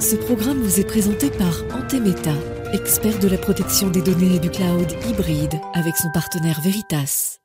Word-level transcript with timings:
Ce 0.00 0.14
programme 0.14 0.58
vous 0.58 0.78
est 0.78 0.86
présenté 0.86 1.28
par 1.28 1.64
Antemeta, 1.76 2.30
expert 2.72 3.18
de 3.18 3.26
la 3.26 3.36
protection 3.36 3.88
des 3.88 4.00
données 4.00 4.36
et 4.36 4.38
du 4.38 4.48
cloud 4.48 4.86
hybride 5.08 5.54
avec 5.74 5.96
son 5.96 6.08
partenaire 6.12 6.60
Veritas. 6.62 7.38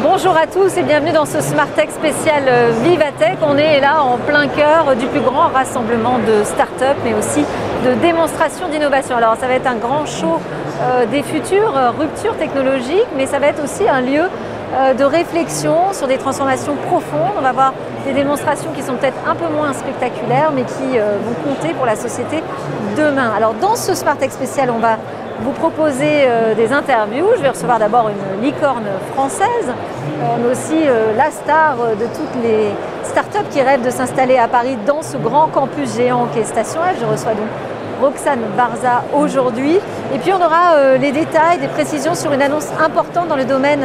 Bonjour 0.00 0.36
à 0.36 0.46
tous 0.46 0.76
et 0.76 0.84
bienvenue 0.84 1.10
dans 1.10 1.26
ce 1.26 1.40
Smart 1.40 1.68
Tech 1.74 1.90
spécial 1.90 2.44
euh, 2.46 2.70
Vivatech. 2.84 3.38
On 3.42 3.56
est 3.56 3.80
là 3.80 4.04
en 4.04 4.16
plein 4.16 4.46
cœur 4.46 4.94
du 4.94 5.06
plus 5.06 5.20
grand 5.20 5.48
rassemblement 5.48 6.20
de 6.20 6.44
start-up 6.44 6.96
mais 7.02 7.14
aussi 7.14 7.44
de 7.84 7.94
démonstration 8.00 8.68
d'innovation. 8.68 9.16
Alors 9.16 9.34
ça 9.34 9.48
va 9.48 9.54
être 9.54 9.66
un 9.66 9.76
grand 9.76 10.06
show 10.06 10.38
des 11.10 11.22
futures 11.22 11.76
euh, 11.76 11.90
ruptures 11.90 12.36
technologiques 12.36 13.08
mais 13.16 13.26
ça 13.26 13.38
va 13.38 13.48
être 13.48 13.62
aussi 13.62 13.88
un 13.88 14.00
lieu 14.00 14.24
de 14.98 15.04
réflexion 15.04 15.92
sur 15.92 16.08
des 16.08 16.18
transformations 16.18 16.74
profondes. 16.88 17.34
On 17.38 17.42
va 17.42 17.52
voir 17.52 17.74
des 18.04 18.12
démonstrations 18.12 18.72
qui 18.74 18.82
sont 18.82 18.94
peut-être 18.94 19.18
un 19.24 19.36
peu 19.36 19.46
moins 19.46 19.72
spectaculaires 19.72 20.50
mais 20.52 20.62
qui 20.62 20.98
vont 20.98 21.48
compter 21.48 21.72
pour 21.74 21.86
la 21.86 21.94
société 21.94 22.42
demain. 22.96 23.30
Alors 23.36 23.54
dans 23.54 23.76
ce 23.76 23.94
Smart 23.94 24.16
Tech 24.16 24.32
spécial, 24.32 24.72
on 24.74 24.80
va 24.80 24.96
vous 25.40 25.52
proposer 25.52 26.24
euh, 26.26 26.54
des 26.54 26.72
interviews. 26.72 27.26
Je 27.36 27.42
vais 27.42 27.50
recevoir 27.50 27.78
d'abord 27.78 28.08
une 28.08 28.42
licorne 28.42 28.86
française, 29.12 29.68
euh, 29.68 30.36
mais 30.40 30.52
aussi 30.52 30.86
euh, 30.86 31.14
la 31.16 31.30
star 31.30 31.76
de 31.76 32.06
toutes 32.06 32.42
les 32.42 32.68
startups 33.02 33.48
qui 33.50 33.60
rêvent 33.60 33.84
de 33.84 33.90
s'installer 33.90 34.38
à 34.38 34.48
Paris 34.48 34.76
dans 34.86 35.02
ce 35.02 35.16
grand 35.16 35.48
campus 35.48 35.96
géant 35.96 36.26
qui 36.32 36.40
est 36.40 36.44
Station 36.44 36.80
F. 36.80 37.00
Je 37.00 37.06
reçois 37.06 37.32
donc 37.32 37.48
Roxane 38.04 38.40
Barza 38.56 39.02
aujourd'hui. 39.14 39.78
Et 40.14 40.18
puis 40.18 40.32
on 40.32 40.44
aura 40.44 40.96
les 41.00 41.10
détails, 41.10 41.58
des 41.58 41.68
précisions 41.68 42.14
sur 42.14 42.32
une 42.32 42.42
annonce 42.42 42.68
importante 42.78 43.28
dans 43.28 43.36
le 43.36 43.46
domaine 43.46 43.84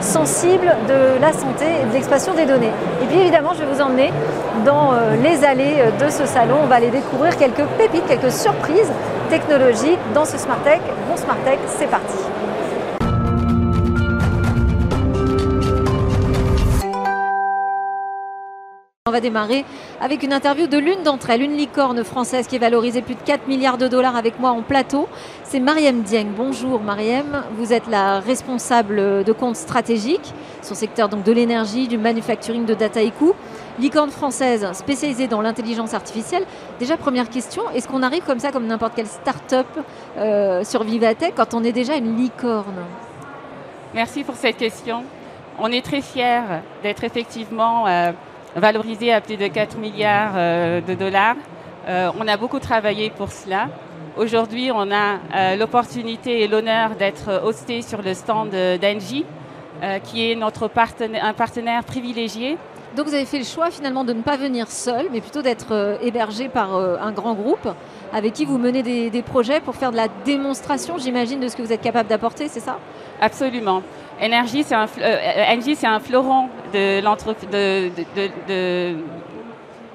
sensible 0.00 0.74
de 0.88 1.20
la 1.20 1.32
santé 1.32 1.66
et 1.82 1.86
de 1.86 1.92
l'expression 1.92 2.32
des 2.32 2.46
données. 2.46 2.72
Et 3.02 3.06
puis 3.06 3.18
évidemment, 3.18 3.50
je 3.52 3.64
vais 3.64 3.72
vous 3.72 3.82
emmener 3.82 4.12
dans 4.64 4.92
les 5.22 5.44
allées 5.44 5.76
de 6.00 6.08
ce 6.08 6.24
salon. 6.24 6.56
On 6.62 6.66
va 6.66 6.76
aller 6.76 6.90
découvrir 6.90 7.36
quelques 7.36 7.66
pépites, 7.76 8.06
quelques 8.06 8.32
surprises 8.32 8.90
technologique 9.28 9.98
dans 10.14 10.24
ce 10.24 10.38
Smart 10.38 10.62
Tech. 10.64 10.80
Bon 11.08 11.16
Smart 11.16 11.38
Tech, 11.44 11.58
c'est 11.78 11.90
parti. 11.90 12.16
On 19.08 19.10
va 19.10 19.20
démarrer 19.20 19.64
avec 20.02 20.22
une 20.22 20.34
interview 20.34 20.66
de 20.66 20.76
l'une 20.76 21.02
d'entre 21.02 21.30
elles, 21.30 21.40
une 21.40 21.56
licorne 21.56 22.04
française 22.04 22.46
qui 22.46 22.56
est 22.56 22.58
valorisée 22.58 23.00
plus 23.00 23.14
de 23.14 23.22
4 23.22 23.48
milliards 23.48 23.78
de 23.78 23.88
dollars 23.88 24.16
avec 24.16 24.38
moi 24.38 24.50
en 24.50 24.60
plateau. 24.60 25.08
C'est 25.44 25.60
Mariem 25.60 26.02
Dieng. 26.02 26.26
Bonjour 26.36 26.82
Mariem, 26.82 27.42
vous 27.56 27.72
êtes 27.72 27.86
la 27.86 28.20
responsable 28.20 29.24
de 29.24 29.32
compte 29.32 29.56
stratégique 29.56 30.34
sur 30.60 30.74
le 30.74 30.78
secteur 30.78 31.08
donc 31.08 31.22
de 31.24 31.32
l'énergie, 31.32 31.88
du 31.88 31.96
manufacturing, 31.96 32.66
de 32.66 32.74
data 32.74 33.02
eco. 33.02 33.34
Licorne 33.78 34.10
française 34.10 34.70
spécialisée 34.74 35.26
dans 35.26 35.40
l'intelligence 35.40 35.94
artificielle. 35.94 36.44
Déjà 36.78 36.98
première 36.98 37.30
question, 37.30 37.62
est-ce 37.74 37.88
qu'on 37.88 38.02
arrive 38.02 38.24
comme 38.24 38.40
ça 38.40 38.52
comme 38.52 38.66
n'importe 38.66 38.94
quelle 38.94 39.06
start-up 39.06 39.68
euh, 40.18 40.64
sur 40.64 40.84
Vivatech 40.84 41.32
quand 41.34 41.54
on 41.54 41.64
est 41.64 41.72
déjà 41.72 41.96
une 41.96 42.14
licorne? 42.14 42.84
Merci 43.94 44.22
pour 44.22 44.34
cette 44.34 44.58
question. 44.58 45.02
On 45.58 45.72
est 45.72 45.82
très 45.82 46.02
fiers 46.02 46.42
d'être 46.82 47.04
effectivement 47.04 47.86
euh, 47.86 48.12
valorisé 48.56 49.12
à 49.12 49.20
plus 49.20 49.36
de 49.36 49.46
4 49.46 49.78
milliards 49.78 50.32
euh, 50.36 50.80
de 50.80 50.94
dollars. 50.94 51.36
Euh, 51.88 52.10
on 52.18 52.26
a 52.28 52.36
beaucoup 52.36 52.58
travaillé 52.58 53.10
pour 53.10 53.30
cela. 53.30 53.68
Aujourd'hui, 54.16 54.70
on 54.72 54.90
a 54.90 55.18
euh, 55.34 55.56
l'opportunité 55.56 56.42
et 56.42 56.48
l'honneur 56.48 56.96
d'être 56.96 57.42
hosté 57.44 57.82
sur 57.82 58.02
le 58.02 58.14
stand 58.14 58.50
d'Engie, 58.50 59.24
qui 60.02 60.28
est 60.28 60.34
notre 60.34 60.66
partenaire, 60.66 61.24
un 61.24 61.34
partenaire 61.34 61.84
privilégié. 61.84 62.58
Donc 62.96 63.06
vous 63.06 63.14
avez 63.14 63.26
fait 63.26 63.38
le 63.38 63.44
choix 63.44 63.70
finalement 63.70 64.02
de 64.02 64.12
ne 64.12 64.22
pas 64.22 64.36
venir 64.36 64.68
seul, 64.72 65.06
mais 65.12 65.20
plutôt 65.20 65.40
d'être 65.40 65.98
hébergé 66.02 66.48
par 66.48 66.74
un 66.74 67.12
grand 67.12 67.34
groupe 67.34 67.68
avec 68.12 68.32
qui 68.32 68.44
vous 68.44 68.58
menez 68.58 68.82
des, 68.82 69.08
des 69.08 69.22
projets 69.22 69.60
pour 69.60 69.76
faire 69.76 69.92
de 69.92 69.96
la 69.96 70.08
démonstration, 70.24 70.98
j'imagine, 70.98 71.38
de 71.38 71.46
ce 71.46 71.54
que 71.54 71.62
vous 71.62 71.72
êtes 71.72 71.80
capable 71.80 72.08
d'apporter, 72.08 72.48
c'est 72.48 72.58
ça? 72.58 72.80
Absolument. 73.20 73.82
Energy, 74.20 74.64
c'est 74.64 74.74
un, 74.74 74.86
euh, 75.00 75.60
c'est 75.74 75.86
un 75.86 76.00
fleuron 76.00 76.48
de, 76.72 77.00
de, 78.48 78.96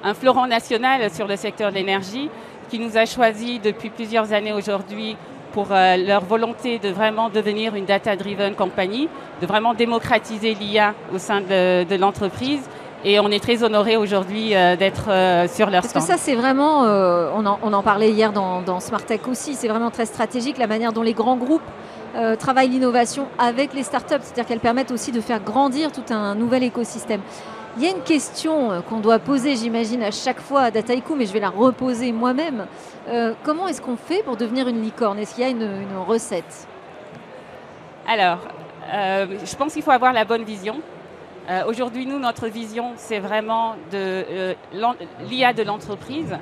un 0.02 0.14
fleuron 0.14 0.46
national 0.46 1.10
sur 1.10 1.26
le 1.26 1.36
secteur 1.36 1.70
de 1.70 1.74
l'énergie 1.74 2.30
qui 2.70 2.78
nous 2.78 2.96
a 2.96 3.04
choisi 3.04 3.58
depuis 3.58 3.90
plusieurs 3.90 4.32
années 4.32 4.52
aujourd'hui 4.52 5.16
pour 5.52 5.68
euh, 5.70 5.96
leur 5.96 6.24
volonté 6.24 6.78
de 6.78 6.88
vraiment 6.88 7.28
devenir 7.28 7.76
une 7.76 7.84
data-driven 7.84 8.54
compagnie, 8.54 9.08
de 9.40 9.46
vraiment 9.46 9.74
démocratiser 9.74 10.54
l'IA 10.54 10.94
au 11.14 11.18
sein 11.18 11.40
de, 11.40 11.96
l'entreprise. 11.96 12.68
Et 13.04 13.20
on 13.20 13.28
est 13.30 13.40
très 13.40 13.62
honoré 13.62 13.96
aujourd'hui 13.96 14.54
euh, 14.54 14.76
d'être 14.76 15.10
sur 15.48 15.70
leur 15.70 15.84
stand. 15.84 15.92
Parce 15.92 16.06
que 16.06 16.12
ça, 16.12 16.16
c'est 16.16 16.34
vraiment, 16.34 16.82
on 16.82 17.46
en, 17.46 17.58
on, 17.62 17.72
en, 17.72 17.82
parlait 17.82 18.10
hier 18.10 18.32
dans, 18.32 18.62
dans 18.62 18.80
Smart 18.80 19.04
Tech 19.04 19.20
aussi, 19.28 19.54
c'est 19.54 19.68
vraiment 19.68 19.90
très 19.90 20.06
stratégique 20.06 20.58
la 20.58 20.66
manière 20.66 20.92
dont 20.92 21.02
les 21.02 21.14
grands 21.14 21.36
groupes 21.36 21.62
euh, 22.16 22.36
travaille 22.36 22.68
l'innovation 22.68 23.26
avec 23.38 23.74
les 23.74 23.82
startups, 23.82 24.20
c'est-à-dire 24.20 24.46
qu'elles 24.46 24.60
permettent 24.60 24.92
aussi 24.92 25.10
de 25.10 25.20
faire 25.20 25.40
grandir 25.40 25.90
tout 25.90 26.04
un 26.10 26.36
nouvel 26.36 26.62
écosystème. 26.62 27.20
Il 27.76 27.82
y 27.82 27.88
a 27.88 27.90
une 27.90 28.02
question 28.02 28.70
euh, 28.70 28.80
qu'on 28.82 29.00
doit 29.00 29.18
poser, 29.18 29.56
j'imagine, 29.56 30.00
à 30.00 30.12
chaque 30.12 30.38
fois 30.38 30.62
à 30.62 30.70
Dataiku, 30.70 31.16
mais 31.16 31.26
je 31.26 31.32
vais 31.32 31.40
la 31.40 31.50
reposer 31.50 32.12
moi-même. 32.12 32.66
Euh, 33.08 33.34
comment 33.42 33.66
est-ce 33.66 33.82
qu'on 33.82 33.96
fait 33.96 34.22
pour 34.22 34.36
devenir 34.36 34.68
une 34.68 34.80
licorne? 34.80 35.18
Est-ce 35.18 35.34
qu'il 35.34 35.42
y 35.42 35.46
a 35.46 35.50
une, 35.50 35.68
recette? 36.06 36.68
Alors, 38.06 38.38
je 38.92 39.56
pense 39.56 39.72
qu'il 39.72 39.82
faut 39.82 39.90
avoir 39.90 40.12
la 40.12 40.24
bonne 40.24 40.44
vision. 40.44 40.76
Aujourd'hui, 41.66 42.06
nous, 42.06 42.18
notre 42.18 42.48
vision, 42.48 42.92
c'est 42.96 43.18
vraiment 43.18 43.76
de 43.92 44.54
l'IA 45.28 45.52
de 45.52 45.62
l'entreprise. 45.62 46.38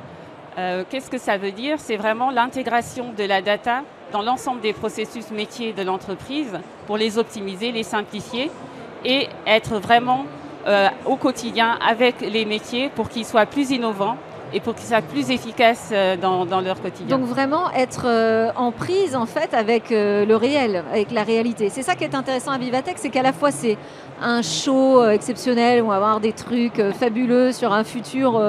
Qu'est-ce 0.57 1.11
que 1.11 1.19
ça 1.19 1.39
veut 1.39 1.51
dire? 1.51 1.81
C'est 1.81 1.97
vraiment 1.97 2.31
l'intégration 2.31 3.13
de 3.13 3.25
la 3.25 3.43
data 3.43 3.83
dans 4.13 4.23
l'ensemble 4.23 4.61
des 4.61 4.73
processus 4.73 5.31
métiers 5.31 5.73
de 5.73 5.83
l'entreprise 5.83 6.59
pour 6.87 6.97
les 6.97 7.19
optimiser, 7.19 7.73
les 7.73 7.83
simplifier 7.83 8.51
et 9.05 9.29
être 9.47 9.79
vraiment 9.79 10.25
euh, 10.67 10.89
au 11.07 11.17
quotidien 11.17 11.77
avec 11.85 12.21
les 12.21 12.45
métiers 12.45 12.89
pour 12.89 13.09
qu'ils 13.09 13.25
soient 13.25 13.47
plus 13.47 13.73
innovants 13.73 14.17
et 14.53 14.61
pour 14.61 14.75
qu'ils 14.75 14.87
soient 14.87 15.03
plus 15.03 15.31
efficaces 15.31 15.91
euh, 15.93 16.17
dans, 16.17 16.61
leur 16.61 16.81
quotidien. 16.81 17.17
Donc 17.17 17.27
vraiment 17.27 17.71
être 17.73 18.07
euh, 18.07 18.51
en 18.57 18.73
prise 18.73 19.17
en 19.17 19.27
fait 19.27 19.55
avec 19.55 19.91
le 19.91 20.35
réel, 20.35 20.85
avec 20.93 21.11
la 21.11 21.23
réalité. 21.23 21.69
C'est 21.69 21.83
ça 21.83 21.95
qui 21.95 22.05
est 22.05 22.15
intéressant 22.15 22.53
à 22.53 22.59
Vivatech, 22.59 22.97
c'est 22.99 23.11
qu'à 23.11 23.23
la 23.23 23.33
fois 23.33 23.51
c'est 23.51 23.77
un 24.21 24.43
show 24.43 25.05
exceptionnel, 25.09 25.83
on 25.83 25.89
va 25.89 25.97
avoir 25.97 26.21
des 26.21 26.33
trucs 26.33 26.81
fabuleux 26.93 27.53
sur 27.53 27.73
un 27.73 27.85
futur 27.85 28.41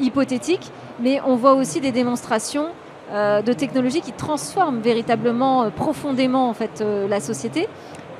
hypothétique, 0.00 0.70
mais 1.00 1.20
on 1.26 1.36
voit 1.36 1.54
aussi 1.54 1.80
des 1.80 1.92
démonstrations 1.92 2.68
euh, 3.12 3.42
de 3.42 3.52
technologies 3.52 4.00
qui 4.00 4.12
transforment 4.12 4.80
véritablement, 4.80 5.64
euh, 5.64 5.70
profondément 5.70 6.48
en 6.48 6.54
fait 6.54 6.80
euh, 6.80 7.06
la 7.06 7.20
société. 7.20 7.68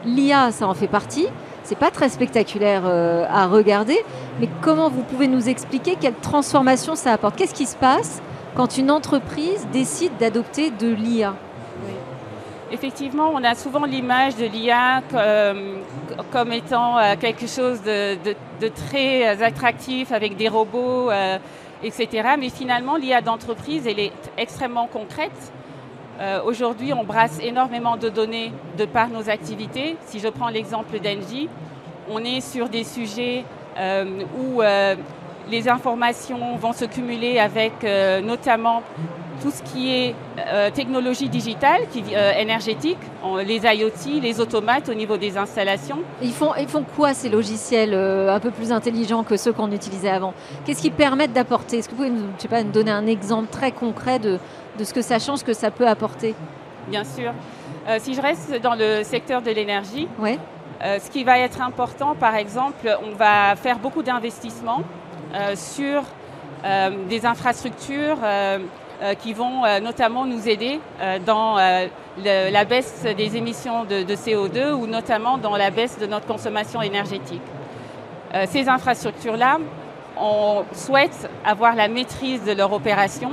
L'IA, 0.04 0.50
ça 0.50 0.69
en 0.69 0.75
fait 0.75 0.87
partie. 0.87 1.28
C'est 1.72 1.78
pas 1.78 1.91
très 1.91 2.10
spectaculaire 2.10 2.84
à 2.84 3.47
regarder, 3.47 3.99
mais 4.38 4.49
comment 4.60 4.91
vous 4.91 5.05
pouvez 5.05 5.27
nous 5.27 5.49
expliquer 5.49 5.97
quelle 5.99 6.12
transformation 6.12 6.97
ça 6.97 7.15
apporte? 7.15 7.34
Qu'est-ce 7.34 7.55
qui 7.55 7.65
se 7.65 7.77
passe 7.77 8.21
quand 8.55 8.77
une 8.77 8.91
entreprise 8.91 9.66
décide 9.72 10.15
d'adopter 10.19 10.69
de 10.69 10.88
l'IA 10.88 11.34
Effectivement, 12.71 13.31
on 13.33 13.43
a 13.43 13.55
souvent 13.55 13.87
l'image 13.87 14.37
de 14.37 14.44
l'IA 14.44 15.00
comme, 16.31 16.53
étant 16.53 16.99
quelque 17.19 17.47
chose 17.47 17.81
de, 17.81 18.19
très 18.69 19.43
attractif 19.43 20.12
avec 20.12 20.37
des 20.37 20.49
robots 20.49 21.09
etc. 21.83 22.34
Mais 22.39 22.50
finalement, 22.50 22.97
l'IA 22.97 23.22
d'entreprise, 23.22 23.87
elle 23.87 23.99
est 23.99 24.12
extrêmement 24.37 24.89
concrète. 24.89 25.53
Euh, 26.21 26.41
aujourd'hui, 26.45 26.93
on 26.93 27.05
brasse 27.05 27.39
énormément 27.43 27.97
de 27.97 28.09
données 28.09 28.53
de 28.78 28.84
par 28.84 29.09
nos 29.09 29.31
activités. 29.31 29.97
Si 30.06 30.19
je 30.21 30.28
prends 30.28 30.49
l'exemple 30.49 30.99
d'Engie, 30.99 31.48
on 32.10 32.19
est 32.19 32.41
sur 32.41 32.69
des 32.69 32.84
sujets 32.84 33.45
euh, 33.78 34.22
où 34.39 34.63
euh, 34.63 34.95
les 35.51 35.69
informations 35.69 36.57
vont 36.57 36.72
se 36.72 36.84
cumuler 36.84 37.39
avec 37.39 37.72
notamment 38.25 38.83
tout 39.42 39.51
ce 39.51 39.60
qui 39.65 39.91
est 39.91 40.15
technologie 40.72 41.28
digitale, 41.28 41.81
énergétique, 42.39 42.98
les 43.45 43.57
IoT, 43.57 44.21
les 44.22 44.41
automates 44.41 44.89
au 44.89 44.95
niveau 44.95 45.16
des 45.16 45.36
installations. 45.36 45.98
Ils 46.22 46.31
font, 46.31 46.53
ils 46.60 46.69
font 46.69 46.84
quoi 46.97 47.13
ces 47.13 47.28
logiciels 47.28 47.92
un 47.92 48.39
peu 48.39 48.53
plus 48.53 48.71
intelligents 48.71 49.25
que 49.25 49.36
ceux 49.36 49.53
qu'on 49.53 49.72
utilisait 49.72 50.10
avant? 50.10 50.33
Qu'est-ce 50.65 50.81
qu'ils 50.81 50.92
permettent 50.92 51.33
d'apporter? 51.33 51.78
Est-ce 51.78 51.89
que 51.89 51.95
vous 51.97 52.04
pouvez 52.04 52.10
nous, 52.10 52.22
sais 52.39 52.47
pas, 52.47 52.63
nous 52.63 52.71
donner 52.71 52.92
un 52.92 53.07
exemple 53.07 53.48
très 53.51 53.72
concret 53.72 54.21
de, 54.21 54.39
de, 54.78 54.84
ce 54.84 54.92
que 54.95 55.03
ça 55.03 55.19
change, 55.19 55.41
ce 55.41 55.45
que 55.45 55.53
ça 55.53 55.71
peut 55.71 55.86
apporter 55.86 56.34
Bien 56.89 57.04
sûr. 57.04 57.33
si 58.01 58.15
je 58.15 58.21
reste 58.21 58.60
dans 58.60 58.74
le 58.74 59.04
secteur 59.04 59.41
de 59.41 59.51
l'énergie, 59.51 60.09
ouais. 60.19 60.39
ce 60.83 61.09
qui 61.10 61.22
va 61.22 61.39
être 61.39 61.60
important, 61.60 62.16
par 62.16 62.34
exemple, 62.34 62.98
on 63.07 63.15
va 63.15 63.54
faire 63.54 63.78
beaucoup 63.78 64.03
d'investissements 64.03 64.83
sur 65.54 66.03
des 67.09 67.24
infrastructures 67.24 68.19
euh, 69.03 69.15
qui 69.15 69.33
vont 69.33 69.65
euh, 69.65 69.80
notamment 69.80 70.27
nous 70.27 70.48
aider 70.48 70.78
euh, 71.01 71.19
dans 71.19 71.57
la 71.57 72.65
baisse 72.65 73.04
des 73.16 73.36
émissions 73.36 73.84
de, 73.84 74.15
CO2 74.15 74.72
ou 74.72 74.86
notamment 74.86 75.39
dans 75.39 75.57
la 75.57 75.71
baisse 75.71 75.98
de 75.98 76.07
notre 76.07 76.27
consommation 76.27 76.80
énergétique. 76.80 77.42
Euh, 78.34 78.45
ces 78.48 78.69
infrastructures-là, 78.69 79.59
on 80.16 80.63
souhaite 80.72 81.28
avoir 81.45 81.74
la 81.74 81.89
maîtrise 81.89 82.45
de 82.45 82.53
leur 82.53 82.72
opération 82.72 83.33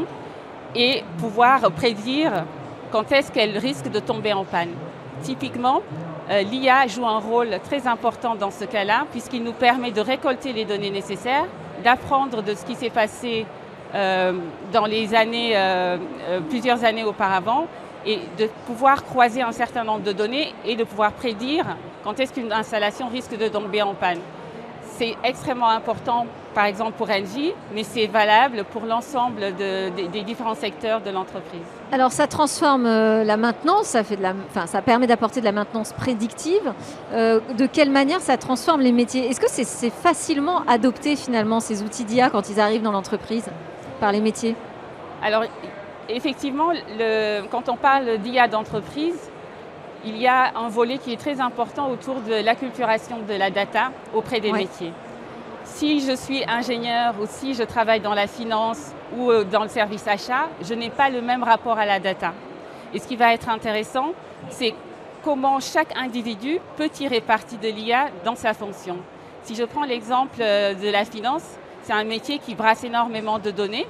et 0.75 1.03
pouvoir 1.17 1.71
prédire 1.71 2.45
quand 2.91 3.11
est-ce 3.11 3.31
qu'elles 3.31 3.57
risquent 3.57 3.91
de 3.91 3.99
tomber 3.99 4.33
en 4.33 4.45
panne. 4.45 4.71
Typiquement, 5.21 5.81
euh, 6.29 6.41
l'IA 6.41 6.87
joue 6.87 7.05
un 7.05 7.19
rôle 7.19 7.59
très 7.63 7.87
important 7.87 8.35
dans 8.35 8.51
ce 8.51 8.65
cas-là, 8.65 9.05
puisqu'il 9.11 9.43
nous 9.43 9.53
permet 9.53 9.91
de 9.91 10.01
récolter 10.01 10.53
les 10.53 10.65
données 10.65 10.91
nécessaires, 10.91 11.45
d'apprendre 11.83 12.41
de 12.41 12.53
ce 12.53 12.65
qui 12.65 12.75
s'est 12.75 12.89
passé 12.89 13.45
euh, 13.95 14.33
dans 14.71 14.85
les 14.85 15.15
années, 15.15 15.55
plusieurs 16.49 16.83
années 16.83 17.03
auparavant, 17.03 17.67
et 18.05 18.19
de 18.37 18.47
pouvoir 18.65 19.03
croiser 19.03 19.41
un 19.41 19.51
certain 19.51 19.83
nombre 19.83 20.03
de 20.03 20.11
données 20.11 20.53
et 20.65 20.75
de 20.75 20.83
pouvoir 20.83 21.11
prédire 21.11 21.65
quand 22.03 22.19
est-ce 22.19 22.33
qu'une 22.33 22.51
installation 22.51 23.07
risque 23.09 23.37
de 23.37 23.47
tomber 23.47 23.81
en 23.81 23.93
panne. 23.93 24.19
C'est 24.99 25.15
extrêmement 25.23 25.69
important, 25.69 26.25
par 26.53 26.65
exemple 26.65 26.91
pour 26.97 27.09
Engie, 27.09 27.53
mais 27.73 27.83
c'est 27.83 28.07
valable 28.07 28.65
pour 28.65 28.83
l'ensemble 28.83 29.55
des 29.55 30.23
différents 30.25 30.55
secteurs 30.55 30.99
de 30.99 31.09
l'entreprise. 31.09 31.61
Alors 31.93 32.11
ça 32.11 32.27
transforme 32.27 32.85
euh, 32.85 33.23
la 33.23 33.37
maintenance, 33.37 33.85
ça, 33.85 34.03
fait 34.03 34.17
de 34.17 34.21
la, 34.21 34.33
enfin, 34.49 34.67
ça 34.67 34.81
permet 34.81 35.07
d'apporter 35.07 35.39
de 35.39 35.45
la 35.45 35.53
maintenance 35.53 35.93
prédictive. 35.93 36.73
Euh, 37.13 37.39
de 37.57 37.65
quelle 37.65 37.91
manière 37.91 38.19
ça 38.19 38.35
transforme 38.35 38.81
les 38.81 38.91
métiers? 38.91 39.29
Est-ce 39.29 39.39
que 39.39 39.47
c'est 39.49 39.89
facilement 39.89 40.63
adopté 40.67 41.15
finalement 41.15 41.61
ces 41.61 41.81
outils 41.81 42.03
d'IA 42.03 42.29
quand 42.29 42.49
ils 42.49 42.59
arrivent 42.59 42.83
dans 42.83 42.91
l'entreprise 42.91 43.45
par 44.01 44.11
les 44.11 44.19
métiers? 44.19 44.57
Alors 45.23 45.45
effectivement, 46.09 46.73
quand 47.49 47.69
on 47.69 47.77
parle 47.77 48.17
d'IA 48.17 48.49
d'entreprise, 48.49 49.28
il 50.05 50.17
y 50.17 50.27
a 50.27 50.57
un 50.57 50.69
volet 50.69 50.97
qui 50.97 51.13
est 51.13 51.19
très 51.19 51.39
important 51.41 51.89
autour 51.89 52.21
de 52.21 52.33
l'acculturation 52.33 53.19
de 53.27 53.33
la 53.33 53.49
data 53.49 53.91
auprès 54.13 54.39
des 54.39 54.51
métiers. 54.51 54.93
Si 55.65 55.99
je 55.99 56.15
suis 56.15 56.43
ingénieur 56.47 57.15
ou 57.21 57.25
si 57.27 57.53
je 57.53 57.63
travaille 57.63 57.99
dans 57.99 58.13
la 58.13 58.27
finance 58.27 58.93
ou 59.15 59.29
euh, 59.29 59.43
dans 59.43 59.63
le 59.63 59.69
service 59.69 60.07
achat, 60.07 60.47
je 60.61 60.73
n'ai 60.73 60.89
pas 60.89 61.09
le 61.09 61.21
même 61.21 61.43
rapport 61.43 61.77
à 61.77 61.85
la 61.85 61.99
data. 61.99 62.33
Et 62.93 62.99
ce 62.99 63.07
qui 63.07 63.15
va 63.15 63.33
être 63.33 63.49
intéressant, 63.49 64.13
c'est 64.49 64.73
comment 65.23 65.59
chaque 65.59 65.95
individu 65.97 66.59
peut 66.75 66.89
tirer 66.89 67.21
parti 67.21 67.57
de 67.57 67.67
l'IA 67.67 68.07
dans 68.25 68.35
sa 68.35 68.53
fonction. 68.53 68.97
Si 69.43 69.55
je 69.55 69.63
prends 69.63 69.83
l'exemple 69.83 70.39
euh, 70.41 70.73
de 70.73 70.89
la 70.89 71.05
finance, 71.05 71.43
c'est 71.83 71.93
un 71.93 72.03
métier 72.03 72.39
qui 72.39 72.55
brasse 72.55 72.83
énormément 72.83 73.39
de 73.39 73.51
données 73.51 73.87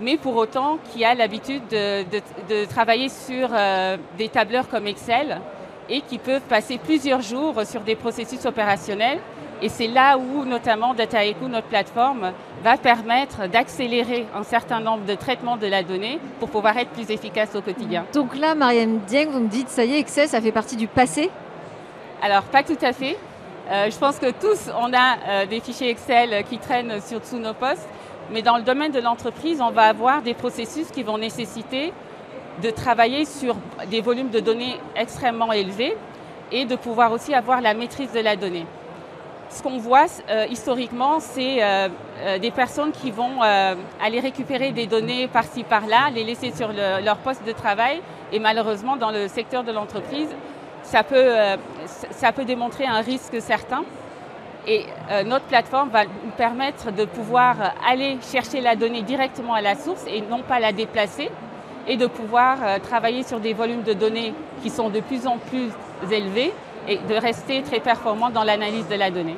mais 0.00 0.16
pour 0.16 0.36
autant 0.36 0.78
qui 0.92 1.04
a 1.04 1.14
l'habitude 1.14 1.62
de, 1.68 2.64
travailler 2.66 3.08
sur 3.08 3.50
euh, 3.52 3.96
des 4.18 4.28
tableurs 4.28 4.68
comme 4.68 4.86
Excel 4.86 5.40
et 5.88 6.00
qui 6.02 6.18
peuvent 6.18 6.42
passer 6.42 6.78
plusieurs 6.78 7.20
jours 7.20 7.62
sur 7.64 7.80
des 7.80 7.96
processus 7.96 8.44
opérationnels. 8.46 9.18
Et 9.62 9.68
c'est 9.68 9.88
là 9.88 10.16
où 10.16 10.44
notamment 10.44 10.94
DataEco, 10.94 11.48
notre 11.48 11.66
plateforme, 11.66 12.32
va 12.62 12.78
permettre 12.78 13.46
d'accélérer 13.48 14.26
un 14.34 14.42
certain 14.42 14.80
nombre 14.80 15.04
de 15.04 15.14
traitements 15.14 15.56
de 15.56 15.66
la 15.66 15.82
donnée 15.82 16.18
pour 16.38 16.48
pouvoir 16.48 16.78
être 16.78 16.90
plus 16.90 17.10
efficace 17.10 17.54
au 17.54 17.60
quotidien. 17.60 18.06
Donc 18.14 18.36
là, 18.36 18.54
Marianne 18.54 19.00
Dieng, 19.06 19.28
vous 19.30 19.40
me 19.40 19.48
dites, 19.48 19.68
ça 19.68 19.84
y 19.84 19.94
est, 19.94 19.98
Excel, 19.98 20.28
ça 20.28 20.40
fait 20.40 20.52
partie 20.52 20.76
du 20.76 20.86
passé? 20.86 21.30
Alors, 22.22 22.42
pas 22.44 22.62
tout 22.62 22.78
à 22.80 22.92
fait. 22.92 23.18
Euh, 23.70 23.90
je 23.90 23.98
pense 23.98 24.18
que 24.18 24.30
tous, 24.30 24.70
on 24.80 24.92
a 24.94 25.16
euh, 25.28 25.46
des 25.46 25.60
fichiers 25.60 25.90
Excel 25.90 26.44
qui 26.48 26.58
traînent 26.58 27.00
sur, 27.00 27.24
sous 27.24 27.38
nos 27.38 27.54
postes. 27.54 27.88
Mais 28.32 28.42
dans 28.42 28.56
le 28.56 28.62
domaine 28.62 28.92
de 28.92 29.00
l'entreprise, 29.00 29.60
on 29.60 29.70
va 29.70 29.82
avoir 29.82 30.22
des 30.22 30.34
processus 30.34 30.90
qui 30.90 31.02
vont 31.02 31.18
nécessiter 31.18 31.92
de 32.62 32.70
travailler 32.70 33.24
sur 33.24 33.56
des 33.90 34.00
volumes 34.00 34.30
de 34.30 34.40
données 34.40 34.76
extrêmement 34.94 35.52
élevés 35.52 35.96
et 36.52 36.64
de 36.64 36.76
pouvoir 36.76 37.12
aussi 37.12 37.34
avoir 37.34 37.60
la 37.60 37.74
maîtrise 37.74 38.12
de 38.12 38.20
la 38.20 38.36
donnée. 38.36 38.66
Ce 39.48 39.62
qu'on 39.64 39.78
voit 39.78 40.06
euh, 40.28 40.46
historiquement, 40.48 41.18
c'est 41.18 41.62
euh, 41.62 41.88
euh, 42.20 42.38
des 42.38 42.52
personnes 42.52 42.92
qui 42.92 43.10
vont 43.10 43.42
aller 43.42 44.20
récupérer 44.20 44.70
des 44.70 44.86
données 44.86 45.26
par-ci 45.26 45.64
par-là, 45.64 46.10
les 46.14 46.22
laisser 46.22 46.52
sur 46.52 46.70
leur 46.72 47.16
poste 47.18 47.44
de 47.44 47.52
travail. 47.52 48.00
Et 48.32 48.38
malheureusement, 48.38 48.96
dans 48.96 49.10
le 49.10 49.26
secteur 49.26 49.64
de 49.64 49.72
l'entreprise, 49.72 50.28
ça 50.84 51.02
peut, 51.02 51.32
ça 52.10 52.32
peut 52.32 52.44
démontrer 52.44 52.86
un 52.86 53.00
risque 53.00 53.40
certain. 53.40 53.82
Et 54.66 54.84
euh, 55.10 55.24
notre 55.24 55.46
plateforme 55.46 55.88
va 55.88 56.04
nous 56.04 56.30
permettre 56.36 56.92
de 56.92 57.04
pouvoir 57.04 57.56
aller 57.88 58.18
chercher 58.30 58.60
la 58.60 58.76
donnée 58.76 59.02
directement 59.02 59.54
à 59.54 59.62
la 59.62 59.74
source 59.74 60.04
et 60.06 60.20
non 60.20 60.42
pas 60.46 60.60
la 60.60 60.72
déplacer 60.72 61.30
et 61.88 61.96
de 61.96 62.06
pouvoir 62.06 62.58
euh, 62.62 62.78
travailler 62.78 63.22
sur 63.22 63.40
des 63.40 63.54
volumes 63.54 63.82
de 63.82 63.94
données 63.94 64.34
qui 64.62 64.68
sont 64.68 64.90
de 64.90 65.00
plus 65.00 65.26
en 65.26 65.38
plus 65.38 65.70
élevés 66.12 66.52
et 66.88 66.98
de 67.08 67.14
rester 67.14 67.62
très 67.62 67.80
performant 67.80 68.30
dans 68.30 68.44
l'analyse 68.44 68.86
de 68.88 68.96
la 68.96 69.10
donnée. 69.10 69.36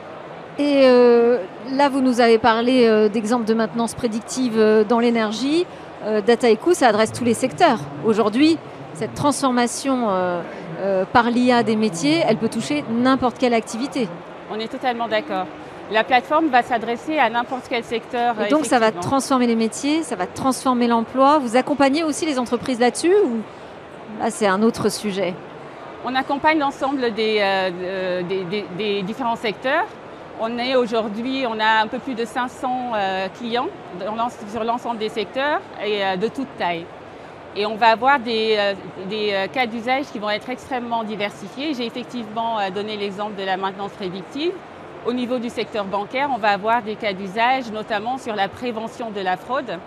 Et 0.58 0.82
euh, 0.84 1.38
là, 1.70 1.88
vous 1.88 2.00
nous 2.00 2.20
avez 2.20 2.38
parlé 2.38 3.08
d'exemples 3.08 3.46
de 3.46 3.54
maintenance 3.54 3.94
prédictive 3.94 4.84
dans 4.88 5.00
l'énergie. 5.00 5.66
Data 6.26 6.48
ça 6.74 6.88
adresse 6.88 7.12
tous 7.12 7.24
les 7.24 7.32
secteurs. 7.32 7.78
Aujourd'hui, 8.04 8.58
cette 8.92 9.14
transformation 9.14 10.08
par 11.12 11.30
l'IA 11.30 11.62
des 11.62 11.76
métiers, 11.76 12.20
elle 12.28 12.36
peut 12.36 12.50
toucher 12.50 12.84
n'importe 12.90 13.38
quelle 13.38 13.54
activité. 13.54 14.08
On 14.54 14.60
est 14.60 14.68
totalement 14.68 15.08
d'accord. 15.08 15.46
La 15.90 16.04
plateforme 16.04 16.48
va 16.48 16.62
s'adresser 16.62 17.18
à 17.18 17.30
n'importe 17.30 17.64
quel 17.70 17.84
secteur. 17.84 18.34
Et 18.42 18.50
donc 18.50 18.66
ça 18.66 18.78
va 18.78 18.92
transformer 18.92 19.46
les 19.46 19.56
métiers, 19.56 20.02
ça 20.02 20.14
va 20.14 20.26
transformer 20.26 20.86
l'emploi. 20.86 21.38
Vous 21.38 21.56
accompagnez 21.56 22.04
aussi 22.04 22.26
les 22.26 22.38
entreprises 22.38 22.78
là-dessus 22.78 23.14
ou? 23.24 23.40
Là 24.20 24.30
c'est 24.30 24.46
un 24.46 24.62
autre 24.62 24.90
sujet 24.90 25.34
On 26.04 26.14
accompagne 26.14 26.58
l'ensemble 26.58 27.14
des, 27.14 27.38
euh, 27.40 28.22
des, 28.76 29.02
différents 29.02 29.36
secteurs. 29.36 29.86
On 30.38 30.58
est 30.58 30.76
aujourd'hui, 30.76 31.46
on 31.48 31.58
a 31.58 31.82
un 31.82 31.86
peu 31.86 31.98
plus 31.98 32.14
de 32.14 32.26
500 32.26 32.92
euh, 32.94 33.28
clients 33.38 33.68
sur 34.50 34.64
l'ensemble 34.64 34.98
des 34.98 35.08
secteurs 35.08 35.60
et 35.82 36.04
euh, 36.04 36.16
de 36.16 36.28
toute 36.28 36.48
taille. 36.58 36.84
Et 37.54 37.66
on 37.66 37.76
va 37.76 37.88
avoir 37.88 38.18
des, 38.18 38.56
euh, 38.58 38.74
euh, 39.12 39.46
cas 39.48 39.66
d'usage 39.66 40.06
qui 40.06 40.18
vont 40.18 40.30
être 40.30 40.48
extrêmement 40.48 41.04
diversifiés. 41.04 41.74
J'ai 41.74 41.84
effectivement 41.84 42.58
euh, 42.58 42.70
donné 42.70 42.96
l'exemple 42.96 43.34
de 43.34 43.44
la 43.44 43.58
maintenance 43.58 43.92
prédictive. 43.92 44.52
Au 45.04 45.12
niveau 45.12 45.38
du 45.38 45.50
secteur 45.50 45.84
bancaire, 45.84 46.30
on 46.34 46.38
va 46.38 46.50
avoir 46.50 46.82
des 46.82 46.94
cas 46.94 47.12
d'usage, 47.12 47.70
notamment 47.70 48.16
sur 48.16 48.34
la 48.34 48.48
prévention 48.48 49.10
de 49.10 49.20
la 49.20 49.36
fraude. 49.36 49.78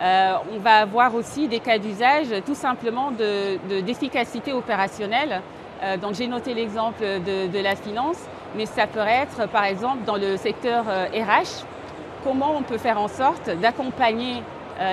on 0.00 0.58
va 0.58 0.76
avoir 0.82 1.14
aussi 1.14 1.48
des 1.48 1.60
cas 1.60 1.78
d'usage 1.78 2.26
tout 2.44 2.54
simplement 2.54 3.10
d'efficacité 3.86 4.52
opérationnelle. 4.52 5.40
donc 6.02 6.12
j'ai 6.14 6.26
noté 6.26 6.52
l'exemple 6.52 7.02
de, 7.02 7.62
la 7.62 7.74
finance, 7.74 8.18
mais 8.54 8.66
ça 8.66 8.86
peut 8.86 9.00
être 9.22 9.48
par 9.48 9.64
exemple 9.64 10.04
dans 10.04 10.16
le 10.16 10.36
secteur 10.36 10.84
RH, 10.84 11.64
comment 12.22 12.52
on 12.54 12.62
peut 12.62 12.78
faire 12.78 13.00
en 13.00 13.08
sorte 13.08 13.48
d'accompagner 13.62 14.42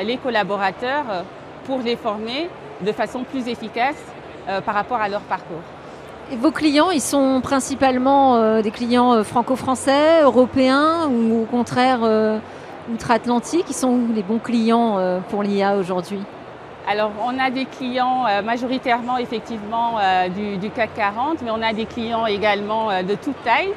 les 0.06 0.16
collaborateurs 0.16 1.26
pour 1.68 1.80
les 1.80 1.98
former 1.98 2.50
de 2.82 2.92
façon 2.92 3.24
plus 3.24 3.48
efficace 3.48 4.02
euh, 4.48 4.62
par 4.62 4.74
rapport 4.74 4.98
à 4.98 5.10
leur 5.10 5.22
parcours. 5.22 5.62
Et 6.32 6.36
vos 6.36 6.52
clients, 6.52 6.90
ils 6.90 7.02
sont 7.02 7.42
principalement 7.42 8.38
euh, 8.38 8.62
des 8.62 8.72
clients 8.72 9.14
euh, 9.14 9.24
franco-français, 9.24 10.24
européens 10.24 11.08
ou 11.10 11.44
au 11.44 11.46
contraire 11.46 12.00
outre-Atlantique? 12.92 13.66
Ils 13.70 13.76
sont 13.76 13.90
où 13.90 14.14
les 14.16 14.24
bons 14.24 14.40
clients 14.40 15.22
pour 15.30 15.44
l'IA 15.44 15.76
aujourd'hui? 15.76 16.20
Alors, 16.90 17.12
on 17.22 17.38
a 17.38 17.50
des 17.50 17.66
clients 17.66 18.24
majoritairement 18.46 19.18
effectivement 19.18 19.96
du, 20.34 20.56
du, 20.56 20.70
CAC 20.70 20.94
40, 20.96 21.42
mais 21.42 21.52
on 21.52 21.62
a 21.62 21.74
des 21.74 21.86
clients 21.86 22.26
également 22.26 23.04
de 23.04 23.16
toute 23.16 23.36
taille 23.44 23.74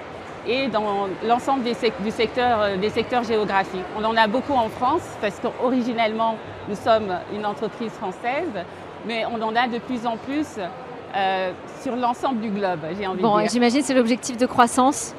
et 0.47 0.68
dans 0.68 1.09
l'ensemble 1.26 1.62
des, 1.62 1.75
du 2.00 2.11
secteur, 2.11 2.61
euh, 2.61 2.76
des 2.76 2.90
secteurs 2.90 3.25
géographiques. 3.25 3.85
On 3.99 4.04
en 4.04 4.16
a 4.16 4.26
beaucoup 4.26 4.54
en 4.54 4.68
France 4.68 5.02
parce 5.20 5.38
qu'originellement 5.40 6.37
nous 6.68 6.76
sommes 6.76 7.14
une 7.35 7.44
entreprise 7.47 7.92
française, 7.92 8.50
mais 9.06 9.25
on 9.26 9.40
en 9.42 9.54
a 9.54 9.68
de 9.68 9.78
plus 9.78 10.06
en 10.06 10.16
plus 10.16 10.47
euh, 11.16 11.52
sur 11.82 11.97
l'ensemble 11.97 12.40
du 12.40 12.50
globe, 12.50 12.80
j'ai 12.99 13.06
envie 13.06 13.23
bon, 13.23 13.37
de 13.37 13.42
dire. 13.42 13.50
J'imagine 13.50 13.82
c'est 13.82 13.94
l'objectif 13.94 14.37
de 14.37 14.47
croissance 14.47 15.14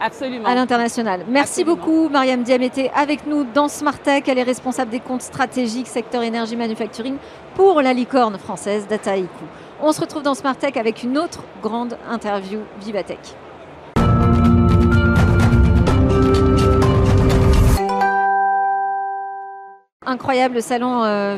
Absolument. 0.00 0.48
à 0.48 0.54
l'international. 0.54 1.24
Merci 1.28 1.62
beaucoup 1.62 2.08
Mariam 2.08 2.42
Diamété 2.42 2.90
avec 2.94 3.26
nous 3.26 3.44
dans 3.44 3.68
Smartech. 3.68 4.28
Elle 4.28 4.38
est 4.38 4.42
responsable 4.44 4.90
des 4.90 5.00
comptes 5.00 5.22
stratégiques 5.22 5.88
secteur 5.88 6.22
énergie 6.22 6.56
manufacturing 6.56 7.16
pour 7.54 7.82
la 7.82 7.92
licorne 7.92 8.38
française 8.38 8.86
Dataiku. 8.88 9.44
On 9.82 9.92
se 9.92 10.00
retrouve 10.00 10.22
dans 10.22 10.34
Smartech 10.34 10.76
avec 10.76 11.02
une 11.02 11.18
autre 11.18 11.40
grande 11.62 11.96
interview 12.10 12.60
Vivatech. 12.80 13.36
Incroyable 20.10 20.56
le 20.56 20.60
salon 20.60 21.02
euh, 21.04 21.36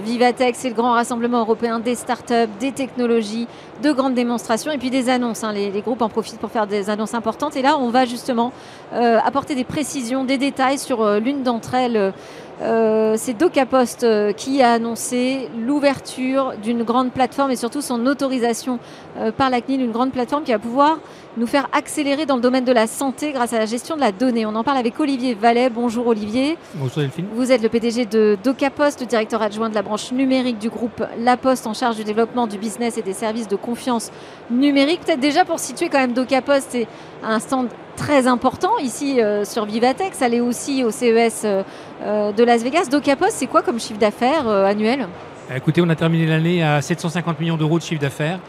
c'est 0.55 0.69
le 0.69 0.75
grand 0.75 0.93
rassemblement 0.93 1.41
européen 1.41 1.79
des 1.79 1.95
startups, 1.95 2.49
des 2.59 2.73
technologies, 2.73 3.47
de 3.83 3.93
grandes 3.93 4.15
démonstrations 4.15 4.73
et 4.73 4.79
puis 4.79 4.91
des 4.91 5.09
annonces. 5.09 5.45
Hein. 5.45 5.53
Les, 5.53 5.83
groupes 5.83 6.03
en 6.03 6.09
profitent 6.09 6.39
pour 6.39 6.51
faire 6.51 6.67
des 6.67 6.91
annonces 6.91 7.15
importantes 7.15 7.57
et 7.57 7.63
là 7.63 7.77
on 7.79 7.89
va 7.91 8.05
justement 8.05 8.53
euh, 8.93 9.19
apporter 9.25 9.55
des 9.55 9.65
précisions, 9.65 10.25
des 10.25 10.39
détails 10.39 10.79
sur 10.79 11.03
euh, 11.03 11.21
l'une 11.21 11.43
d'entre 11.43 11.75
elles 11.75 12.13
Euh, 12.61 13.15
c'est 13.17 13.33
DocaPost 13.35 14.05
euh, 14.05 14.33
qui 14.33 14.63
a 14.63 14.73
annoncé 14.73 15.49
l'ouverture 15.59 16.53
d'une 16.63 16.83
grande 16.83 17.11
plateforme 17.11 17.51
et 17.51 17.57
surtout 17.57 17.81
son 17.81 18.07
autorisation 18.07 18.79
euh, 19.17 19.33
par 19.33 19.51
la 19.51 19.61
CNIL, 19.61 19.81
une 19.81 19.91
grande 19.91 20.13
plateforme 20.13 20.45
qui 20.45 20.53
va 20.53 20.59
pouvoir 20.59 20.99
nous 21.39 21.47
faire 21.47 21.69
accélérer 21.73 22.27
dans 22.27 22.37
le 22.37 22.43
domaine 22.43 22.65
de 22.65 22.73
la 22.73 22.87
santé 22.87 23.33
grâce 23.33 23.55
à 23.55 23.59
la 23.59 23.67
gestion 23.67 23.97
de 23.97 24.01
la 24.01 24.13
donnée. 24.13 24.45
On 24.45 24.55
en 24.55 24.65
parle 24.65 24.77
avec 24.77 25.01
Olivier 25.01 25.35
Vallet. 25.35 25.71
Bonjour 25.71 26.07
Olivier. 26.07 26.59
Bonjour 26.75 27.03
Delphine. 27.03 27.27
Vous 27.35 27.51
êtes 27.51 27.63
le 27.63 27.69
PDG 27.71 28.05
de 28.05 28.37
DocaPost, 28.45 29.01
le 29.01 29.07
directeur 29.07 29.41
adjoint 29.41 29.71
de 29.71 29.75
la 29.75 29.83
branche 29.83 30.13
numérique 30.13 30.59
du 30.59 30.69
groupe 30.69 31.03
La 31.19 31.39
Poste 31.39 31.67
en 31.67 31.75
charge 31.75 31.97
du 31.97 32.05
développement 32.05 32.47
du 32.47 32.59
business 32.59 32.99
et 32.99 33.03
des 33.03 33.15
services 33.15 33.49
de 33.49 33.57
confiance 33.57 34.11
numérique. 34.51 35.01
Peut-être 35.01 35.21
déjà 35.21 35.45
pour 35.45 35.59
situer 35.59 35.89
quand 35.89 35.99
même 35.99 36.13
DocaPost, 36.13 36.69
c'est 36.71 36.87
un 37.25 37.39
stand 37.41 37.69
très 38.03 38.27
important 38.27 38.79
ici 38.79 39.21
euh, 39.21 39.45
sur 39.45 39.65
Vivatex. 39.65 40.19
Ça 40.19 40.29
l'est 40.29 40.41
aussi 40.41 40.83
au 40.83 40.91
CES 40.91 41.43
euh, 41.45 41.63
euh, 42.03 42.33
de 42.33 42.43
Las 42.43 42.65
Vegas. 42.65 42.89
DocaPost, 42.91 43.37
c'est 43.37 43.47
quoi 43.47 43.63
comme 43.63 43.79
chiffre 43.79 44.01
d'affaires 44.01 44.49
annuel? 44.49 45.07
Écoutez, 45.55 45.81
on 45.83 45.89
a 45.89 45.95
terminé 45.95 46.27
l'année 46.27 46.65
à 46.65 46.83
750 46.83 47.39
millions 47.39 47.57
d'euros 47.57 47.79
de 47.79 47.85
chiffre 47.85 48.01
d'affaires. 48.01 48.41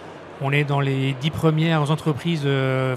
On 0.41 0.51
est 0.51 0.63
dans 0.63 0.79
les 0.79 1.15
dix 1.22 1.29
premières 1.29 1.91
entreprises 1.91 2.48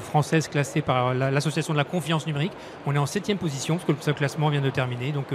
françaises 0.00 0.48
classées 0.48 0.80
par 0.80 1.12
l'Association 1.14 1.74
de 1.74 1.78
la 1.78 1.84
confiance 1.84 2.26
numérique. 2.26 2.52
On 2.86 2.94
est 2.94 2.98
en 2.98 3.06
septième 3.06 3.36
position, 3.36 3.76
parce 3.76 3.86
que 3.86 4.04
ce 4.04 4.10
classement 4.10 4.48
vient 4.48 4.62
de 4.62 4.70
terminer. 4.70 5.12
Donc 5.12 5.26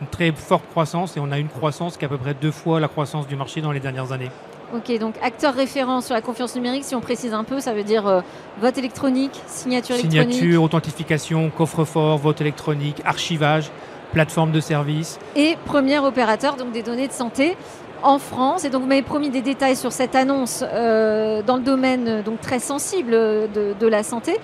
une 0.00 0.06
très 0.08 0.32
forte 0.32 0.64
croissance 0.70 1.16
et 1.16 1.20
on 1.20 1.30
a 1.30 1.38
une 1.38 1.48
croissance 1.48 1.96
qui 1.96 2.04
est 2.04 2.06
à 2.06 2.08
peu 2.08 2.18
près 2.18 2.34
deux 2.34 2.50
fois 2.50 2.80
la 2.80 2.88
croissance 2.88 3.28
du 3.28 3.36
marché 3.36 3.60
dans 3.60 3.72
les 3.72 3.80
dernières 3.80 4.12
années. 4.12 4.30
Ok, 4.74 4.98
donc 4.98 5.14
acteur 5.22 5.54
référent 5.54 6.00
sur 6.00 6.14
la 6.14 6.20
confiance 6.20 6.56
numérique, 6.56 6.82
si 6.84 6.96
on 6.96 7.00
précise 7.00 7.32
un 7.32 7.44
peu, 7.44 7.60
ça 7.60 7.72
veut 7.72 7.84
dire 7.84 8.08
euh, 8.08 8.22
vote 8.60 8.76
électronique, 8.76 9.40
signature 9.46 9.94
électronique 9.94 10.32
Signature, 10.32 10.62
authentification, 10.64 11.50
coffre-fort, 11.56 12.18
vote 12.18 12.40
électronique, 12.40 13.00
archivage, 13.04 13.70
plateforme 14.12 14.50
de 14.50 14.58
service. 14.58 15.20
Et 15.36 15.56
premier 15.64 16.00
opérateur 16.00 16.56
donc 16.56 16.72
des 16.72 16.82
données 16.82 17.06
de 17.06 17.12
santé 17.12 17.56
en 18.02 18.18
France. 18.18 18.64
Et 18.64 18.70
donc 18.70 18.82
vous 18.82 18.88
m'avez 18.88 19.02
promis 19.02 19.30
des 19.30 19.42
détails 19.42 19.76
sur 19.76 19.92
cette 19.92 20.16
annonce 20.16 20.64
euh, 20.66 21.42
dans 21.42 21.56
le 21.56 21.62
domaine 21.62 22.08
euh, 22.08 22.22
donc 22.22 22.40
très 22.40 22.58
sensible 22.58 23.12
de, 23.12 23.74
de 23.78 23.86
la 23.86 24.02
santé. 24.02 24.38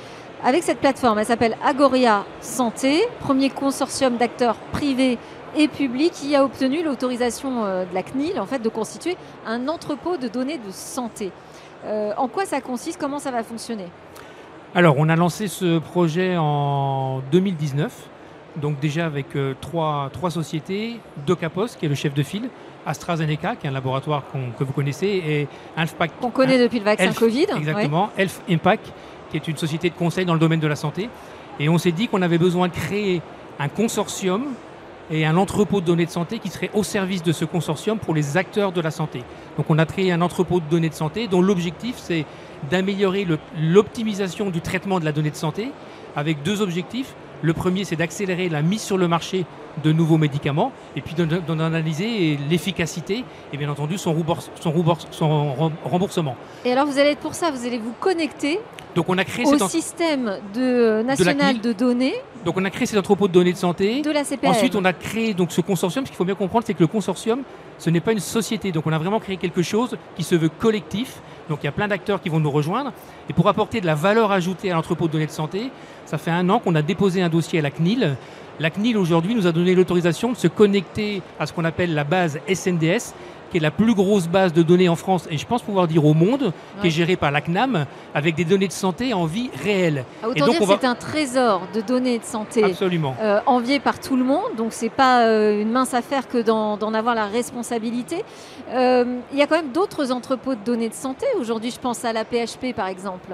Avec 0.45 0.63
cette 0.63 0.79
plateforme, 0.79 1.19
elle 1.19 1.27
s'appelle 1.27 1.57
Agoria 1.63 2.25
Santé, 2.41 3.03
premier 3.19 3.51
consortium 3.51 4.17
d'acteurs 4.17 4.57
privés 4.73 5.19
et 5.57 5.69
public 5.69 6.13
qui 6.13 6.35
a 6.35 6.45
obtenu 6.45 6.83
l'autorisation 6.83 7.65
euh, 7.65 7.85
de 7.85 7.95
la 7.95 8.03
CNIL 8.03 8.39
en 8.39 8.47
fait, 8.47 8.61
de 8.61 8.69
constituer 8.69 9.17
un 9.47 9.69
entrepôt 9.69 10.17
de 10.17 10.29
données 10.29 10.59
de 10.59 10.71
santé. 10.71 11.33
Euh, 11.85 12.13
en 12.17 12.29
quoi 12.29 12.45
ça 12.45 12.61
consiste? 12.61 13.01
Comment 13.01 13.19
ça 13.19 13.31
va 13.31 13.43
fonctionner? 13.43 13.87
Alors, 14.75 14.97
on 14.99 15.09
a 15.09 15.17
lancé 15.17 15.49
ce 15.49 15.79
projet 15.79 16.37
en 16.39 17.23
2019, 17.33 17.93
donc 18.57 18.79
déjà 18.79 19.07
avec 19.07 19.35
euh, 19.35 19.55
trois, 19.61 20.11
trois 20.13 20.31
sociétés, 20.31 21.01
Docapos, 21.27 21.77
qui 21.79 21.87
est 21.87 21.89
le 21.89 21.95
chef 21.95 22.15
de 22.15 22.23
file, 22.23 22.49
AstraZeneca, 22.87 23.57
qui 23.57 23.67
est 23.67 23.71
un 23.71 23.73
laboratoire 23.73 24.23
que 24.59 24.65
vous 24.65 24.73
connaissez, 24.73 25.07
et 25.07 25.49
Elfpack. 25.77 26.13
Qu'on 26.21 26.31
connaît 26.31 26.59
depuis 26.59 26.79
le 26.79 26.85
vaccin 26.85 27.13
Covid. 27.13 27.47
Exactement, 27.57 28.11
Elf 28.17 28.41
Impact, 28.49 28.93
qui 29.31 29.37
est 29.37 29.49
une 29.49 29.57
société 29.57 29.91
de 29.91 29.95
conseil 29.95 30.25
dans 30.25 30.35
le 30.35 30.41
domaine 30.41 30.61
de 30.61 30.69
la 30.69 30.77
santé. 30.77 31.09
Et 31.59 31.69
on 31.69 31.79
s'est 31.79 31.93
dit 31.93 32.09
qu'on 32.09 32.23
avait 32.23 32.39
besoin 32.39 32.69
de 32.69 32.73
créer 32.73 33.23
un 33.59 33.69
consortium 33.69 34.55
et 35.11 35.27
un 35.27 35.37
entrepôt 35.37 35.81
de 35.81 35.87
données 35.87 36.07
de 36.07 36.11
santé 36.11 36.39
qui 36.39 36.49
serait 36.49 36.71
au 36.73 36.83
service 36.83 37.23
de 37.23 37.33
ce 37.33 37.45
consortium 37.45 37.99
pour 37.99 38.15
les 38.15 38.37
acteurs 38.37 38.73
de 38.73 38.81
la 38.81 38.91
santé. 38.91 39.23
Donc 39.57 39.67
on 39.69 39.79
a 39.79 39.87
créé 39.87 40.13
un 40.13 40.21
entrepôt 40.21 40.61
de 40.61 40.67
données 40.67 40.89
de 40.89 40.95
santé 40.95 41.27
dont 41.27 41.43
l'objectif 41.43 41.97
c'est 41.99 42.25
d'améliorer 42.71 43.27
l'optimisation 43.59 44.51
du 44.51 44.61
traitement 44.61 45.01
de 45.01 45.05
la 45.05 45.13
donnée 45.13 45.31
de 45.31 45.37
santé 45.37 45.73
avec 46.15 46.43
deux 46.43 46.63
objectifs. 46.63 47.15
Le 47.43 47.53
premier 47.55 47.85
c'est 47.85 47.97
d'accélérer 47.97 48.49
la 48.49 48.63
mise 48.63 48.83
sur 48.83 48.99
le 48.99 49.09
marché 49.09 49.47
de 49.83 49.93
nouveaux 49.93 50.19
médicaments 50.19 50.73
et 50.95 51.01
puis 51.01 51.15
d'en 51.15 51.59
analyser 51.59 52.39
l'efficacité 52.49 53.25
et 53.53 53.57
bien 53.57 53.71
entendu 53.71 53.99
son, 53.99 54.17
son, 54.55 55.55
remboursement. 55.85 56.37
Et 56.65 56.73
alors 56.73 56.87
vous 56.87 56.99
allez 56.99 57.11
être 57.11 57.21
pour 57.21 57.35
ça, 57.35 57.51
vous 57.51 57.67
allez 57.67 57.79
vous 57.79 57.95
connecter 57.99 58.61
donc 58.95 59.09
on 59.09 59.19
a 59.19 59.25
créé 59.25 59.47
au 59.47 59.69
système 59.69 60.39
de, 60.55 61.03
national 61.03 61.61
de, 61.61 61.73
données. 61.73 62.15
Donc 62.45 62.57
on 62.57 62.65
a 62.65 62.71
créé 62.71 62.87
cet 62.87 62.99
entrepôt 62.99 63.29
de 63.29 63.33
données 63.33 63.53
de 63.53 63.59
santé. 63.59 64.03
De 64.03 64.11
la 64.11 64.25
CPR. 64.25 64.49
Ensuite 64.49 64.75
on 64.75 64.85
a 64.85 64.93
créé 64.93 65.35
donc 65.35 65.53
ce 65.53 65.61
consortium. 65.61 66.05
Ce 66.05 66.11
qu'il 66.11 66.17
faut 66.17 66.25
bien 66.25 66.35
comprendre, 66.35 66.65
c'est 66.67 66.75
que 66.75 66.81
le 66.81 66.87
consortium, 66.87 67.43
ce 67.79 67.91
n'est 67.91 68.01
pas 68.01 68.13
une 68.13 68.21
société. 68.21 68.73
Donc 68.73 68.87
on 68.87 68.93
a 68.93 68.99
vraiment 68.99 69.21
créé 69.21 69.37
quelque 69.37 69.63
chose 69.63 69.97
qui 70.17 70.23
se 70.25 70.35
veut 70.35 70.49
collectif. 70.49 71.21
Donc 71.49 71.61
il 71.63 71.67
y 71.67 71.69
a 71.69 71.73
plein 71.73 71.89
d'acteurs 71.89 72.21
qui 72.21 72.29
vont 72.29 72.41
nous 72.41 72.51
rejoindre. 72.51 72.93
Et 73.29 73.33
pour 73.33 73.49
apporter 73.49 73.81
de 73.81 73.87
la 73.87 73.95
valeur 73.95 74.33
ajoutée 74.33 74.71
à 74.71 74.75
l'entrepôt 74.75 75.07
de 75.07 75.13
données 75.13 75.27
de 75.27 75.31
santé, 75.31 75.71
ça 76.07 76.19
fait 76.19 76.31
un 76.31 76.49
an 76.49 76.59
qu'on 76.59 76.75
a 76.75 76.83
déposé 76.83 77.23
un 77.23 77.29
dossier 77.29 77.61
à 77.61 77.63
la 77.63 77.71
CNIL. 77.71 78.17
La 78.59 78.71
CNIL 78.71 78.99
aujourd'hui 78.99 79.35
nous 79.35 79.47
a 79.47 79.53
donné 79.53 79.75
l'autorisation 79.75 80.33
de 80.33 80.37
se 80.37 80.49
connecter 80.49 81.23
à 81.39 81.47
ce 81.47 81.53
qu'on 81.53 81.65
appelle 81.65 81.95
la 81.95 82.05
base 82.05 82.39
SNDS, 82.53 83.15
qui 83.51 83.57
est 83.57 83.61
la 83.61 83.71
plus 83.71 83.95
grosse 83.95 84.29
base 84.29 84.53
de 84.53 84.63
données 84.63 84.89
en 84.89 84.97
France, 84.97 85.27
et 85.31 85.37
je 85.37 85.47
pense 85.47 85.63
pouvoir 85.63 85.89
dire 85.89 86.05
au 86.05 86.15
monde, 86.15 86.53
qui 86.81 86.89
est 86.89 86.91
gérée 86.91 87.17
par 87.17 87.31
la 87.31 87.41
CNAM, 87.41 87.87
avec 88.15 88.35
des 88.35 88.45
données 88.45 88.69
de 88.69 88.73
santé 88.73 89.13
en 89.13 89.27
vie 89.27 89.51
réelle. 89.63 90.05
Ah, 90.23 90.29
autant 90.29 90.47
dire 90.47 90.63
c'est 90.69 90.87
un 90.87 90.95
trésor 90.95 91.63
de 91.75 91.81
données 91.81 92.19
de 92.19 92.25
santé 92.25 92.65
Absolument. 92.65 93.15
Euh, 93.21 93.41
envié 93.47 93.81
par 93.81 93.99
tout 93.99 94.17
le 94.17 94.25
monde, 94.25 94.55
donc 94.57 94.73
c'est 94.73 94.89
pas 94.89 95.25
euh, 95.25 95.61
une 95.61 95.71
mince 95.71 95.95
affaire 95.95 96.29
que 96.29 96.41
d'en 96.43 96.95
avoir 96.95 97.15
la 97.15 97.27
responsabilité. 97.27 98.25
Euh, 98.71 99.19
il 99.33 99.39
y 99.39 99.43
a 99.43 99.47
quand 99.47 99.57
même 99.57 99.73
d'autres 99.73 100.13
entrepôts 100.13 100.55
de 100.55 100.65
données 100.65 100.89
de 100.89 100.95
santé. 100.95 101.27
Aujourd'hui, 101.39 101.71
je 101.71 101.79
pense 101.79 102.05
à 102.05 102.13
la 102.13 102.25
PHP 102.25 102.75
par 102.75 102.87
exemple. 102.87 103.33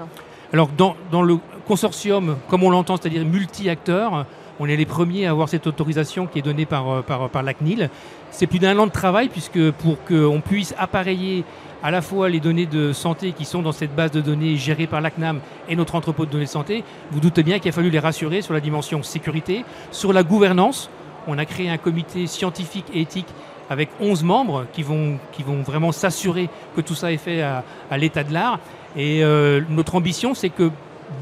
Alors 0.53 0.69
dans, 0.69 0.95
dans 1.11 1.21
le 1.21 1.37
consortium, 1.67 2.37
comme 2.49 2.63
on 2.63 2.69
l'entend, 2.69 2.97
c'est-à-dire 2.97 3.25
multi-acteurs, 3.25 4.25
on 4.59 4.67
est 4.67 4.75
les 4.75 4.85
premiers 4.85 5.27
à 5.27 5.31
avoir 5.31 5.49
cette 5.49 5.67
autorisation 5.67 6.25
qui 6.25 6.39
est 6.39 6.41
donnée 6.41 6.65
par, 6.65 7.03
par, 7.03 7.29
par 7.29 7.43
la 7.43 7.53
CNIL. 7.53 7.89
C'est 8.31 8.47
plus 8.47 8.59
d'un 8.59 8.77
an 8.77 8.87
de 8.87 8.91
travail 8.91 9.29
puisque 9.29 9.71
pour 9.71 10.03
qu'on 10.03 10.41
puisse 10.41 10.73
appareiller 10.77 11.43
à 11.83 11.91
la 11.91 12.01
fois 12.01 12.29
les 12.29 12.39
données 12.39 12.65
de 12.65 12.91
santé 12.91 13.31
qui 13.31 13.45
sont 13.45 13.61
dans 13.61 13.71
cette 13.71 13.95
base 13.95 14.11
de 14.11 14.21
données 14.21 14.57
gérée 14.57 14.87
par 14.87 15.01
l'ACNAM 15.01 15.39
et 15.69 15.75
notre 15.75 15.95
entrepôt 15.95 16.25
de 16.25 16.31
données 16.31 16.45
de 16.45 16.49
santé, 16.49 16.83
vous 17.11 17.19
doutez 17.19 17.43
bien 17.43 17.59
qu'il 17.59 17.69
a 17.69 17.71
fallu 17.71 17.89
les 17.89 17.99
rassurer 17.99 18.41
sur 18.41 18.53
la 18.53 18.59
dimension 18.59 19.03
sécurité, 19.03 19.63
sur 19.91 20.13
la 20.13 20.23
gouvernance. 20.23 20.89
On 21.27 21.37
a 21.37 21.45
créé 21.45 21.69
un 21.69 21.77
comité 21.77 22.27
scientifique 22.27 22.85
et 22.93 23.01
éthique 23.01 23.27
avec 23.69 23.89
11 23.99 24.23
membres 24.23 24.65
qui 24.71 24.83
vont, 24.83 25.19
vraiment 25.65 25.91
s'assurer 25.91 26.49
que 26.75 26.81
tout 26.81 26.95
ça 26.95 27.11
est 27.11 27.17
fait 27.17 27.41
à, 27.41 27.63
l'état 27.97 28.23
de 28.23 28.33
l'art. 28.33 28.59
Et 28.95 29.23
euh, 29.23 29.61
notre 29.69 29.95
ambition, 29.95 30.33
c'est 30.33 30.49
que 30.49 30.71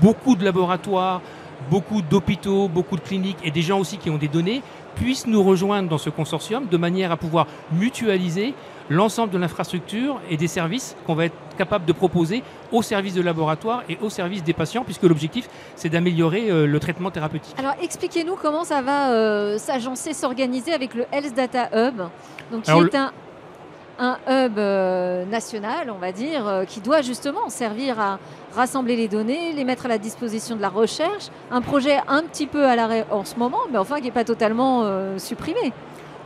beaucoup 0.01 0.35
de 0.35 0.45
laboratoires, 0.45 1.21
beaucoup 1.69 2.01
d'hôpitaux, 2.01 2.67
beaucoup 2.67 2.95
de 2.95 3.01
cliniques 3.01 3.38
et 3.43 3.51
des 3.51 3.62
gens 3.62 3.79
aussi 3.79 3.97
qui 3.97 4.09
ont 4.09 4.17
des 4.17 4.27
données 4.27 4.62
puissent 4.96 5.28
nous 5.28 5.44
rejoindre 5.44 5.90
dans 5.90 5.98
ce 5.98 6.10
consortium 6.10 6.68
de 6.68 6.78
manière 6.78 7.12
à 7.12 7.18
pouvoir 7.18 7.48
mutualiser 7.72 8.54
l'ensemble 8.90 9.32
de 9.32 9.38
l'infrastructure 9.38 10.20
et 10.30 10.38
des 10.38 10.48
services 10.48 10.96
qu'on 11.06 11.16
va 11.16 11.25
être 11.25 11.36
capable 11.58 11.86
de 11.86 11.94
proposer 11.94 12.44
au 12.72 12.82
service 12.82 13.14
de 13.14 13.22
laboratoire 13.22 13.84
et 13.90 13.98
au 14.02 14.10
service 14.10 14.44
des 14.44 14.54
patients, 14.54 14.84
puisque 14.84 15.04
l'objectif, 15.04 15.50
c'est 15.75 15.90
d'améliorer 15.90 16.52
euh, 16.52 16.68
le 16.68 16.80
traitement 16.80 17.10
thérapeutique. 17.12 17.56
Alors, 17.58 17.74
expliquez-nous 17.82 18.36
comment 18.36 18.64
ça 18.64 18.82
va 18.82 19.12
euh, 19.12 19.58
s'agencer, 19.58 20.14
s'organiser 20.14 20.74
avec 20.74 20.94
le 20.94 21.06
Health 21.12 21.34
Data 21.36 21.70
Hub, 21.74 22.02
donc, 22.52 22.64
qui 22.64 22.72
est 22.72 22.96
un, 22.96 23.12
un 24.00 24.18
hub 24.28 24.58
euh, 24.58 25.25
national, 25.25 25.90
on 25.90 25.98
va 26.00 26.12
dire, 26.12 26.48
euh, 26.48 26.66
qui 26.66 26.82
doit 26.82 27.02
justement 27.02 27.50
servir 27.50 28.00
à 28.00 28.20
rassembler 28.56 28.96
les 28.96 29.08
données, 29.08 29.54
les 29.54 29.64
mettre 29.64 29.86
à 29.86 29.90
la 29.90 29.98
disposition 29.98 30.56
de 30.56 30.62
la 30.62 30.70
recherche. 30.70 31.28
Un 31.52 31.62
projet 31.62 31.98
un 32.08 32.24
petit 32.24 32.48
peu 32.48 32.66
à 32.66 32.75
l'arrêt 32.75 33.06
en 33.12 33.25
ce 33.25 33.36
moment, 33.36 33.62
mais 33.72 33.78
enfin 33.78 33.98
qui 33.98 34.04
n'est 34.04 34.12
pas 34.12 34.24
totalement 34.24 34.84
euh, 34.84 35.18
supprimé. 35.18 35.74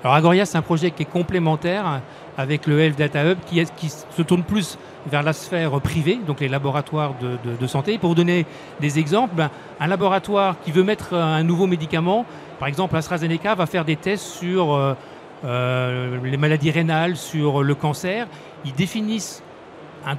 Alors 0.04 0.16
Agoria, 0.16 0.46
c'est 0.46 0.58
un 0.58 0.62
projet 0.62 0.92
qui 0.92 1.04
est 1.04 1.12
complémentaire 1.12 2.02
avec 2.38 2.68
le 2.68 2.80
Health 2.80 2.98
Data 2.98 3.26
Hub 3.26 3.38
qui, 3.46 3.90
se 3.90 4.22
tourne 4.22 4.44
plus 4.44 4.78
vers 5.06 5.24
la 5.24 5.34
sphère 5.34 5.82
privée, 5.82 6.20
donc 6.26 6.40
les 6.40 6.48
laboratoires 6.48 7.16
de, 7.20 7.68
santé. 7.68 7.98
Pour 7.98 8.12
vous 8.12 8.16
donner 8.16 8.46
des 8.80 8.98
exemples, 8.98 9.36
ben, 9.36 9.50
un 9.78 9.88
laboratoire 9.88 10.56
qui 10.64 10.72
veut 10.72 10.84
mettre 10.84 11.16
un 11.16 11.44
nouveau 11.44 11.68
médicament, 11.68 12.26
par 12.60 12.70
exemple 12.70 12.96
AstraZeneca, 12.96 13.56
va 13.56 13.66
faire 13.66 13.84
des 13.84 13.98
tests 13.98 14.24
sur 14.24 14.96
euh, 15.46 16.18
les 16.24 16.38
maladies 16.38 16.72
rénales, 16.72 17.16
sur 17.16 17.64
le 17.64 17.76
cancer. 17.76 18.28
Ils 18.66 18.74
définissent 18.74 19.42
un, 20.06 20.16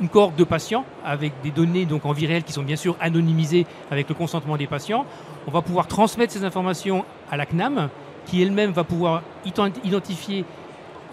une 0.00 0.08
cohorte 0.08 0.36
de 0.36 0.44
patients 0.44 0.84
avec 1.04 1.32
des 1.42 1.50
données 1.50 1.86
donc 1.86 2.06
en 2.06 2.12
vie 2.12 2.26
réelle 2.26 2.44
qui 2.44 2.52
sont 2.52 2.62
bien 2.62 2.76
sûr 2.76 2.96
anonymisées 3.00 3.66
avec 3.90 4.08
le 4.08 4.14
consentement 4.14 4.56
des 4.56 4.66
patients. 4.66 5.04
On 5.46 5.50
va 5.50 5.62
pouvoir 5.62 5.86
transmettre 5.86 6.32
ces 6.32 6.44
informations 6.44 7.04
à 7.30 7.36
la 7.36 7.46
CNAM 7.46 7.88
qui 8.26 8.42
elle-même 8.42 8.70
va 8.70 8.84
pouvoir 8.84 9.22
identifier 9.84 10.44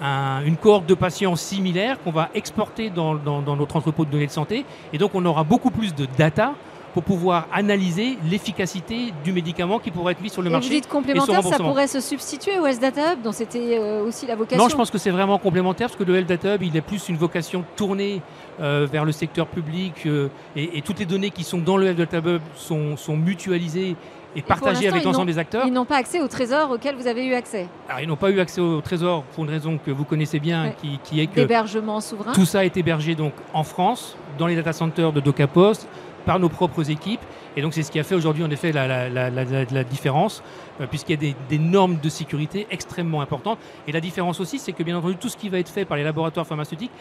une 0.01 0.55
cohorte 0.55 0.85
de 0.85 0.93
patients 0.93 1.35
similaires 1.35 2.01
qu'on 2.01 2.11
va 2.11 2.29
exporter 2.33 2.89
dans, 2.89 3.15
notre 3.15 3.75
entrepôt 3.75 4.05
de 4.05 4.11
données 4.11 4.27
de 4.27 4.31
santé. 4.31 4.65
Et 4.93 4.97
donc 4.97 5.11
on 5.13 5.25
aura 5.25 5.43
beaucoup 5.43 5.71
plus 5.71 5.93
de 5.93 6.07
data 6.17 6.53
pour 6.93 7.03
pouvoir 7.03 7.47
analyser 7.53 8.17
l'efficacité 8.29 9.13
du 9.23 9.31
médicament 9.31 9.79
qui 9.79 9.91
pourrait 9.91 10.13
être 10.13 10.21
mis 10.21 10.29
sur 10.29 10.41
le 10.41 10.49
Et 10.49 10.51
marché. 10.51 10.67
vous 10.69 10.73
dites 10.73 10.87
complémentaire, 10.87 11.43
ça 11.43 11.57
pourrait 11.57 11.87
se 11.87 11.99
substituer 11.99 12.57
au 12.59 12.65
Health 12.65 12.81
Data 12.81 13.13
Hub, 13.13 13.21
dont 13.21 13.31
c'était 13.31 13.77
euh, 13.79 14.03
aussi 14.05 14.25
la 14.25 14.35
vocation 14.35 14.63
Non, 14.63 14.69
je 14.69 14.75
pense 14.75 14.89
que 14.91 14.97
c'est 14.97 15.11
vraiment 15.11 15.37
complémentaire 15.37 15.87
parce 15.87 15.97
que 15.99 16.03
le 16.03 16.15
Health 16.15 16.27
Data 16.27 16.55
Hub, 16.55 16.63
il 16.63 16.77
a 16.77 16.81
plus 16.81 17.09
une 17.09 17.17
vocation 17.17 17.63
tournée 17.75 18.21
euh, 18.59 18.87
vers 18.91 19.05
le 19.05 19.11
secteur 19.11 19.47
public 19.47 19.93
euh, 20.05 20.29
et, 20.55 20.77
et 20.77 20.81
toutes 20.81 20.99
les 20.99 21.05
données 21.05 21.29
qui 21.29 21.43
sont 21.43 21.59
dans 21.59 21.77
le 21.77 21.87
Health 21.87 21.97
Data 21.97 22.17
Hub 22.17 22.41
sont, 22.55 22.97
sont 22.97 23.15
mutualisées 23.15 23.95
et 24.35 24.41
partagées 24.43 24.87
avec 24.87 25.03
l'ensemble 25.03 25.27
des 25.27 25.39
acteurs. 25.39 25.65
Ils 25.65 25.73
n'ont 25.73 25.85
pas 25.85 25.97
accès 25.97 26.21
au 26.21 26.27
trésor 26.27 26.69
auquel 26.71 26.95
vous 26.95 27.07
avez 27.07 27.25
eu 27.25 27.33
accès. 27.33 27.67
Alors, 27.87 28.01
ils 28.01 28.07
n'ont 28.07 28.15
pas 28.15 28.29
eu 28.29 28.39
accès 28.39 28.61
au 28.61 28.79
trésor 28.79 29.23
pour 29.33 29.43
une 29.43 29.49
raison 29.49 29.79
que 29.83 29.89
vous 29.89 30.03
connaissez 30.05 30.39
bien, 30.39 30.65
Ouais. 30.65 30.75
qui, 30.79 30.99
qui 31.03 31.19
est 31.21 31.25
que 31.27 31.35
D'hébergement 31.35 31.99
souverain. 31.99 32.31
tout 32.33 32.45
ça 32.45 32.63
est 32.63 32.77
hébergé 32.77 33.15
donc 33.15 33.33
en 33.53 33.63
France, 33.63 34.15
dans 34.37 34.45
les 34.45 34.55
data 34.55 34.71
centers 34.71 35.11
de 35.13 35.19
DocaPost, 35.19 35.87
par 36.29 36.37
nos 36.37 36.49
propres 36.49 36.91
équipes. 36.91 37.25
Et 37.57 37.63
donc 37.63 37.73
c'est 37.73 37.81
ce 37.81 37.89
qui 37.91 37.99
a 37.99 38.03
fait 38.03 38.13
aujourd'hui 38.13 38.43
en 38.43 38.51
effet 38.51 38.71
la, 38.71 39.09
la- 39.09 39.29
la- 39.31 39.83
différence, 39.83 40.43
euh, 40.79 40.85
puisqu'il 40.85 41.13
y 41.13 41.17
a 41.17 41.21
des, 41.27 41.35
des 41.49 41.57
normes 41.57 41.97
de 41.97 42.07
sécurité 42.07 42.67
extrêmement 42.69 43.21
importantes. 43.21 43.57
Et 43.87 43.91
la 43.91 43.99
différence 43.99 44.39
aussi, 44.39 44.59
c'est 44.59 44.71
que 44.73 44.83
bien 44.83 44.95
entendu, 44.95 45.15
tout 45.15 45.27
ce 45.27 45.37
qui 45.37 45.49
va 45.49 45.57
être 45.57 45.69
fait 45.71 45.85
par 45.85 45.97
les 45.97 46.03
laboratoires 46.03 46.45
pharmaceutiques 46.45 46.91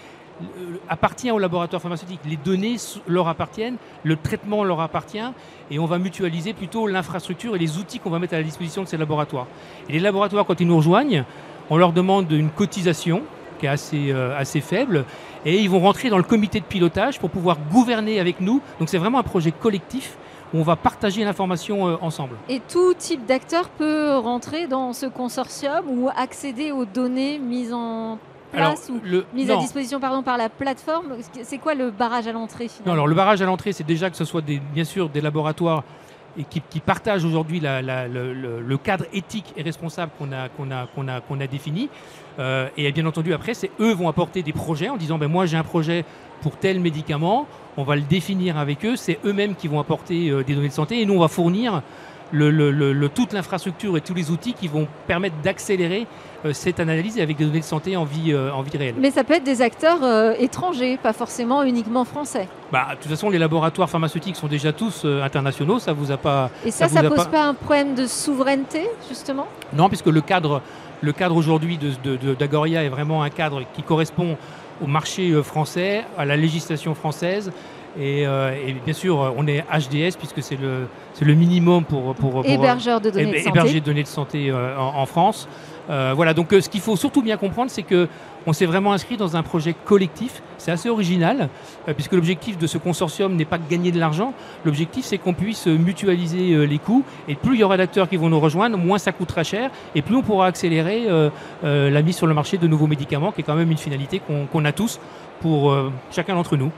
appartient 0.88 1.30
aux 1.30 1.38
laboratoires 1.38 1.82
pharmaceutiques. 1.82 2.20
Les 2.24 2.38
données 2.38 2.76
leur 3.06 3.28
appartiennent, 3.28 3.76
le 4.02 4.16
traitement 4.16 4.64
leur 4.64 4.80
appartient, 4.80 5.30
et 5.70 5.78
on 5.78 5.84
va 5.84 5.98
mutualiser 5.98 6.54
plutôt 6.54 6.86
l'infrastructure 6.86 7.54
et 7.54 7.58
les 7.58 7.76
outils 7.76 7.98
qu'on 7.98 8.08
va 8.10 8.18
mettre 8.18 8.32
à 8.32 8.38
la 8.38 8.44
disposition 8.44 8.82
de 8.82 8.88
ces 8.88 8.96
laboratoires. 8.96 9.46
Et 9.90 9.92
les 9.92 10.00
laboratoires, 10.00 10.46
quand 10.46 10.58
ils 10.58 10.66
nous 10.66 10.76
rejoignent, 10.78 11.24
on 11.68 11.76
leur 11.76 11.92
demande 11.92 12.32
une 12.32 12.48
cotisation 12.48 13.22
qui 13.60 13.66
est 13.66 13.68
assez, 13.68 14.10
euh, 14.10 14.38
assez 14.38 14.60
faible, 14.62 15.04
et 15.44 15.58
ils 15.60 15.70
vont 15.70 15.80
rentrer 15.80 16.10
dans 16.10 16.16
le 16.18 16.22
comité 16.24 16.60
de 16.60 16.64
pilotage 16.64 17.18
pour 17.18 17.30
pouvoir 17.30 17.56
gouverner 17.70 18.20
avec 18.20 18.40
nous. 18.40 18.60
Donc 18.78 18.88
c'est 18.88 18.98
vraiment 18.98 19.18
un 19.18 19.22
projet 19.22 19.52
collectif 19.52 20.16
où 20.54 20.58
on 20.58 20.62
va 20.62 20.76
partager 20.76 21.24
l'information 21.24 21.88
euh, 21.88 21.96
ensemble. 22.00 22.36
Et 22.48 22.60
tout 22.60 22.94
type 22.94 23.26
d'acteur 23.26 23.68
peut 23.68 24.16
rentrer 24.16 24.66
dans 24.66 24.92
ce 24.94 25.06
consortium 25.06 25.84
ou 25.88 26.08
accéder 26.16 26.72
aux 26.72 26.84
données 26.86 27.38
mises 27.38 27.72
en 27.72 28.18
place 28.50 28.88
ou 28.90 28.98
le, 29.04 29.26
mises 29.34 29.50
à 29.50 29.54
non. 29.54 29.60
disposition 29.60 30.00
pardon, 30.00 30.22
par 30.22 30.38
la 30.38 30.48
plateforme? 30.48 31.16
C'est 31.42 31.58
quoi 31.58 31.74
le 31.74 31.90
barrage 31.90 32.26
à 32.26 32.32
l'entrée 32.32 32.70
Non, 32.86 32.92
alors 32.92 33.06
le 33.06 33.14
barrage 33.14 33.42
à 33.42 33.44
l'entrée, 33.44 33.72
c'est 33.72 33.84
déjà 33.84 34.08
que 34.08 34.16
ce 34.16 34.24
soit 34.24 34.40
des, 34.40 34.58
bien 34.72 34.84
sûr 34.84 35.10
des 35.10 35.20
laboratoires 35.20 35.84
et 36.38 36.44
qui, 36.44 36.62
qui 36.70 36.80
partagent 36.80 37.24
aujourd'hui 37.26 37.60
le, 37.60 38.32
le- 38.32 38.60
le 38.62 38.76
cadre 38.78 39.04
éthique 39.12 39.52
et 39.56 39.62
responsable 39.62 40.12
qu'on 40.18 40.32
a, 40.32 40.48
qu'on 40.48 40.70
a, 40.70 40.86
qu'on 40.86 41.08
a, 41.08 41.20
qu'on 41.20 41.40
a 41.40 41.46
défini. 41.46 41.90
Euh, 42.38 42.68
et 42.76 42.90
bien 42.92 43.06
entendu, 43.06 43.32
après, 43.32 43.54
c'est 43.54 43.70
eux 43.80 43.92
vont 43.92 44.08
apporter 44.08 44.42
des 44.42 44.52
projets 44.52 44.88
en 44.88 44.96
disant 44.96 45.18
ben, 45.18 45.28
moi 45.28 45.46
j'ai 45.46 45.56
un 45.56 45.64
projet 45.64 46.04
pour 46.40 46.56
tel 46.56 46.78
médicament, 46.80 47.48
on 47.76 47.82
va 47.82 47.96
le 47.96 48.02
définir 48.02 48.58
avec 48.58 48.84
eux, 48.84 48.94
c'est 48.94 49.18
eux-mêmes 49.24 49.56
qui 49.56 49.66
vont 49.66 49.80
apporter 49.80 50.30
euh, 50.30 50.44
des 50.44 50.54
données 50.54 50.68
de 50.68 50.72
santé 50.72 51.00
et 51.00 51.06
nous 51.06 51.14
on 51.14 51.20
va 51.20 51.28
fournir 51.28 51.82
toute 53.14 53.32
l'infrastructure 53.32 53.96
et 53.96 54.00
tous 54.02 54.14
les 54.14 54.30
outils 54.30 54.52
qui 54.52 54.68
vont 54.68 54.86
permettre 55.06 55.36
d'accélérer 55.42 56.06
cette 56.52 56.78
analyse 56.80 57.18
avec 57.18 57.36
des 57.36 57.44
données 57.44 57.60
de 57.60 57.64
santé 57.64 57.96
en 57.96 58.04
vie, 58.04 58.32
euh, 58.32 58.52
en 58.52 58.62
vie 58.62 58.76
réelle. 58.76 58.94
Mais 58.98 59.10
ça 59.10 59.24
peut 59.24 59.34
être 59.34 59.44
des 59.44 59.60
acteurs 59.62 59.98
euh, 60.02 60.34
étrangers, 60.38 60.96
pas 61.02 61.12
forcément 61.12 61.62
uniquement 61.64 62.04
français. 62.04 62.48
Bah, 62.72 62.86
de 62.92 62.96
toute 62.96 63.10
façon, 63.10 63.28
les 63.30 63.38
laboratoires 63.38 63.90
pharmaceutiques 63.90 64.36
sont 64.36 64.46
déjà 64.46 64.72
tous 64.72 65.02
euh, 65.04 65.22
internationaux, 65.22 65.78
ça 65.78 65.92
vous 65.92 66.12
a 66.12 66.16
pas. 66.16 66.50
Et 66.64 66.70
ça, 66.70 66.88
Ça 66.88 67.00
a 67.00 67.02
pose 67.04 67.16
pas- 67.16 67.24
pas... 67.26 67.44
un 67.44 67.54
problème 67.54 67.94
de 67.94 68.06
souveraineté, 68.06 68.82
justement? 69.08 69.46
Non, 69.72 69.88
puisque 69.88 70.06
le 70.06 70.20
cadre, 70.20 70.62
le 71.00 71.12
cadre 71.12 71.34
aujourd'hui 71.36 71.76
de, 71.76 71.90
de- 72.04 72.16
de- 72.16 72.34
d'Agoria 72.34 72.84
est 72.84 72.88
vraiment 72.88 73.22
un 73.22 73.30
cadre 73.30 73.62
qui 73.74 73.82
correspond 73.82 74.36
au 74.82 74.86
marché 74.86 75.30
euh, 75.30 75.42
français, 75.42 76.04
à 76.16 76.24
la 76.24 76.36
législation 76.36 76.94
française. 76.94 77.50
Et, 77.98 78.26
euh, 78.28 78.54
et 78.64 78.74
bien 78.74 78.94
sûr, 78.94 79.20
euh, 79.20 79.30
on 79.36 79.46
est 79.48 79.64
HDS 79.72 80.16
puisque 80.16 80.40
c'est 80.40 80.54
le, 80.60 80.86
le 81.20 81.34
minimum 81.34 81.84
pour, 81.84 82.14
pour, 82.14 82.30
pour, 82.30 82.46
Hébergeur 82.46 83.00
de 83.00 83.10
données 83.10 83.32
de 83.32 83.36
santé. 83.38 83.48
héberger 83.48 83.80
de 83.80 83.84
données 83.86 84.02
de 84.04 84.08
santé 84.08 84.50
euh, 84.50 84.78
en, 84.78 84.98
en 85.00 85.06
France. 85.06 85.48
Euh, 85.90 86.12
voilà, 86.14 86.34
donc 86.34 86.52
euh, 86.52 86.60
ce 86.60 86.68
qu'il 86.68 86.80
faut 86.80 86.96
surtout 86.96 87.22
bien 87.22 87.36
comprendre, 87.36 87.70
c'est 87.70 87.82
que 87.82 88.08
on 88.46 88.52
s'est 88.52 88.66
vraiment 88.66 88.92
inscrit 88.92 89.16
dans 89.16 89.36
un 89.36 89.42
projet 89.42 89.74
collectif. 89.84 90.42
C'est 90.58 90.70
assez 90.70 90.88
original, 90.88 91.48
euh, 91.88 91.94
puisque 91.94 92.12
l'objectif 92.12 92.58
de 92.58 92.66
ce 92.66 92.78
consortium 92.78 93.34
n'est 93.36 93.44
pas 93.44 93.58
de 93.58 93.68
gagner 93.68 93.90
de 93.90 93.98
l'argent. 93.98 94.32
L'objectif, 94.64 95.04
c'est 95.04 95.18
qu'on 95.18 95.34
puisse 95.34 95.66
mutualiser 95.66 96.66
les 96.66 96.78
coûts. 96.78 97.04
Et 97.26 97.34
plus 97.34 97.54
il 97.54 97.60
y 97.60 97.64
aura 97.64 97.76
d'acteurs 97.76 98.08
qui 98.08 98.16
vont 98.16 98.28
nous 98.28 98.40
rejoindre, 98.40 98.76
moins 98.78 98.98
ça 98.98 99.12
coûtera 99.12 99.42
cher, 99.42 99.70
et 99.94 100.02
plus 100.02 100.16
on 100.16 100.22
pourra 100.22 100.46
accélérer 100.46 101.06
la 101.62 102.02
mise 102.02 102.16
sur 102.16 102.26
le 102.26 102.34
marché 102.34 102.58
de 102.58 102.66
nouveaux 102.66 102.86
médicaments, 102.86 103.32
qui 103.32 103.40
est 103.40 103.44
quand 103.44 103.54
même 103.54 103.70
une 103.70 103.78
finalité 103.78 104.20
qu'on 104.20 104.64
a 104.64 104.72
tous 104.72 104.98
pour 105.40 105.74
chacun 106.10 106.34
d'entre 106.34 106.56
nous. 106.56 106.70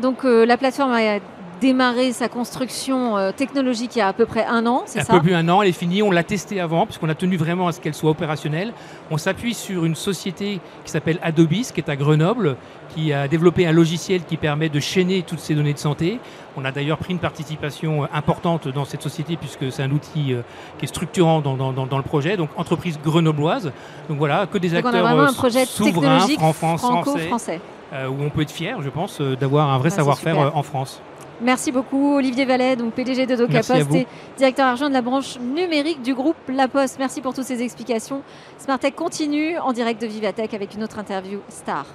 Donc 0.00 0.24
la 0.24 0.56
plateforme 0.56 0.92
a 0.92 1.18
démarré 1.60 2.12
sa 2.12 2.28
construction 2.28 3.16
euh, 3.16 3.32
technologique 3.32 3.96
il 3.96 3.98
y 3.98 4.02
a 4.02 4.08
à 4.08 4.12
peu 4.12 4.26
près 4.26 4.44
un 4.46 4.66
an, 4.66 4.82
c'est 4.86 5.00
Un 5.00 5.04
ça 5.04 5.12
peu 5.14 5.20
plus 5.20 5.34
un 5.34 5.48
an, 5.48 5.62
elle 5.62 5.68
est 5.68 5.72
finie. 5.72 6.02
On 6.02 6.10
l'a 6.10 6.22
testée 6.22 6.60
avant, 6.60 6.86
puisqu'on 6.86 7.08
a 7.08 7.14
tenu 7.14 7.36
vraiment 7.36 7.68
à 7.68 7.72
ce 7.72 7.80
qu'elle 7.80 7.94
soit 7.94 8.10
opérationnelle. 8.10 8.72
On 9.10 9.18
s'appuie 9.18 9.54
sur 9.54 9.84
une 9.84 9.94
société 9.94 10.60
qui 10.84 10.90
s'appelle 10.90 11.18
Adobis, 11.22 11.70
qui 11.74 11.80
est 11.80 11.88
à 11.88 11.96
Grenoble, 11.96 12.56
qui 12.94 13.12
a 13.12 13.28
développé 13.28 13.66
un 13.66 13.72
logiciel 13.72 14.22
qui 14.24 14.36
permet 14.36 14.68
de 14.68 14.80
chaîner 14.80 15.22
toutes 15.22 15.40
ces 15.40 15.54
données 15.54 15.74
de 15.74 15.78
santé. 15.78 16.20
On 16.56 16.64
a 16.64 16.72
d'ailleurs 16.72 16.98
pris 16.98 17.12
une 17.12 17.18
participation 17.18 18.04
euh, 18.04 18.06
importante 18.12 18.68
dans 18.68 18.84
cette 18.84 19.02
société, 19.02 19.36
puisque 19.36 19.70
c'est 19.70 19.82
un 19.82 19.90
outil 19.90 20.32
euh, 20.34 20.42
qui 20.78 20.84
est 20.84 20.88
structurant 20.88 21.40
dans, 21.40 21.56
dans- 21.56 21.72
dans- 21.72 21.86
dans 21.86 21.96
le 21.98 22.02
projet. 22.02 22.36
Donc, 22.36 22.50
entreprise 22.56 22.98
grenobloise. 23.04 23.72
Donc 24.08 24.18
voilà, 24.18 24.46
que 24.46 24.58
des 24.58 24.70
Donc 24.70 24.84
on 24.84 24.88
acteurs 24.88 25.06
a 25.06 25.08
vraiment 25.10 25.22
euh, 25.24 25.30
un 25.30 25.32
projet 25.32 25.64
souverains, 25.66 26.20
franco-français. 26.52 27.60
euh, 27.92 28.08
où 28.08 28.16
on 28.22 28.30
peut 28.30 28.42
être 28.42 28.50
fier, 28.50 28.80
je 28.82 28.88
pense, 28.90 29.20
d'avoir 29.20 29.70
un 29.70 29.78
vrai 29.78 29.88
Ah, 29.92 29.96
savoir-faire 29.96 30.56
en 30.56 30.62
France. 30.62 31.00
Merci 31.40 31.70
beaucoup 31.70 32.16
Olivier 32.16 32.44
Vallet, 32.44 32.74
donc 32.74 32.94
PDG 32.94 33.26
de 33.26 33.36
DocaPost 33.36 33.94
et 33.94 34.06
directeur 34.36 34.66
argent 34.66 34.88
de 34.88 34.94
la 34.94 35.02
branche 35.02 35.38
numérique 35.38 36.02
du 36.02 36.14
groupe 36.14 36.36
La 36.48 36.66
Poste. 36.66 36.96
Merci 36.98 37.20
pour 37.20 37.32
toutes 37.32 37.44
ces 37.44 37.62
explications. 37.62 38.22
Smartech 38.58 38.96
continue 38.96 39.56
en 39.58 39.72
direct 39.72 40.02
de 40.02 40.06
Vivatech 40.06 40.52
avec 40.52 40.74
une 40.74 40.82
autre 40.82 40.98
interview 40.98 41.38
star. 41.48 41.86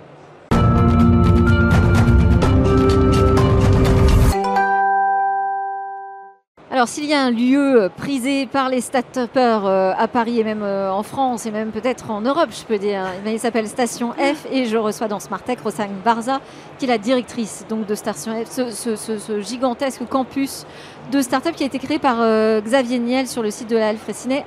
Alors 6.83 6.89
s'il 6.89 7.05
y 7.05 7.13
a 7.13 7.21
un 7.23 7.31
lieu 7.31 7.89
prisé 7.95 8.45
par 8.45 8.67
les 8.67 8.81
start-upers 8.81 9.65
euh, 9.65 9.93
à 9.97 10.09
Paris 10.09 10.41
et 10.41 10.43
même 10.43 10.63
euh, 10.63 10.91
en 10.91 11.01
France 11.01 11.45
et 11.45 11.51
même 11.51 11.71
peut-être 11.71 12.11
en 12.11 12.19
Europe, 12.19 12.49
je 12.51 12.65
peux 12.65 12.77
dire, 12.77 13.05
eh 13.25 13.31
il 13.31 13.39
s'appelle 13.39 13.69
Station 13.69 14.11
F 14.11 14.45
et 14.51 14.65
je 14.65 14.75
reçois 14.75 15.07
dans 15.07 15.21
Smartech 15.21 15.61
Rossane 15.61 15.91
Barza, 16.03 16.41
qui 16.77 16.83
est 16.83 16.89
la 16.89 16.97
directrice 16.97 17.63
donc, 17.69 17.85
de 17.85 17.95
Station 17.95 18.33
F, 18.43 18.49
ce, 18.51 18.69
ce- 18.71 18.97
ce- 18.97 19.17
ce 19.17 19.39
gigantesque 19.39 20.05
campus 20.09 20.65
de 21.11 21.21
start-up 21.21 21.53
qui 21.55 21.63
a 21.63 21.67
été 21.67 21.79
créé 21.79 21.99
par 21.99 22.17
euh, 22.19 22.59
Xavier 22.61 22.97
Niel 22.99 23.27
sur 23.27 23.43
le 23.43 23.51
site 23.51 23.69
de 23.69 23.77
la 23.77 23.91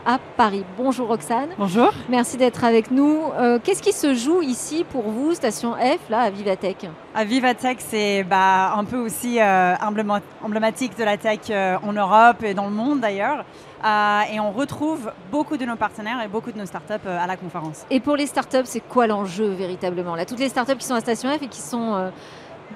à 0.06 0.18
Paris. 0.36 0.64
Bonjour 0.76 1.08
Roxane, 1.08 1.48
Bonjour. 1.58 1.90
merci 2.10 2.36
d'être 2.36 2.64
avec 2.64 2.90
nous. 2.90 3.18
Euh, 3.38 3.58
Qu'est-ce 3.62 3.82
qui 3.82 3.92
se 3.92 4.14
joue 4.14 4.42
ici 4.42 4.84
pour 4.90 5.02
vous, 5.04 5.32
Station 5.34 5.72
F, 5.74 6.10
là 6.10 6.20
à 6.20 6.30
Vivatech? 6.30 6.88
À 7.14 7.24
Vivatech, 7.24 7.78
c'est 7.80 8.24
bah, 8.24 8.72
un 8.76 8.84
peu 8.84 8.96
aussi 8.98 9.38
euh, 9.40 9.74
embléma- 9.76 10.20
emblématique 10.42 10.98
de 10.98 11.04
la 11.04 11.16
tech 11.16 11.38
euh, 11.50 11.76
en 11.86 11.92
Europe 11.92 12.25
et 12.42 12.54
dans 12.54 12.64
le 12.66 12.70
monde 12.74 13.00
d'ailleurs. 13.00 13.44
Euh, 13.84 14.20
et 14.32 14.40
on 14.40 14.50
retrouve 14.52 15.12
beaucoup 15.30 15.56
de 15.56 15.64
nos 15.64 15.76
partenaires 15.76 16.20
et 16.24 16.28
beaucoup 16.28 16.50
de 16.50 16.58
nos 16.58 16.66
startups 16.66 16.94
euh, 17.06 17.22
à 17.22 17.26
la 17.26 17.36
conférence. 17.36 17.84
Et 17.90 18.00
pour 18.00 18.16
les 18.16 18.26
startups, 18.26 18.64
c'est 18.64 18.80
quoi 18.80 19.06
l'enjeu 19.06 19.48
véritablement? 19.48 20.16
Là, 20.16 20.24
toutes 20.24 20.38
les 20.40 20.48
startups 20.48 20.76
qui 20.76 20.86
sont 20.86 20.94
à 20.94 21.00
Station 21.00 21.28
F 21.30 21.42
et 21.42 21.48
qui 21.48 21.60
sont 21.60 21.94
euh, 21.94 22.10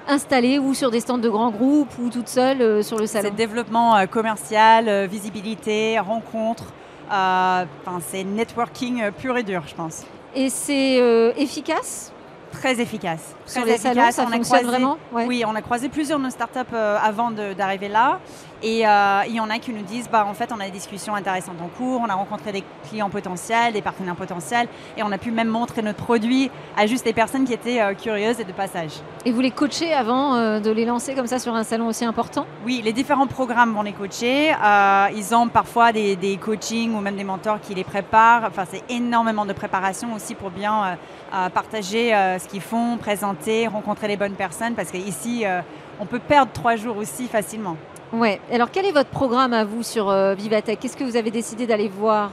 installées 0.07 0.59
ou 0.59 0.73
sur 0.73 0.91
des 0.91 0.99
stands 1.01 1.17
de 1.17 1.27
grands 1.29 1.49
groupes 1.49 1.91
ou 1.99 2.09
toutes 2.09 2.27
seules 2.29 2.83
sur 2.83 2.97
le 2.97 3.07
salon. 3.07 3.29
C'est 3.29 3.35
développement 3.35 4.05
commercial, 4.07 5.07
visibilité, 5.07 5.99
rencontre. 5.99 6.65
c'est 8.07 8.23
networking 8.23 9.11
pur 9.11 9.37
et 9.37 9.43
dur, 9.43 9.63
je 9.67 9.75
pense. 9.75 10.03
Et 10.35 10.49
c'est 10.49 10.97
efficace? 11.37 12.13
Très 12.51 12.79
efficace. 12.79 13.35
sur 13.45 13.61
Très 13.61 13.71
les 13.71 13.77
salons 13.77 14.01
efficace. 14.01 14.15
Ça 14.15 14.23
On 14.27 14.31
a 14.31 14.35
fonctionne 14.35 14.59
croisé- 14.59 14.67
vraiment? 14.67 14.97
Ouais. 15.11 15.25
Oui, 15.25 15.43
on 15.47 15.55
a 15.55 15.61
croisé 15.61 15.89
plusieurs 15.89 16.19
de 16.19 16.23
nos 16.25 16.29
startups 16.29 16.75
avant 16.75 17.31
d'arriver 17.31 17.87
là. 17.89 18.19
Et 18.63 18.85
euh, 18.85 19.21
il 19.27 19.35
y 19.35 19.39
en 19.39 19.49
a 19.49 19.57
qui 19.57 19.73
nous 19.73 19.81
disent, 19.81 20.07
bah, 20.07 20.25
en 20.25 20.33
fait, 20.33 20.51
on 20.55 20.59
a 20.59 20.65
des 20.65 20.71
discussions 20.71 21.15
intéressantes 21.15 21.59
en 21.61 21.67
cours, 21.67 22.01
on 22.05 22.09
a 22.09 22.13
rencontré 22.13 22.51
des 22.51 22.63
clients 22.87 23.09
potentiels, 23.09 23.73
des 23.73 23.81
partenaires 23.81 24.15
potentiels, 24.15 24.67
et 24.97 25.03
on 25.03 25.11
a 25.11 25.17
pu 25.17 25.31
même 25.31 25.47
montrer 25.47 25.81
notre 25.81 26.03
produit 26.03 26.51
à 26.77 26.85
juste 26.85 27.03
des 27.05 27.13
personnes 27.13 27.45
qui 27.45 27.53
étaient 27.53 27.81
euh, 27.81 27.95
curieuses 27.95 28.39
et 28.39 28.43
de 28.43 28.51
passage. 28.51 28.91
Et 29.25 29.31
vous 29.31 29.41
les 29.41 29.49
coachez 29.49 29.93
avant 29.93 30.35
euh, 30.35 30.59
de 30.59 30.69
les 30.69 30.85
lancer 30.85 31.15
comme 31.15 31.25
ça 31.25 31.39
sur 31.39 31.55
un 31.55 31.63
salon 31.63 31.87
aussi 31.87 32.05
important? 32.05 32.45
Oui, 32.63 32.81
les 32.83 32.93
différents 32.93 33.27
programmes 33.27 33.73
vont 33.73 33.81
les 33.81 33.93
coacher. 33.93 34.53
Ils 35.15 35.35
ont 35.35 35.47
parfois 35.47 35.91
des, 35.91 36.15
des 36.15 36.37
coachings 36.37 36.93
ou 36.93 36.99
même 36.99 37.15
des 37.15 37.23
mentors 37.23 37.59
qui 37.61 37.73
les 37.73 37.83
préparent. 37.83 38.43
Enfin, 38.47 38.65
c'est 38.69 38.83
énormément 38.89 39.45
de 39.45 39.53
préparation 39.53 40.13
aussi 40.13 40.35
pour 40.35 40.51
bien 40.51 40.97
partager 41.53 42.09
ce 42.39 42.47
qu'ils 42.47 42.61
font, 42.61 42.97
présenter, 42.97 43.67
rencontrer 43.67 44.07
les 44.07 44.17
bonnes 44.17 44.35
personnes, 44.35 44.73
parce 44.75 44.91
qu'ici, 44.91 45.45
on 45.99 46.05
peut 46.05 46.19
perdre 46.19 46.51
trois 46.51 46.75
jours 46.75 46.97
aussi 46.97 47.27
facilement. 47.27 47.75
Ouais. 48.13 48.41
Alors 48.51 48.69
quel 48.71 48.85
est 48.85 48.91
votre 48.91 49.09
programme 49.09 49.53
à 49.53 49.63
vous 49.63 49.83
sur 49.83 50.09
euh, 50.09 50.33
Vivatech? 50.33 50.79
Qu'est-ce 50.79 50.97
que 50.97 51.03
vous 51.03 51.15
avez 51.15 51.31
décidé 51.31 51.65
d'aller 51.65 51.87
voir? 51.87 52.31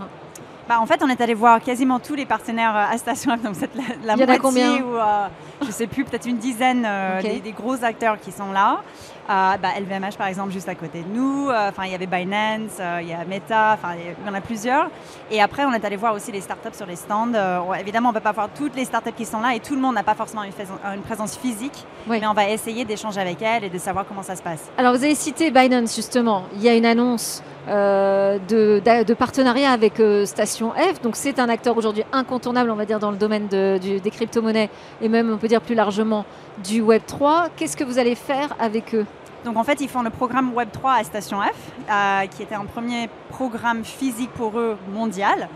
Bah, 0.68 0.80
en 0.80 0.86
fait, 0.86 1.00
on 1.02 1.08
est 1.08 1.20
allé 1.20 1.32
voir 1.32 1.62
quasiment 1.62 1.98
tous 1.98 2.14
les 2.14 2.26
partenaires 2.26 2.76
à 2.76 2.98
Station 2.98 3.34
F, 3.36 3.42
donc 3.42 3.54
c'est 3.54 3.70
la, 4.04 4.16
la 4.16 4.26
moitié 4.26 4.82
ou 4.82 4.96
euh, 4.96 5.26
je 5.64 5.70
sais 5.70 5.86
plus, 5.86 6.04
peut-être 6.04 6.26
une 6.26 6.36
dizaine 6.36 6.84
euh, 6.86 7.22
des 7.22 7.52
gros 7.52 7.82
acteurs 7.82 8.20
qui 8.20 8.32
sont 8.32 8.52
là. 8.52 8.82
Bah, 9.28 9.56
LVMH 9.78 10.16
par 10.16 10.26
exemple 10.28 10.52
juste 10.52 10.68
à 10.68 10.74
côté 10.74 11.02
de 11.02 11.08
nous. 11.08 11.48
Euh, 11.50 11.68
Enfin, 11.68 11.84
il 11.84 11.92
y 11.92 11.94
avait 11.94 12.06
Binance, 12.06 12.78
euh, 12.80 12.98
il 13.02 13.08
y 13.08 13.12
a 13.12 13.24
Meta, 13.26 13.74
enfin 13.74 13.94
il 13.94 14.26
y 14.26 14.30
en 14.30 14.34
a 14.34 14.40
plusieurs. 14.40 14.88
Et 15.30 15.42
après, 15.42 15.64
on 15.66 15.72
est 15.72 15.84
allé 15.84 15.96
voir 15.96 16.14
aussi 16.14 16.32
les 16.32 16.40
startups 16.40 16.74
sur 16.74 16.86
les 16.86 16.96
stands. 16.96 17.34
Euh, 17.34 17.58
on- 17.68 17.74
évidemment, 17.74 18.08
on 18.08 18.12
ne 18.12 18.16
peut 18.18 18.22
pas 18.24 18.32
voir 18.32 18.48
toutes 18.56 18.74
les 18.74 18.86
startups 18.86 19.12
qui 19.12 19.26
sont 19.26 19.40
là 19.40 19.54
et 19.54 19.60
tout 19.60 19.74
le 19.74 19.80
monde 19.80 19.94
n'a 19.96 20.02
pas 20.02 20.14
forcément 20.14 20.42
une, 20.44 20.52
une 20.94 21.02
présence 21.02 21.36
physique, 21.36 21.84
Oui. 22.08 22.18
mais 22.20 22.26
on 22.26 22.32
va 22.32 22.48
essayer 22.48 22.84
d'échanger 22.86 23.20
avec 23.20 23.42
elles 23.42 23.64
et 23.64 23.68
de 23.70 23.78
savoir 23.78 24.06
comment 24.08 24.22
ça 24.22 24.34
se 24.34 24.42
passe. 24.42 24.70
Alors 24.78 24.94
vous 24.96 25.04
avez 25.04 25.14
cité 25.14 25.50
Binance 25.50 25.94
justement. 25.94 26.44
Il 26.54 26.62
y 26.62 26.68
a 26.68 26.74
une 26.74 26.86
annonce 26.86 27.42
euh, 27.68 28.38
de, 28.48 29.14
partenariat 29.14 29.70
avec 29.70 30.00
euh, 30.00 30.24
Station 30.26 30.72
F. 30.72 31.00
Donc 31.02 31.16
c'est 31.16 31.38
un 31.38 31.48
acteur 31.48 31.76
aujourd'hui 31.76 32.04
incontournable, 32.12 32.70
on 32.70 32.74
va 32.74 32.84
dire, 32.84 32.98
dans 32.98 33.10
le 33.10 33.16
domaine 33.16 33.46
de- 33.48 33.78
du- 33.78 34.00
des 34.00 34.10
crypto-monnaies 34.10 34.70
et 35.00 35.08
même, 35.08 35.30
on 35.32 35.36
peut 35.36 35.48
dire 35.48 35.60
plus 35.60 35.74
largement, 35.74 36.24
du 36.64 36.80
Web 36.80 37.02
3. 37.06 37.48
Qu'est-ce 37.56 37.76
que 37.76 37.84
vous 37.84 37.98
allez 37.98 38.14
faire 38.14 38.54
avec 38.58 38.94
eux? 38.94 39.06
Donc 39.44 39.56
en 39.56 39.64
fait, 39.64 39.80
ils 39.80 39.88
font 39.88 40.02
le 40.02 40.10
programme 40.10 40.52
Web3 40.52 41.00
à 41.00 41.04
Station 41.04 41.38
F, 41.40 41.52
euh, 41.90 42.26
qui 42.26 42.42
était 42.42 42.54
un 42.56 42.64
premier 42.64 43.08
programme 43.30 43.84
physique 43.84 44.30
pour 44.32 44.58
eux 44.58 44.76
mondial. 44.92 45.48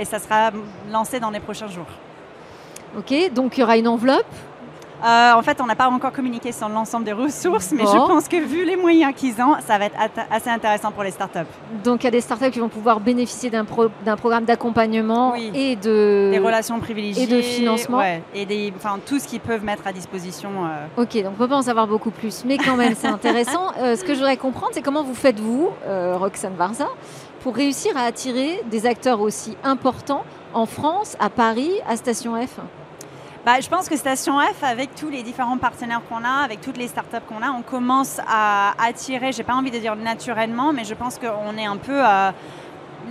Et 0.00 0.04
ça 0.06 0.18
sera 0.18 0.50
lancé 0.90 1.20
dans 1.20 1.30
les 1.30 1.38
prochains 1.40 1.68
jours. 1.68 1.86
Ok, 2.98 3.12
donc 3.32 3.56
il 3.56 3.60
y 3.60 3.62
aura 3.62 3.76
une 3.76 3.86
enveloppe. 3.88 4.24
Euh, 5.04 5.32
en 5.34 5.42
fait, 5.42 5.60
on 5.60 5.66
n'a 5.66 5.74
pas 5.76 5.88
encore 5.88 6.12
communiqué 6.12 6.52
sur 6.52 6.68
l'ensemble 6.68 7.04
des 7.06 7.12
ressources, 7.12 7.72
mais 7.72 7.84
Bon. 7.84 7.90
je 7.92 7.96
pense 7.96 8.28
que 8.28 8.36
vu 8.36 8.64
les 8.64 8.76
moyens 8.76 9.14
qu'ils 9.16 9.40
ont, 9.40 9.54
ça 9.66 9.78
va 9.78 9.86
être 9.86 9.96
assez 10.30 10.50
intéressant 10.50 10.90
pour 10.92 11.02
les 11.02 11.10
startups. 11.10 11.38
Donc 11.84 12.02
il 12.02 12.04
y 12.04 12.08
a 12.08 12.10
des 12.10 12.20
startups 12.20 12.50
qui 12.50 12.58
vont 12.60 12.68
pouvoir 12.68 13.00
bénéficier 13.00 13.48
d'un 13.50 13.64
pro- 13.64 13.88
d'un 14.04 14.16
programme 14.16 14.44
d'accompagnement 14.44 15.32
Oui. 15.32 15.50
et 15.54 15.76
de. 15.76 16.30
Des 16.32 16.38
relations 16.38 16.78
privilégiées. 16.80 17.22
et 17.24 17.26
de 17.26 17.40
financement. 17.40 17.98
ouais, 17.98 18.22
et 18.34 18.44
des, 18.46 18.72
enfin, 18.76 18.98
tout 19.06 19.18
ce 19.18 19.26
qu'ils 19.26 19.40
peuvent 19.40 19.64
mettre 19.64 19.86
à 19.86 19.92
disposition. 19.92 20.50
euh. 20.66 21.02
Ok, 21.02 21.14
donc 21.22 21.32
on 21.34 21.38
peut 21.38 21.48
pas 21.48 21.56
en 21.56 21.62
savoir 21.62 21.86
beaucoup 21.86 22.10
plus, 22.10 22.44
mais 22.44 22.58
quand 22.58 22.76
même 22.76 22.94
c'est 22.96 23.06
intéressant. 23.18 23.72
Euh, 23.78 23.96
ce 23.96 24.02
que 24.04 24.12
je 24.12 24.18
voudrais 24.18 24.36
comprendre, 24.36 24.72
c'est 24.74 24.82
comment 24.82 25.02
vous 25.02 25.14
faites 25.14 25.40
vous, 25.40 25.70
Roxane 26.18 26.54
Varza, 26.56 26.88
pour 27.42 27.54
réussir 27.54 27.96
à 27.96 28.02
attirer 28.02 28.62
des 28.70 28.84
acteurs 28.86 29.20
aussi 29.20 29.56
importants 29.64 30.24
en 30.52 30.66
France, 30.66 31.16
à 31.20 31.30
Paris, 31.30 31.70
à 31.88 31.96
Station 31.96 32.34
F? 32.34 32.58
Bah, 33.42 33.58
je 33.58 33.70
pense 33.70 33.88
que 33.88 33.96
Station 33.96 34.38
F, 34.38 34.62
avec 34.62 34.94
tous 34.94 35.08
les 35.08 35.22
différents 35.22 35.56
partenaires 35.56 36.02
qu'on 36.10 36.24
a, 36.24 36.44
avec 36.44 36.60
toutes 36.60 36.76
les 36.76 36.88
startups 36.88 37.24
qu'on 37.26 37.42
a, 37.42 37.50
on 37.50 37.62
commence 37.62 38.20
à 38.28 38.74
attirer, 38.78 39.32
j'ai 39.32 39.44
pas 39.44 39.54
envie 39.54 39.70
de 39.70 39.78
dire 39.78 39.96
naturellement, 39.96 40.74
mais 40.74 40.84
je 40.84 40.92
pense 40.92 41.18
qu'on 41.18 41.56
est 41.56 41.64
un 41.64 41.78
peu. 41.78 42.06
euh, 42.06 42.32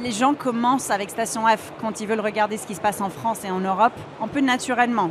les 0.04 0.12
gens 0.12 0.36
commencent 0.36 0.92
avec 0.92 1.10
Station 1.10 1.48
F 1.48 1.74
quand 1.82 2.00
ils 2.00 2.08
veulent 2.08 2.20
regarder 2.20 2.58
ce 2.58 2.68
qui 2.68 2.76
se 2.76 2.80
passe 2.80 3.02
en 3.02 3.10
France 3.10 3.44
et 3.44 3.50
en 3.50 3.60
Europe, 3.60 3.94
un 4.22 4.28
peu 4.28 4.40
naturellement. 4.40 5.10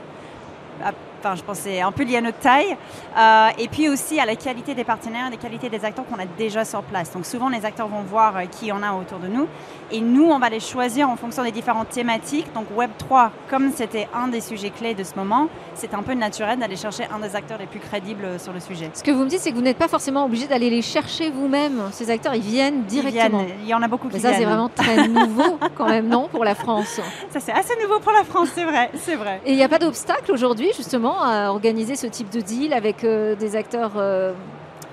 Enfin, 1.20 1.34
je 1.34 1.42
pense 1.42 1.58
c'est 1.58 1.80
un 1.80 1.92
peu 1.92 2.04
lié 2.04 2.16
à 2.16 2.20
notre 2.20 2.38
taille. 2.38 2.76
Euh, 3.16 3.48
et 3.58 3.68
puis 3.68 3.88
aussi 3.88 4.20
à 4.20 4.26
la 4.26 4.36
qualité 4.36 4.74
des 4.74 4.84
partenaires, 4.84 5.30
des 5.30 5.36
qualités 5.36 5.68
des 5.68 5.84
acteurs 5.84 6.06
qu'on 6.06 6.18
a 6.20 6.26
déjà 6.36 6.64
sur 6.64 6.82
place. 6.82 7.12
Donc 7.12 7.26
souvent, 7.26 7.48
les 7.48 7.64
acteurs 7.64 7.88
vont 7.88 8.02
voir 8.02 8.36
euh, 8.36 8.42
qui 8.46 8.70
on 8.72 8.82
a 8.82 8.92
autour 8.92 9.18
de 9.18 9.26
nous. 9.28 9.46
Et 9.90 10.00
nous, 10.00 10.24
on 10.26 10.38
va 10.38 10.48
les 10.50 10.60
choisir 10.60 11.08
en 11.08 11.16
fonction 11.16 11.42
des 11.42 11.50
différentes 11.50 11.88
thématiques. 11.88 12.46
Donc 12.54 12.66
Web3, 12.76 13.30
comme 13.48 13.72
c'était 13.74 14.06
un 14.14 14.28
des 14.28 14.40
sujets 14.40 14.70
clés 14.70 14.94
de 14.94 15.02
ce 15.02 15.14
moment, 15.16 15.48
c'est 15.74 15.94
un 15.94 16.02
peu 16.02 16.14
naturel 16.14 16.58
d'aller 16.58 16.76
chercher 16.76 17.04
un 17.14 17.18
des 17.18 17.34
acteurs 17.34 17.58
les 17.58 17.66
plus 17.66 17.80
crédibles 17.80 18.24
euh, 18.24 18.38
sur 18.38 18.52
le 18.52 18.60
sujet. 18.60 18.90
Ce 18.94 19.02
que 19.02 19.10
vous 19.10 19.24
me 19.24 19.28
dites, 19.28 19.40
c'est 19.40 19.50
que 19.50 19.56
vous 19.56 19.62
n'êtes 19.62 19.78
pas 19.78 19.88
forcément 19.88 20.24
obligé 20.26 20.46
d'aller 20.46 20.70
les 20.70 20.82
chercher 20.82 21.30
vous-même. 21.30 21.82
Ces 21.92 22.10
acteurs, 22.10 22.34
ils 22.34 22.42
viennent 22.42 22.80
Ils 22.82 22.86
directement. 22.86 23.44
viennent. 23.44 23.58
Il 23.62 23.68
y 23.68 23.74
en 23.74 23.82
a 23.82 23.88
beaucoup 23.88 24.08
Mais 24.08 24.14
qui 24.14 24.20
ça, 24.20 24.34
c'est 24.34 24.44
vraiment 24.44 24.68
très 24.68 25.08
nouveau 25.08 25.58
quand 25.74 25.88
même, 25.88 26.08
non, 26.08 26.28
pour 26.28 26.44
la 26.44 26.54
France? 26.54 27.00
Ça, 27.30 27.40
c'est 27.40 27.52
assez 27.52 27.74
nouveau 27.82 27.98
pour 28.00 28.12
la 28.12 28.24
France, 28.24 28.48
c'est 28.54 28.64
vrai. 28.64 28.90
C'est 28.94 29.16
vrai. 29.16 29.40
Et 29.46 29.52
il 29.52 29.56
n'y 29.56 29.64
a 29.64 29.68
pas 29.68 29.78
d'obstacle 29.78 30.30
aujourd'hui, 30.32 30.68
justement, 30.76 31.07
à 31.16 31.50
organiser 31.50 31.96
ce 31.96 32.06
type 32.06 32.30
de 32.30 32.40
deal 32.40 32.72
avec 32.72 33.04
euh, 33.04 33.34
des 33.36 33.56
acteurs 33.56 33.92
euh, 33.96 34.32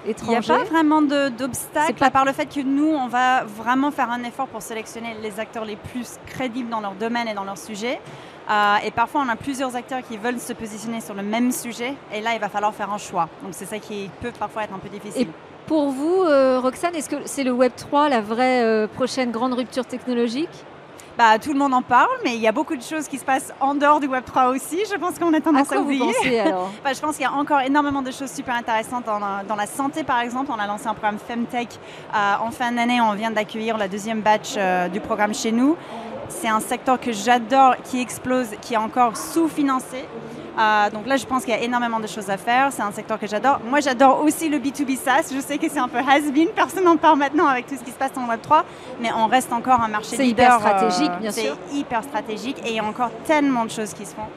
Il 0.06 0.10
n'y 0.28 0.36
a 0.36 0.40
étrangers 0.40 0.54
pas 0.54 0.64
vraiment 0.70 1.02
d'obstacle, 1.02 1.94
pas- 1.96 2.06
à 2.08 2.12
part 2.12 2.26
le 2.26 2.32
fait 2.34 2.46
que 2.46 2.62
nous, 2.62 2.88
on 2.94 3.08
va 3.08 3.44
vraiment 3.44 3.92
faire 3.92 4.10
un 4.12 4.24
effort 4.24 4.48
pour 4.48 4.62
sélectionner 4.62 5.16
les 5.22 5.40
acteurs 5.40 5.66
les 5.66 5.76
plus 5.76 6.18
crédibles 6.28 6.70
dans 6.70 6.82
leur 6.82 6.94
domaine 6.94 7.28
et 7.28 7.34
dans 7.34 7.44
leur 7.44 7.58
sujet. 7.58 8.00
Euh, 8.50 8.76
et 8.86 8.92
parfois, 8.92 9.24
on 9.26 9.30
a 9.30 9.36
plusieurs 9.36 9.76
acteurs 9.76 10.02
qui 10.08 10.18
veulent 10.18 10.40
se 10.40 10.54
positionner 10.54 11.02
sur 11.02 11.16
le 11.16 11.24
même 11.24 11.52
sujet. 11.52 11.96
Et 12.14 12.22
là, 12.22 12.32
il 12.36 12.40
va 12.40 12.50
falloir 12.50 12.74
faire 12.76 12.92
un 12.94 13.00
choix. 13.00 13.28
Donc, 13.44 13.54
c'est 13.54 13.66
ça 13.66 13.80
qui 13.80 14.10
peut 14.22 14.32
parfois 14.38 14.64
être 14.66 14.74
un 14.74 14.78
peu 14.78 14.90
difficile. 14.90 15.28
Pour 15.66 15.90
vous, 15.90 16.22
euh, 16.22 16.60
Roxane, 16.60 16.94
est-ce 16.94 17.10
que 17.10 17.16
c'est 17.26 17.44
le 17.44 17.52
Web 17.52 17.72
3 17.76 18.08
la 18.10 18.22
vraie 18.22 18.62
euh, 18.64 18.86
prochaine 18.88 19.32
grande 19.32 19.54
rupture 19.56 19.84
technologique? 19.88 20.52
Bah, 21.18 21.40
tout 21.40 21.54
le 21.54 21.60
monde 21.60 21.74
en 21.74 21.82
parle, 21.82 22.10
mais 22.26 22.36
il 22.36 22.42
y 22.42 22.48
a 22.48 22.52
beaucoup 22.52 22.76
de 22.76 22.82
choses 22.82 23.08
qui 23.08 23.18
se 23.18 23.24
passent 23.24 23.54
en 23.62 23.74
dehors 23.74 24.02
du 24.02 24.08
Web3 24.08 24.54
aussi. 24.54 24.80
Je 24.92 24.98
pense 24.98 25.18
qu'on 25.18 25.34
a 25.34 25.40
tendance 25.40 25.72
à, 25.72 25.76
quoi 25.76 25.78
vous 25.78 25.84
oublier. 25.86 26.14
pensez 26.14 26.40
alors 26.46 26.70
Bah, 26.84 26.92
je 26.94 27.00
pense 27.00 27.16
qu'il 27.16 27.24
y 27.24 27.28
a 27.28 27.32
encore 27.32 27.62
énormément 27.62 28.02
de 28.02 28.12
choses 28.12 28.32
super 28.32 28.56
intéressantes 28.56 29.06
dans 29.06 29.20
la, 29.20 29.44
dans 29.48 29.56
la 29.56 29.66
santé, 29.66 30.04
par 30.04 30.20
exemple. 30.20 30.52
On 30.54 30.60
a 30.60 30.68
lancé 30.68 30.88
un 30.88 30.94
programme 30.94 31.18
Femtech 31.18 31.70
euh, 32.14 32.34
en 32.42 32.52
fin 32.52 32.72
d'année. 32.72 33.00
On 33.00 33.14
vient 33.14 33.32
d'accueillir 33.32 33.78
la 33.78 33.88
deuxième 33.88 34.22
batch 34.22 34.56
euh, 34.58 34.90
du 34.90 35.00
programme 35.00 35.34
chez 35.34 35.54
nous. 35.54 35.78
C'est 36.28 36.50
un 36.50 36.60
secteur 36.60 37.00
que 37.00 37.14
j'adore, 37.14 37.76
qui 37.84 38.02
explose, 38.02 38.48
qui 38.62 38.74
est 38.74 38.78
encore 38.78 39.16
sous-financé. 39.16 40.06
Euh, 40.58 40.90
donc 40.90 41.06
là, 41.08 41.18
je 41.18 41.26
pense 41.26 41.44
qu'il 41.44 41.54
y 41.54 41.58
a 41.58 41.62
énormément 41.62 42.00
de 42.00 42.08
choses 42.08 42.30
à 42.30 42.38
faire. 42.38 42.72
C'est 42.72 42.82
un 42.82 42.92
secteur 42.92 43.20
que 43.20 43.28
j'adore. 43.28 43.60
Moi, 43.70 43.80
j'adore 43.82 44.22
aussi 44.24 44.48
le 44.50 44.58
B2B 44.58 44.96
SaaS. 44.98 45.34
Je 45.34 45.40
sais 45.42 45.58
que 45.58 45.70
c'est 45.70 45.80
un 45.80 45.88
peu 45.88 45.98
has-been. 45.98 46.48
Personne 46.56 46.86
n'en 46.86 46.98
parle 46.98 47.20
maintenant 47.20 47.48
avec 47.48 47.68
tout 47.68 47.76
ce 47.76 47.84
qui 47.84 47.92
se 47.92 47.98
passe 47.98 48.14
dans 48.14 48.22
le 48.22 48.28
Web3. 48.28 48.64
Mais 49.02 49.10
on 49.16 49.28
reste 49.28 49.52
encore 49.52 49.82
un 49.82 49.88
marché 49.90 50.16
C'est 50.16 50.24
leader. 50.24 50.58
hyper 50.58 50.60
stratégique, 50.60 51.12
bien 51.20 51.32
c'est 51.32 51.42
sûr. 51.42 51.58
hyper 51.74 52.04
stratégique. 52.04 52.58
Et 52.66 52.70
il 52.70 52.76
y 52.76 52.80
a 52.80 52.86
encore 52.86 53.12
tellement 53.26 53.66
de 53.66 53.72
choses 53.72 53.94
qui 53.94 54.06
se 54.06 54.16
font. 54.16 54.28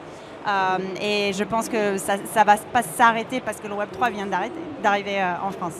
Euh, 0.47 0.77
et 1.01 1.31
je 1.33 1.43
pense 1.43 1.69
que 1.69 1.97
ça 1.97 2.17
ne 2.17 2.45
va 2.45 2.55
pas 2.57 2.81
s'arrêter 2.81 3.39
parce 3.39 3.57
que 3.59 3.67
le 3.67 3.75
Web3 3.75 4.11
vient 4.11 4.25
d'arriver 4.81 5.21
euh, 5.21 5.33
en 5.47 5.51
France. 5.51 5.73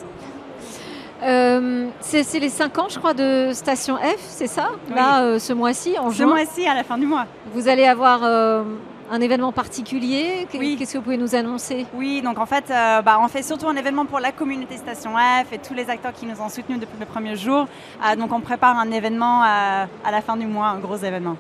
Euh, 1.22 1.88
c'est 2.00 2.24
c'est 2.24 2.40
les 2.40 2.50
5 2.50 2.78
ans, 2.80 2.88
je 2.90 2.98
crois, 2.98 3.14
de 3.14 3.50
Station 3.52 3.98
F, 3.98 4.16
c'est 4.20 4.48
ça? 4.48 4.70
Là, 4.96 5.22
euh, 5.24 5.40
ce 5.40 5.52
mois-ci, 5.52 5.98
en 6.00 6.12
Ce 6.12 6.16
juin, 6.18 6.28
mois-ci, 6.28 6.66
à 6.66 6.74
la 6.74 6.84
fin 6.86 6.98
du 6.98 7.06
mois. 7.06 7.26
vous 7.54 7.68
allez 7.68 7.86
avoir 7.86 8.22
euh, 8.24 8.64
un 9.12 9.22
événement 9.22 9.52
particulier. 9.52 10.48
Oui. 10.54 10.76
Qu'est-ce 10.78 10.94
que 10.94 10.98
vous 10.98 11.04
pouvez 11.04 11.18
nous 11.18 11.36
annoncer? 11.36 11.86
Oui, 11.94 12.22
donc 12.22 12.38
en 12.40 12.46
fait, 12.46 12.66
euh, 12.70 13.02
bah, 13.02 13.20
on 13.22 13.28
fait 13.28 13.44
surtout 13.44 13.68
un 13.68 13.76
événement 13.76 14.06
pour 14.06 14.20
la 14.20 14.32
communauté 14.32 14.78
Station 14.78 15.12
F 15.16 15.52
et 15.52 15.58
tous 15.58 15.74
les 15.74 15.90
acteurs 15.90 16.14
qui 16.14 16.26
nous 16.26 16.40
ont 16.42 16.50
soutenus 16.50 16.80
depuis 16.80 17.00
le 17.00 17.06
premier 17.06 17.36
jour. 17.36 17.68
Euh, 18.06 18.16
donc 18.16 18.32
on 18.32 18.40
prépare 18.42 18.78
un 18.78 18.92
événement 18.92 19.44
euh, 19.44 19.86
à 20.06 20.12
la 20.12 20.22
fin 20.22 20.38
du 20.38 20.46
mois, 20.48 20.68
un 20.68 20.80
gros 20.80 20.98
événement. 20.98 21.36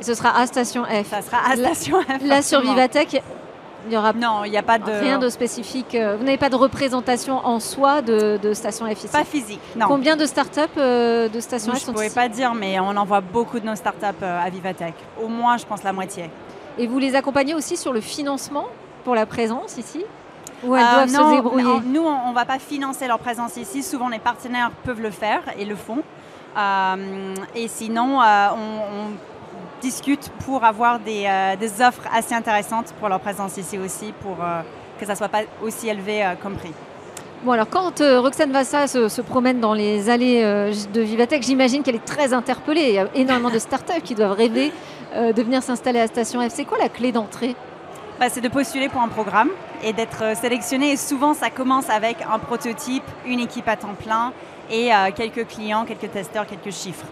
Et 0.00 0.02
Ce 0.02 0.14
sera 0.14 0.38
à 0.38 0.46
Station 0.46 0.84
F. 0.84 1.08
Ça 1.08 1.22
sera 1.22 1.38
à 1.38 1.56
La- 1.56 1.74
Station 1.74 2.00
F. 2.02 2.08
Là, 2.22 2.42
sur 2.42 2.58
absolument. 2.58 2.72
Vivatech, 2.74 3.22
il 3.86 3.90
n'y 3.90 3.96
aura 3.96 4.12
Non, 4.12 4.42
il 4.44 4.50
n'y 4.50 4.58
a 4.58 4.62
pas 4.64 4.78
de... 4.78 4.90
rien 4.90 5.18
de 5.18 5.28
spécifique. 5.28 5.96
Vous 6.18 6.24
n'avez 6.24 6.36
pas 6.38 6.50
de 6.50 6.56
représentation 6.56 7.38
en 7.46 7.60
soi 7.60 8.02
de, 8.02 8.36
de 8.42 8.52
Station 8.52 8.84
F 8.86 8.98
ici? 9.04 9.08
Pas 9.08 9.24
physique, 9.24 9.60
non. 9.76 9.86
Combien 9.86 10.16
de 10.16 10.26
startups 10.26 10.60
euh, 10.76 11.28
de 11.28 11.38
Station 11.40 11.72
Je 11.72 11.78
F 11.78 11.82
sont 11.82 11.92
ne 11.92 11.94
pourrais 11.96 12.10
pas 12.10 12.28
dire, 12.28 12.52
mais 12.52 12.80
on 12.80 12.96
envoie 12.96 13.20
beaucoup 13.20 13.60
de 13.60 13.64
nos 13.66 13.76
startups 13.76 14.24
à 14.24 14.50
Vivatech. 14.50 14.94
Au 15.22 15.28
moins, 15.28 15.56
je 15.56 15.64
pense, 15.64 15.84
la 15.84 15.92
moitié. 15.92 16.28
Et 16.78 16.86
vous 16.86 16.98
les 16.98 17.14
accompagnez 17.14 17.54
aussi 17.54 17.76
sur 17.76 17.92
le 17.92 18.00
financement 18.00 18.66
pour 19.04 19.14
la 19.14 19.26
présence 19.26 19.78
ici 19.78 20.04
Ou 20.64 20.74
elles 20.76 20.82
Euh, 20.84 21.06
doivent 21.06 21.12
non, 21.12 21.30
se 21.30 21.36
débrouiller 21.36 21.64
non, 21.64 21.82
Nous, 21.86 22.02
on 22.02 22.30
ne 22.30 22.34
va 22.34 22.44
pas 22.44 22.58
financer 22.58 23.06
leur 23.06 23.18
présence 23.18 23.56
ici. 23.56 23.82
Souvent, 23.82 24.08
les 24.08 24.18
partenaires 24.18 24.70
peuvent 24.84 25.00
le 25.00 25.10
faire 25.10 25.42
et 25.58 25.64
le 25.64 25.74
font. 25.76 26.02
Euh, 26.56 27.34
et 27.54 27.68
sinon, 27.68 28.20
euh, 28.20 28.48
on, 28.54 28.56
on 28.56 29.06
discute 29.80 30.30
pour 30.44 30.64
avoir 30.64 30.98
des, 30.98 31.24
euh, 31.26 31.56
des 31.56 31.82
offres 31.82 32.02
assez 32.12 32.34
intéressantes 32.34 32.92
pour 32.98 33.08
leur 33.08 33.20
présence 33.20 33.56
ici 33.56 33.78
aussi, 33.78 34.12
pour 34.22 34.36
euh, 34.42 34.62
que 34.98 35.06
ça 35.06 35.12
ne 35.12 35.16
soit 35.18 35.28
pas 35.28 35.42
aussi 35.62 35.88
élevé 35.88 36.24
euh, 36.24 36.34
comme 36.42 36.56
prix. 36.56 36.72
Bon 37.44 37.52
alors 37.52 37.68
quand 37.68 38.00
Roxane 38.00 38.50
Vassa 38.50 38.86
se, 38.86 39.08
se 39.08 39.20
promène 39.20 39.60
dans 39.60 39.74
les 39.74 40.08
allées 40.08 40.42
de 40.42 41.00
Vivatech, 41.02 41.42
j'imagine 41.42 41.82
qu'elle 41.82 41.96
est 41.96 42.04
très 42.04 42.32
interpellée. 42.32 42.86
Il 42.88 42.94
y 42.94 42.98
a 42.98 43.06
énormément 43.14 43.50
de 43.50 43.58
startups 43.68 44.00
qui 44.02 44.14
doivent 44.14 44.32
rêver 44.32 44.72
de 45.16 45.42
venir 45.42 45.62
s'installer 45.62 46.00
à 46.00 46.06
Station 46.06 46.40
F. 46.46 46.52
C'est 46.52 46.64
quoi 46.64 46.78
la 46.78 46.88
clé 46.88 47.12
d'entrée 47.12 47.54
Bah, 48.20 48.26
c'est 48.28 48.40
de 48.40 48.48
postuler 48.48 48.88
pour 48.88 49.00
un 49.00 49.08
programme 49.08 49.50
et 49.82 49.92
d'être 49.92 50.22
euh, 50.22 50.34
sélectionné. 50.34 50.92
Et 50.92 50.96
souvent, 50.96 51.34
ça 51.34 51.50
commence 51.50 51.90
avec 51.90 52.18
un 52.22 52.38
prototype, 52.38 53.04
une 53.26 53.40
équipe 53.40 53.68
à 53.68 53.76
temps 53.76 53.94
plein 53.94 54.32
et 54.70 54.92
euh, 54.92 55.10
quelques 55.14 55.46
clients, 55.46 55.84
quelques 55.84 56.10
testeurs, 56.10 56.46
quelques 56.46 56.74
chiffres. 56.74 57.06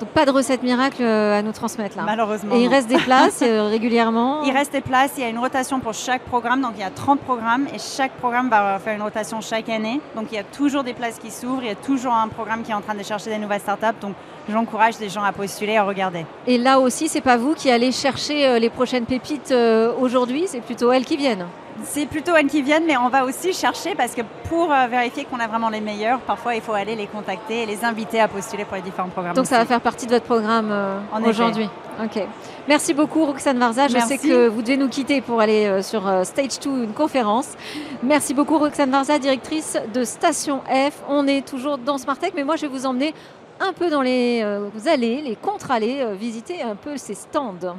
Donc 0.00 0.10
pas 0.10 0.24
de 0.24 0.30
recette 0.30 0.62
miracle 0.62 1.02
euh, 1.02 1.38
à 1.38 1.42
nous 1.42 1.52
transmettre 1.52 1.96
là. 1.96 2.04
Malheureusement. 2.04 2.54
Et 2.54 2.62
il 2.62 2.68
reste 2.68 2.88
des 2.88 2.98
places 3.04 3.42
euh, 3.42 3.68
régulièrement. 3.68 4.42
Il 4.44 4.52
reste 4.52 4.72
des 4.72 4.80
places, 4.80 5.12
il 5.16 5.22
y 5.22 5.26
a 5.26 5.28
une 5.28 5.38
rotation 5.38 5.80
pour 5.80 5.92
chaque 5.92 6.22
programme, 6.22 6.60
donc 6.60 6.72
il 6.76 6.80
y 6.80 6.84
a 6.84 6.90
30 6.90 7.20
programmes 7.20 7.66
et 7.74 7.78
chaque 7.78 8.12
programme 8.12 8.48
va 8.48 8.78
faire 8.78 8.94
une 8.94 9.02
rotation 9.02 9.40
chaque 9.40 9.68
année. 9.68 10.00
Donc 10.14 10.26
il 10.30 10.36
y 10.36 10.38
a 10.38 10.44
toujours 10.44 10.84
des 10.84 10.94
places 10.94 11.18
qui 11.18 11.30
s'ouvrent, 11.30 11.62
il 11.62 11.68
y 11.68 11.72
a 11.72 11.74
toujours 11.74 12.12
un 12.12 12.28
programme 12.28 12.62
qui 12.62 12.70
est 12.70 12.74
en 12.74 12.80
train 12.80 12.94
de 12.94 13.02
chercher 13.02 13.30
des 13.30 13.38
nouvelles 13.38 13.60
startups. 13.60 13.98
Donc 14.00 14.14
j'encourage 14.48 14.98
les 15.00 15.08
gens 15.08 15.24
à 15.24 15.32
postuler, 15.32 15.76
à 15.76 15.82
regarder. 15.82 16.24
Et 16.46 16.58
là 16.58 16.78
aussi, 16.78 17.08
c'est 17.08 17.20
pas 17.20 17.36
vous 17.36 17.54
qui 17.54 17.70
allez 17.70 17.90
chercher 17.90 18.46
euh, 18.46 18.58
les 18.58 18.70
prochaines 18.70 19.04
pépites 19.04 19.52
aujourd'hui, 20.00 20.44
c'est 20.46 20.60
plutôt 20.60 20.92
elles 20.92 21.04
qui 21.04 21.16
viennent. 21.16 21.46
C'est 21.84 22.06
plutôt 22.06 22.34
elles 22.36 22.46
qui 22.46 22.62
viennent, 22.62 22.84
mais 22.86 22.96
on 22.96 23.08
va 23.08 23.24
aussi 23.24 23.52
chercher 23.52 23.94
parce 23.94 24.14
que 24.14 24.22
pour 24.48 24.72
euh, 24.72 24.86
vérifier 24.86 25.24
qu'on 25.24 25.40
a 25.40 25.46
vraiment 25.46 25.68
les 25.68 25.80
meilleurs, 25.80 26.20
parfois 26.20 26.54
il 26.54 26.60
faut 26.60 26.72
aller 26.72 26.94
les 26.96 27.06
contacter 27.06 27.62
et 27.62 27.66
les 27.66 27.84
inviter 27.84 28.20
à 28.20 28.28
postuler 28.28 28.64
pour 28.64 28.76
les 28.76 28.82
différents 28.82 29.08
programmes. 29.08 29.34
Donc 29.34 29.46
ça 29.46 29.58
va 29.58 29.66
faire 29.66 29.80
partie 29.80 30.06
de 30.06 30.12
votre 30.12 30.24
programme 30.24 30.70
euh, 30.70 30.98
aujourd'hui. 31.26 31.68
Ok. 32.02 32.22
Merci 32.68 32.94
beaucoup 32.94 33.24
Roxane 33.24 33.58
Varza. 33.58 33.88
Je 33.88 33.94
Merci. 33.94 34.08
sais 34.08 34.18
que 34.18 34.48
vous 34.48 34.62
devez 34.62 34.76
nous 34.76 34.88
quitter 34.88 35.20
pour 35.20 35.40
aller 35.40 35.66
euh, 35.66 35.82
sur 35.82 36.02
Stage 36.24 36.60
2, 36.60 36.84
une 36.84 36.92
conférence. 36.92 37.54
Merci 38.02 38.34
beaucoup 38.34 38.58
Roxane 38.58 38.90
Varza, 38.90 39.18
directrice 39.18 39.76
de 39.92 40.04
Station 40.04 40.60
F. 40.68 41.02
On 41.08 41.26
est 41.26 41.46
toujours 41.46 41.78
dans 41.78 41.98
Smartech, 41.98 42.32
mais 42.36 42.44
moi 42.44 42.56
je 42.56 42.62
vais 42.62 42.72
vous 42.72 42.86
emmener 42.86 43.14
un 43.60 43.72
peu 43.72 43.90
dans 43.90 44.02
les 44.02 44.44
allées, 44.86 45.20
les 45.20 45.34
contre-allées, 45.34 46.06
visiter 46.16 46.62
un 46.62 46.76
peu 46.76 46.96
ces 46.96 47.14
stands. 47.14 47.74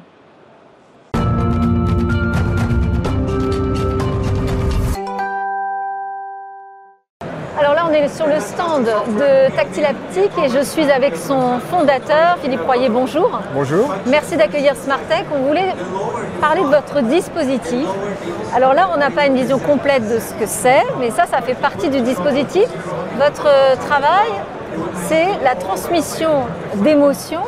Alors 7.60 7.74
là, 7.74 7.84
on 7.90 7.94
est 7.94 8.08
sur 8.08 8.26
le 8.26 8.40
stand 8.40 8.86
de 8.86 9.54
Tactile 9.54 9.84
Haptic 9.84 10.32
et 10.42 10.48
je 10.48 10.64
suis 10.64 10.90
avec 10.90 11.18
son 11.18 11.60
fondateur, 11.60 12.38
Philippe 12.42 12.62
Royer. 12.62 12.88
Bonjour. 12.88 13.38
Bonjour. 13.54 13.94
Merci 14.06 14.38
d'accueillir 14.38 14.78
Smartech. 14.78 15.26
On 15.36 15.46
voulait 15.46 15.74
parler 16.40 16.62
de 16.62 16.68
votre 16.68 17.02
dispositif. 17.02 17.86
Alors 18.56 18.74
là, 18.74 18.90
on 18.94 18.98
n'a 18.98 19.10
pas 19.10 19.26
une 19.26 19.36
vision 19.36 19.60
complète 19.60 20.08
de 20.08 20.20
ce 20.20 20.34
que 20.36 20.46
c'est, 20.46 20.86
mais 21.00 21.12
ça, 21.12 21.26
ça 21.26 21.42
fait 21.42 21.54
partie 21.54 21.90
du 21.90 22.00
dispositif. 22.00 22.68
Votre 23.18 23.50
travail, 23.88 24.30
c'est 25.08 25.28
la 25.44 25.56
transmission 25.56 26.44
d'émotions, 26.76 27.44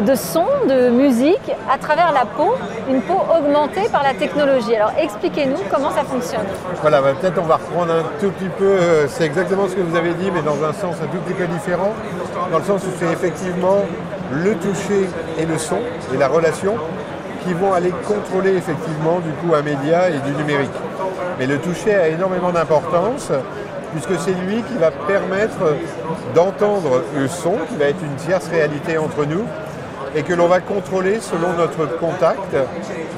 de 0.00 0.14
sons, 0.14 0.46
de 0.68 0.90
musique 0.90 1.52
à 1.70 1.78
travers 1.78 2.12
la 2.12 2.24
peau, 2.24 2.54
une 2.88 3.02
peau 3.02 3.20
augmentée 3.36 3.88
par 3.90 4.02
la 4.02 4.14
technologie. 4.14 4.74
Alors 4.74 4.92
expliquez-nous 4.98 5.58
comment 5.72 5.90
ça 5.90 6.02
fonctionne. 6.04 6.46
Voilà, 6.80 7.00
bah, 7.00 7.12
peut-être 7.20 7.38
on 7.42 7.46
va 7.46 7.56
reprendre 7.56 7.92
un 7.92 8.02
tout 8.20 8.30
petit 8.30 8.48
peu, 8.58 8.64
euh, 8.64 9.08
c'est 9.08 9.24
exactement 9.24 9.68
ce 9.68 9.74
que 9.74 9.80
vous 9.80 9.96
avez 9.96 10.12
dit, 10.14 10.30
mais 10.32 10.42
dans 10.42 10.62
un 10.64 10.72
sens 10.72 10.96
un 11.02 11.06
tout 11.06 11.18
petit 11.18 11.34
peu 11.34 11.46
différent, 11.46 11.92
dans 12.50 12.58
le 12.58 12.64
sens 12.64 12.82
où 12.82 12.90
c'est 12.98 13.10
effectivement 13.12 13.84
le 14.32 14.54
toucher 14.56 15.08
et 15.38 15.46
le 15.46 15.58
son 15.58 15.78
et 16.12 16.16
la 16.16 16.28
relation 16.28 16.74
qui 17.44 17.52
vont 17.54 17.72
aller 17.72 17.92
contrôler 18.06 18.56
effectivement 18.56 19.20
du 19.20 19.30
coup 19.32 19.54
un 19.54 19.62
média 19.62 20.10
et 20.10 20.18
du 20.18 20.32
numérique. 20.32 20.70
Mais 21.38 21.46
le 21.46 21.58
toucher 21.58 21.94
a 21.94 22.08
énormément 22.08 22.50
d'importance 22.50 23.30
puisque 23.92 24.20
c'est 24.20 24.32
lui 24.32 24.62
qui 24.62 24.76
va 24.78 24.90
permettre 24.90 25.76
d'entendre 26.34 27.02
le 27.16 27.28
son, 27.28 27.54
qui 27.68 27.76
va 27.76 27.86
être 27.86 28.02
une 28.02 28.16
tierce 28.16 28.48
réalité 28.48 28.98
entre 28.98 29.24
nous, 29.24 29.44
et 30.16 30.22
que 30.22 30.32
l'on 30.32 30.46
va 30.48 30.60
contrôler 30.60 31.20
selon 31.20 31.52
notre 31.52 31.98
contact, 31.98 32.56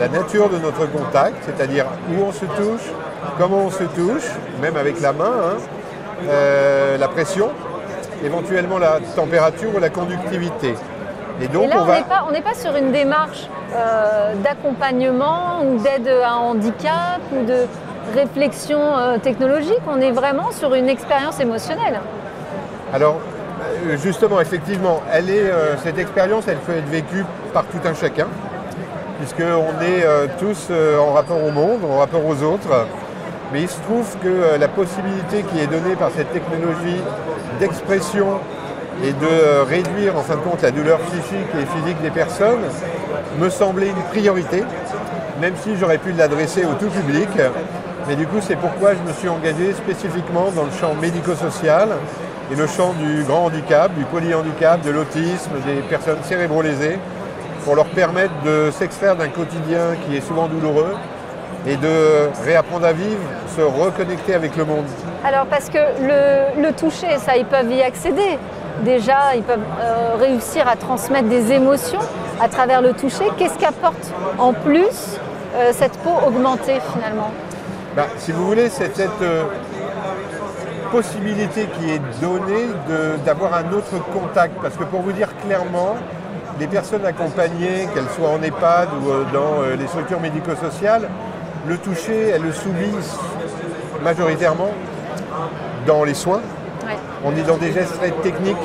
la 0.01 0.09
nature 0.09 0.51
de 0.51 0.59
notre 0.59 0.91
contact, 0.91 1.37
c'est-à-dire 1.47 1.87
où 2.11 2.25
on 2.25 2.33
se 2.33 2.45
touche, 2.45 2.91
comment 3.39 3.59
on 3.67 3.71
se 3.71 3.85
touche, 3.85 4.29
même 4.61 4.77
avec 4.77 5.01
la 5.01 5.13
main, 5.13 5.25
hein, 5.25 5.57
euh, 6.29 6.99
la 6.99 7.07
pression, 7.07 7.51
éventuellement 8.25 8.79
la 8.79 8.99
température 9.15 9.71
ou 9.77 9.79
la 9.79 9.91
conductivité. 9.91 10.75
Et 11.41 11.47
donc 11.47 11.65
Et 11.65 11.69
là, 11.69 11.77
on 11.79 11.85
va. 11.85 11.99
n'est 11.99 12.05
pas, 12.05 12.25
on 12.29 12.33
n'est 12.33 12.43
pas 12.43 12.55
sur 12.55 12.75
une 12.75 12.91
démarche 12.91 13.49
euh, 13.77 14.35
d'accompagnement 14.43 15.63
ou 15.63 15.79
d'aide 15.79 16.09
à 16.09 16.33
un 16.33 16.37
handicap 16.39 17.21
ou 17.33 17.45
de 17.47 17.67
réflexion 18.13 18.81
euh, 18.81 19.19
technologique. 19.19 19.83
On 19.89 20.01
est 20.01 20.11
vraiment 20.11 20.51
sur 20.51 20.75
une 20.75 20.89
expérience 20.89 21.39
émotionnelle. 21.39 22.01
Alors, 22.93 23.21
justement, 24.03 24.41
effectivement, 24.41 25.03
euh, 25.15 25.75
cette 25.83 25.99
expérience, 25.99 26.45
elle 26.49 26.59
peut 26.59 26.77
être 26.77 26.89
vécue 26.89 27.25
par 27.53 27.65
tout 27.65 27.79
un 27.85 27.95
chacun, 27.95 28.27
puisqu'on 29.19 29.81
est 29.83 30.05
euh, 30.05 30.27
tous 30.39 30.69
euh, 30.71 30.99
en 30.99 31.13
rapport 31.13 31.43
au 31.43 31.51
monde, 31.51 31.81
en 31.91 31.99
rapport 31.99 32.25
aux 32.25 32.43
autres. 32.43 32.87
Mais 33.53 33.63
il 33.63 33.69
se 33.69 33.81
trouve 33.81 34.07
que 34.23 34.29
euh, 34.29 34.59
la 34.59 34.69
possibilité 34.69 35.43
qui 35.43 35.61
est 35.61 35.67
donnée 35.67 35.97
par 35.99 36.11
cette 36.15 36.33
technologie 36.33 37.01
d'expression 37.59 38.41
et 39.03 39.13
de 39.13 39.27
euh, 39.27 39.65
réduire 39.67 40.17
en 40.17 40.23
fin 40.23 40.35
de 40.35 40.41
compte 40.41 40.61
la 40.63 40.71
douleur 40.71 40.99
psychique 40.99 41.49
et 41.55 41.65
physique 41.79 42.01
des 42.03 42.11
personnes 42.11 42.61
me 43.41 43.49
semblait 43.49 43.89
une 43.89 44.03
priorité, 44.11 44.65
même 45.41 45.55
si 45.63 45.77
j'aurais 45.79 45.99
pu 45.99 46.13
l'adresser 46.13 46.65
au 46.65 46.75
tout 46.75 46.91
public. 46.91 47.29
Mais 48.07 48.17
du 48.17 48.27
coup, 48.27 48.39
c'est 48.41 48.57
pourquoi 48.57 48.93
je 48.95 49.09
me 49.09 49.13
suis 49.15 49.29
engagé 49.29 49.73
spécifiquement 49.73 50.51
dans 50.55 50.65
le 50.65 50.71
champ 50.81 50.95
médico-social 51.01 51.89
et 52.51 52.55
le 52.55 52.67
champ 52.67 52.93
du 52.95 53.23
grand 53.25 53.47
handicap, 53.47 53.93
du 53.95 54.05
polyhandicap, 54.05 54.81
de 54.83 54.91
l'autisme, 54.91 55.51
des 55.67 55.83
personnes 55.83 56.19
cérébro-lésées, 56.23 56.99
pour 57.65 57.75
leur 57.77 57.87
permettre 57.87 58.33
de 58.45 58.71
s'extraire 58.71 59.17
d'un 59.17 59.29
quotidien 59.29 59.97
qui 60.07 60.17
est 60.17 60.21
souvent 60.21 60.47
douloureux 60.49 60.95
et 61.67 61.77
de 61.77 62.31
réapprendre 62.45 62.87
à 62.87 62.93
vivre, 62.93 63.21
se 63.57 63.61
reconnecter 63.61 64.35
avec 64.35 64.57
le 64.57 64.65
monde. 64.65 64.87
Alors 65.25 65.47
parce 65.47 65.69
que 65.69 65.79
le, 65.79 66.63
le 66.63 66.73
toucher, 66.73 67.19
ça, 67.19 67.37
ils 67.37 67.45
peuvent 67.45 67.71
y 67.71 67.83
accéder. 67.83 68.39
Déjà, 68.85 69.35
ils 69.35 69.43
peuvent 69.43 69.59
euh, 69.81 70.15
réussir 70.19 70.69
à 70.69 70.77
transmettre 70.77 71.29
des 71.29 71.53
émotions 71.53 71.99
à 72.41 72.49
travers 72.49 72.81
le 72.81 72.93
toucher. 72.93 73.25
Qu'est-ce 73.37 73.59
qu'apporte 73.59 74.13
en 74.39 74.53
plus 74.53 75.19
euh, 75.57 75.73
cette 75.73 75.99
peau 75.99 76.15
augmentée 76.27 76.81
finalement? 76.95 77.33
Bah, 77.97 78.07
si 78.19 78.31
vous 78.31 78.47
voulez, 78.47 78.69
c'est 78.71 78.97
cette 78.97 79.21
euh, 79.23 79.43
possibilité 80.91 81.67
qui 81.79 81.91
est 81.91 82.01
donnée 82.21 82.69
d'avoir 83.25 83.55
un 83.55 83.73
autre 83.73 83.99
contact. 84.13 84.55
Parce 84.61 84.77
que 84.77 84.85
pour 84.85 85.03
vous 85.03 85.13
dire 85.13 85.29
clairement, 85.45 85.97
les 86.59 86.67
personnes 86.67 87.05
accompagnées, 87.05 87.89
qu'elles 87.95 88.09
soient 88.17 88.31
en 88.31 88.43
EHPAD 88.43 88.89
ou 89.03 89.11
euh, 89.11 89.25
dans 89.33 89.63
euh, 89.63 89.77
les 89.77 89.87
structures 89.87 90.21
médico-sociales, 90.21 91.09
le 91.69 91.77
toucher, 91.79 92.31
elles 92.35 92.43
le 92.43 92.53
subissent 92.53 93.17
majoritairement 94.03 94.71
dans 95.87 96.05
les 96.05 96.15
soins. 96.15 96.41
Ouais. 96.85 96.97
On 97.25 97.37
est 97.37 97.43
dans 97.43 97.59
des 97.59 97.73
gestes 97.73 97.97
très 97.99 98.11
techniques 98.11 98.57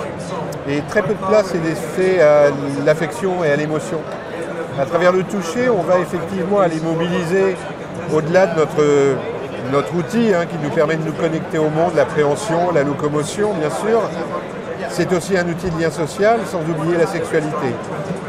et 0.67 0.81
très 0.88 1.01
peu 1.01 1.13
de 1.13 1.27
place 1.27 1.53
est 1.53 1.63
laissée 1.63 2.21
à 2.21 2.45
l'affection 2.86 3.43
et 3.43 3.51
à 3.51 3.55
l'émotion. 3.55 3.99
À 4.79 4.86
travers 4.86 5.12
le 5.12 5.23
toucher, 5.23 5.69
on 5.69 5.83
va 5.83 5.99
effectivement 5.99 6.59
aller 6.59 6.79
mobiliser 6.79 7.55
au-delà 8.12 8.47
de 8.47 8.59
notre, 8.59 9.17
notre 9.71 9.93
outil 9.95 10.34
hein, 10.34 10.45
qui 10.45 10.58
nous 10.63 10.69
permet 10.69 10.95
de 10.95 11.04
nous 11.06 11.13
connecter 11.13 11.58
au 11.58 11.69
monde, 11.69 11.91
l'appréhension, 11.95 12.71
la 12.73 12.84
locomotion 12.84 13.54
bien 13.54 13.69
sûr. 13.69 14.02
C'est 14.89 15.12
aussi 15.13 15.38
un 15.38 15.47
outil 15.47 15.69
de 15.71 15.82
lien 15.82 15.89
social 15.89 16.39
sans 16.45 16.60
oublier 16.60 16.97
la 16.97 17.08
sexualité. 17.08 17.73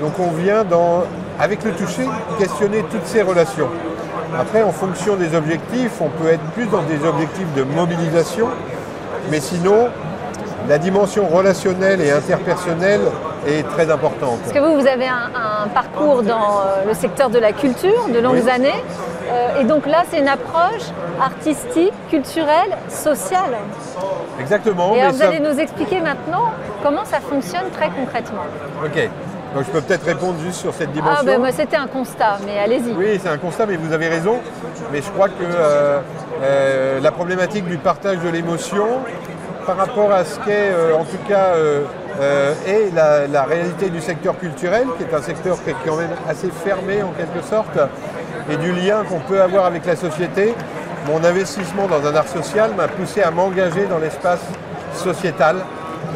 Donc 0.00 0.12
on 0.18 0.30
vient 0.30 0.64
dans, 0.64 1.02
avec 1.38 1.62
le 1.64 1.72
toucher 1.72 2.08
questionner 2.38 2.84
toutes 2.90 3.06
ces 3.06 3.22
relations. 3.22 3.68
Après, 4.38 4.62
en 4.62 4.70
fonction 4.72 5.16
des 5.16 5.34
objectifs, 5.34 5.92
on 6.00 6.08
peut 6.08 6.28
être 6.28 6.42
plus 6.54 6.66
dans 6.66 6.82
des 6.82 7.06
objectifs 7.06 7.52
de 7.54 7.62
mobilisation, 7.62 8.48
mais 9.30 9.38
sinon, 9.40 9.88
la 10.68 10.78
dimension 10.78 11.26
relationnelle 11.28 12.00
et 12.00 12.10
interpersonnelle 12.10 13.02
est 13.46 13.62
très 13.68 13.90
importante. 13.90 14.38
Parce 14.40 14.52
que 14.52 14.58
vous, 14.58 14.80
vous 14.80 14.86
avez 14.88 15.06
un, 15.06 15.30
un 15.64 15.68
parcours 15.68 16.22
dans 16.22 16.60
euh, 16.60 16.84
le 16.88 16.94
secteur 16.94 17.28
de 17.28 17.38
la 17.38 17.52
culture 17.52 18.08
de 18.12 18.18
longues 18.18 18.40
Oui. 18.44 18.50
années. 18.50 18.82
Euh, 19.34 19.60
et 19.60 19.64
donc 19.64 19.86
là, 19.86 20.02
c'est 20.10 20.18
une 20.20 20.28
approche 20.28 20.84
artistique, 21.20 21.92
culturelle, 22.10 22.70
sociale. 22.88 23.54
Exactement. 24.40 24.94
Et 24.94 25.00
alors, 25.00 25.12
mais 25.12 25.12
vous 25.12 25.18
ça- 25.22 25.28
allez 25.28 25.40
nous 25.40 25.58
expliquer 25.58 26.00
maintenant 26.00 26.50
comment 26.82 27.04
ça 27.04 27.20
fonctionne 27.20 27.68
très 27.72 27.88
concrètement. 27.90 28.42
Ok. 28.84 29.08
Donc 29.54 29.64
je 29.66 29.70
peux 29.70 29.80
peut-être 29.80 30.04
répondre 30.04 30.34
juste 30.40 30.60
sur 30.60 30.74
cette 30.74 30.90
dimension. 30.92 31.16
Ah 31.20 31.24
ben 31.24 31.38
moi 31.38 31.52
c'était 31.52 31.76
un 31.76 31.86
constat, 31.86 32.38
mais 32.44 32.58
allez-y. 32.58 32.92
Oui, 32.92 33.20
c'est 33.22 33.28
un 33.28 33.38
constat, 33.38 33.66
mais 33.66 33.76
vous 33.76 33.92
avez 33.92 34.08
raison. 34.08 34.38
Mais 34.92 35.00
je 35.00 35.08
crois 35.10 35.28
que 35.28 35.34
euh, 35.44 36.00
euh, 36.42 37.00
la 37.00 37.12
problématique 37.12 37.64
du 37.64 37.76
partage 37.78 38.18
de 38.18 38.28
l'émotion, 38.30 38.86
par 39.64 39.76
rapport 39.76 40.10
à 40.10 40.24
ce 40.24 40.40
qu'est, 40.40 40.70
euh, 40.72 40.94
en 40.96 41.04
tout 41.04 41.18
cas, 41.28 41.52
est 42.66 42.92
la, 42.94 43.26
la 43.28 43.42
réalité 43.44 43.90
du 43.90 44.00
secteur 44.00 44.36
culturel, 44.38 44.86
qui 44.98 45.04
est 45.04 45.14
un 45.14 45.22
secteur 45.22 45.56
qui 45.62 45.70
est 45.70 45.76
quand 45.86 45.96
même 45.96 46.10
assez 46.28 46.50
fermé 46.64 47.02
en 47.04 47.10
quelque 47.10 47.44
sorte, 47.48 47.78
et 48.50 48.56
du 48.56 48.72
lien 48.72 49.04
qu'on 49.08 49.20
peut 49.20 49.40
avoir 49.40 49.64
avec 49.66 49.86
la 49.86 49.96
société, 49.96 50.54
mon 51.08 51.22
investissement 51.24 51.86
dans 51.86 52.06
un 52.06 52.14
art 52.14 52.28
social 52.28 52.72
m'a 52.76 52.88
poussé 52.88 53.22
à 53.22 53.30
m'engager 53.30 53.86
dans 53.86 53.98
l'espace 53.98 54.40
sociétal 54.94 55.56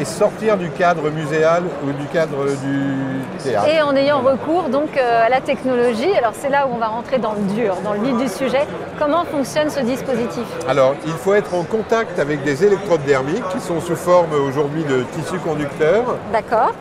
et 0.01 0.05
sortir 0.05 0.57
du 0.57 0.71
cadre 0.71 1.11
muséal 1.11 1.65
ou 1.85 1.91
du 1.93 2.07
cadre 2.07 2.45
du 2.63 3.21
théâtre. 3.43 3.67
Et 3.69 3.83
en 3.83 3.97
ayant 3.97 4.21
recours 4.21 4.69
donc 4.69 4.97
euh, 4.97 5.27
à 5.27 5.29
la 5.29 5.41
technologie, 5.41 6.13
alors 6.17 6.33
c'est 6.35 6.51
là 6.51 6.67
où 6.67 6.75
on 6.75 6.79
va 6.79 6.89
rentrer 6.89 7.19
dans 7.19 7.33
le 7.33 7.41
dur, 7.55 7.77
dans 7.83 7.95
le 7.95 8.01
vif 8.01 8.17
du 8.17 8.29
sujet. 8.29 8.67
Comment 8.99 9.25
fonctionne 9.25 9.71
ce 9.71 9.81
dispositif? 9.81 10.45
Alors, 10.69 10.95
il 11.07 11.13
faut 11.15 11.35
être 11.35 11.55
en 11.55 11.65
contact 11.65 12.19
avec 12.19 12.45
des 12.45 12.65
électrodes 12.65 13.03
dermiques 13.05 13.49
qui 13.51 13.61
sont 13.61 13.81
sous 13.81 13.97
forme 13.97 14.33
aujourd'hui 14.35 14.85
de 14.85 15.03
tissu 15.13 15.39
conducteur. 15.39 16.05
D'accord. 16.33 16.73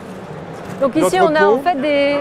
Donc 0.80 0.94
ici 0.94 1.18
Notre 1.18 1.32
on 1.32 1.34
a 1.34 1.40
peau. 1.40 1.54
en 1.56 1.58
fait 1.60 1.80
des 1.80 2.18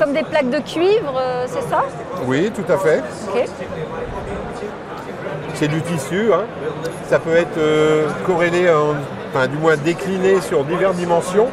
comme 0.00 0.12
des 0.12 0.22
plaques 0.22 0.50
de 0.50 0.58
cuivre, 0.58 1.14
euh, 1.18 1.46
c'est 1.46 1.68
ça? 1.68 1.84
Oui, 2.26 2.50
tout 2.54 2.70
à 2.72 2.76
fait. 2.78 3.02
C'est 5.54 5.68
du 5.68 5.80
tissu. 5.82 6.32
hein. 6.32 6.44
Ça 7.08 7.18
peut 7.18 7.34
être 7.36 7.56
euh, 7.58 8.06
corrélé, 8.26 8.68
en- 8.68 8.94
enfin 9.32 9.46
du 9.46 9.56
moins 9.56 9.76
décliné 9.76 10.40
sur 10.40 10.64
diverses 10.64 10.96
dimensions 10.96 11.48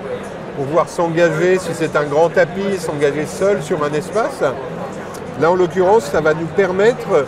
pour 0.56 0.66
pouvoir 0.66 0.90
s'engager, 0.90 1.58
si 1.60 1.70
c'est 1.74 1.96
un 1.96 2.04
grand 2.04 2.30
tapis, 2.30 2.78
s'engager 2.80 3.26
seul 3.26 3.62
sur 3.64 3.84
un 3.84 3.92
espace. 3.94 4.44
Là, 5.40 5.52
en 5.52 5.56
l'occurrence, 5.56 6.06
ça 6.06 6.22
va 6.22 6.34
nous 6.34 6.46
permettre 6.48 7.26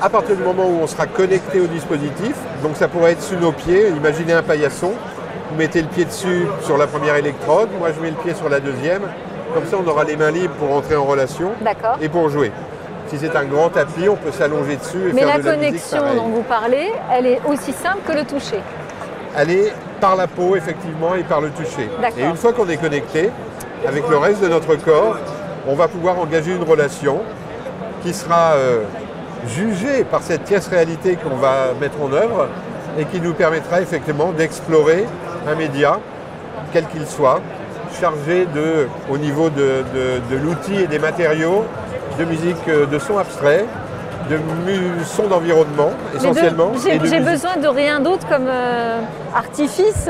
à 0.00 0.08
partir 0.10 0.36
du 0.36 0.42
moment 0.42 0.64
où 0.66 0.80
on 0.82 0.86
sera 0.86 1.06
connecté 1.06 1.60
au 1.60 1.66
dispositif, 1.66 2.34
donc 2.62 2.76
ça 2.76 2.88
pourrait 2.88 3.12
être 3.12 3.22
sous 3.22 3.36
nos 3.36 3.52
pieds, 3.52 3.88
imaginez 3.88 4.34
un 4.34 4.42
paillasson, 4.42 4.92
vous 5.50 5.56
mettez 5.56 5.80
le 5.80 5.88
pied 5.88 6.04
dessus 6.04 6.46
sur 6.62 6.76
la 6.76 6.86
première 6.86 7.16
électrode, 7.16 7.68
moi 7.78 7.88
je 7.96 8.00
mets 8.02 8.10
le 8.10 8.16
pied 8.16 8.34
sur 8.34 8.48
la 8.48 8.60
deuxième, 8.60 9.02
comme 9.54 9.66
ça 9.66 9.76
on 9.84 9.88
aura 9.88 10.04
les 10.04 10.16
mains 10.16 10.30
libres 10.30 10.54
pour 10.54 10.72
entrer 10.72 10.96
en 10.96 11.04
relation 11.04 11.52
et 12.00 12.08
pour 12.08 12.28
jouer. 12.28 12.50
Si 13.08 13.18
c'est 13.18 13.36
un 13.36 13.44
grand 13.44 13.68
tapis, 13.68 14.08
on 14.08 14.16
peut 14.16 14.32
s'allonger 14.32 14.76
dessus 14.76 15.10
et 15.10 15.12
Mais 15.12 15.20
faire 15.22 15.36
la 15.36 15.38
de 15.38 15.48
la 15.48 15.56
musique 15.56 15.90
connexion 15.90 16.14
dont 16.16 16.28
vous 16.28 16.42
parlez, 16.42 16.90
elle 17.12 17.26
est 17.26 17.40
aussi 17.46 17.72
simple 17.72 17.98
que 18.06 18.12
le 18.12 18.24
toucher. 18.24 18.60
aller 19.36 19.72
par 20.00 20.16
la 20.16 20.26
peau 20.26 20.56
effectivement 20.56 21.14
et 21.14 21.22
par 21.22 21.40
le 21.40 21.50
toucher. 21.50 21.88
Et 22.16 22.24
une 22.24 22.36
fois 22.36 22.52
qu'on 22.52 22.68
est 22.68 22.76
connecté 22.76 23.30
avec 23.86 24.08
le 24.08 24.16
reste 24.16 24.42
de 24.42 24.48
notre 24.48 24.74
corps, 24.76 25.16
on 25.66 25.74
va 25.74 25.88
pouvoir 25.88 26.18
engager 26.18 26.52
une 26.54 26.62
relation 26.62 27.20
qui 28.02 28.12
sera 28.12 28.52
euh, 28.54 28.82
jugée 29.48 30.04
par 30.04 30.22
cette 30.22 30.44
tierce 30.44 30.68
réalité 30.68 31.16
qu'on 31.16 31.36
va 31.36 31.72
mettre 31.80 32.00
en 32.02 32.12
œuvre 32.12 32.48
et 32.98 33.04
qui 33.06 33.20
nous 33.20 33.34
permettra 33.34 33.80
effectivement 33.80 34.32
d'explorer 34.32 35.06
un 35.48 35.54
média, 35.54 35.98
quel 36.72 36.86
qu'il 36.86 37.06
soit, 37.06 37.40
chargé 38.00 38.46
de, 38.54 38.88
au 39.10 39.18
niveau 39.18 39.50
de, 39.50 39.84
de- 39.94 40.34
de 40.34 40.40
l'outil 40.42 40.80
et 40.82 40.86
des 40.86 40.98
matériaux, 40.98 41.64
de 42.18 42.24
musique, 42.24 42.56
euh, 42.68 42.86
de 42.86 42.98
son 42.98 43.18
abstrait, 43.18 43.64
de 44.30 44.38
son 45.04 45.24
d'environnement 45.26 45.90
essentiellement. 46.16 46.72
J'ai 47.04 47.20
besoin 47.20 47.56
de 47.56 47.68
rien 47.68 48.00
d'autre 48.00 48.26
comme 48.28 48.46
euh, 48.48 49.00
artifice 49.34 50.08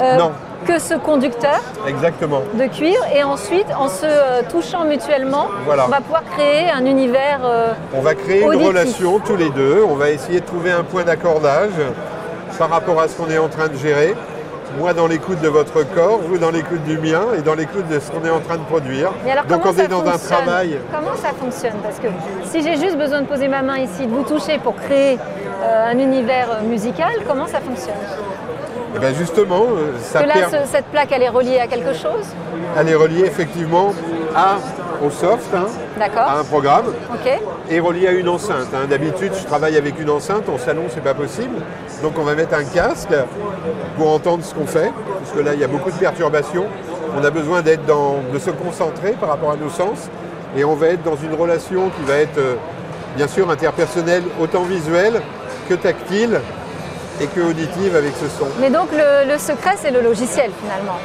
euh, 0.00 0.16
Non. 0.16 0.30
que 0.66 0.78
ce 0.78 0.94
conducteur 0.94 1.60
Exactement. 1.86 2.42
de 2.54 2.64
cuivre. 2.66 3.04
Et 3.14 3.22
ensuite, 3.24 3.66
en 3.76 3.88
se 3.88 4.04
euh, 4.06 4.42
touchant 4.48 4.84
mutuellement, 4.84 5.46
Voilà. 5.66 5.86
on 5.86 5.90
va 5.90 6.00
pouvoir 6.00 6.22
créer 6.36 6.70
un 6.70 6.84
univers. 6.86 7.40
On 7.94 8.00
va 8.00 8.14
créer 8.14 8.42
une 8.42 8.64
relation 8.64 9.18
tous 9.20 9.36
les 9.36 9.50
deux. 9.50 9.82
On 9.88 9.94
va 9.96 10.10
essayer 10.10 10.40
de 10.40 10.46
trouver 10.46 10.70
un 10.70 10.84
point 10.84 11.02
d'accordage 11.02 11.70
par 12.58 12.70
rapport 12.70 13.00
à 13.00 13.08
ce 13.08 13.16
qu'on 13.16 13.30
est 13.30 13.38
en 13.38 13.48
train 13.48 13.68
de 13.68 13.76
gérer. 13.76 14.14
Moi 14.76 14.92
dans 14.92 15.06
l'écoute 15.06 15.40
de 15.40 15.48
votre 15.48 15.82
corps, 15.94 16.18
vous 16.28 16.38
dans 16.38 16.50
l'écoute 16.50 16.82
du 16.84 16.98
mien 16.98 17.22
et 17.36 17.42
dans 17.42 17.54
l'écoute 17.54 17.88
de 17.88 17.98
ce 17.98 18.10
qu'on 18.10 18.24
est 18.24 18.30
en 18.30 18.40
train 18.40 18.56
de 18.56 18.64
produire. 18.64 19.10
Et 19.26 19.30
alors, 19.32 19.44
Donc 19.44 19.62
on 19.64 19.76
est 19.76 19.88
dans 19.88 20.04
un 20.06 20.18
travail. 20.18 20.78
Comment 20.92 21.16
ça 21.16 21.30
fonctionne 21.38 21.78
Parce 21.82 21.98
que 21.98 22.08
si 22.44 22.62
j'ai 22.62 22.76
juste 22.76 22.96
besoin 22.98 23.22
de 23.22 23.26
poser 23.26 23.48
ma 23.48 23.62
main 23.62 23.78
ici, 23.78 24.06
de 24.06 24.12
vous 24.12 24.24
toucher 24.24 24.58
pour 24.58 24.76
créer 24.76 25.18
euh, 25.62 25.90
un 25.90 25.98
univers 25.98 26.48
euh, 26.50 26.66
musical, 26.68 27.10
comment 27.26 27.46
ça 27.46 27.60
fonctionne 27.60 27.94
Et 28.94 28.98
bien 28.98 29.12
justement, 29.14 29.62
euh, 29.62 29.92
ça 30.00 30.20
Parce 30.20 30.32
que 30.34 30.38
là, 30.40 30.46
per- 30.48 30.58
ce- 30.66 30.72
cette 30.72 30.86
plaque, 30.86 31.08
elle 31.12 31.22
est 31.22 31.28
reliée 31.28 31.58
à 31.60 31.66
quelque 31.66 31.94
chose 31.94 32.26
elle 32.78 32.88
est 32.90 32.94
reliée 32.94 33.24
effectivement 33.24 33.92
à, 34.36 34.56
au 35.04 35.10
soft, 35.10 35.52
hein, 35.54 35.66
à 36.00 36.38
un 36.38 36.44
programme, 36.44 36.86
et 37.70 37.80
reliée 37.80 38.08
à 38.08 38.12
une 38.12 38.28
enceinte. 38.28 38.68
hein. 38.74 38.86
D'habitude, 38.88 39.32
je 39.38 39.44
travaille 39.44 39.76
avec 39.76 39.98
une 40.00 40.10
enceinte. 40.10 40.48
En 40.48 40.58
salon, 40.58 40.84
c'est 40.92 41.02
pas 41.02 41.14
possible. 41.14 41.56
Donc 42.02 42.18
on 42.18 42.22
va 42.22 42.34
mettre 42.34 42.54
un 42.54 42.64
casque 42.64 43.08
pour 43.96 44.12
entendre 44.12 44.44
ce 44.44 44.54
qu'on 44.54 44.66
fait, 44.66 44.92
parce 45.20 45.32
que 45.36 45.40
là, 45.40 45.54
il 45.54 45.60
y 45.60 45.64
a 45.64 45.68
beaucoup 45.68 45.90
de 45.90 45.96
perturbations. 45.96 46.66
On 47.18 47.24
a 47.24 47.30
besoin 47.30 47.62
d'être 47.62 47.84
dans, 47.86 48.16
de 48.32 48.38
se 48.38 48.50
concentrer 48.50 49.12
par 49.12 49.30
rapport 49.30 49.50
à 49.52 49.56
nos 49.56 49.70
sens, 49.70 50.08
et 50.56 50.64
on 50.64 50.74
va 50.74 50.88
être 50.88 51.02
dans 51.02 51.16
une 51.16 51.34
relation 51.34 51.90
qui 51.90 52.02
va 52.06 52.16
être, 52.18 52.38
euh, 52.38 52.54
bien 53.16 53.26
sûr, 53.28 53.50
interpersonnelle, 53.50 54.22
autant 54.40 54.62
visuelle 54.62 55.20
que 55.68 55.74
tactile 55.74 56.40
et 57.20 57.26
que 57.26 57.40
auditive 57.40 57.96
avec 57.96 58.12
ce 58.14 58.28
son. 58.38 58.46
Mais 58.60 58.70
donc, 58.70 58.88
le, 58.92 59.30
le 59.32 59.38
secret, 59.38 59.74
c'est 59.76 59.90
le 59.90 60.00
logiciel 60.00 60.50
finalement. 60.62 60.98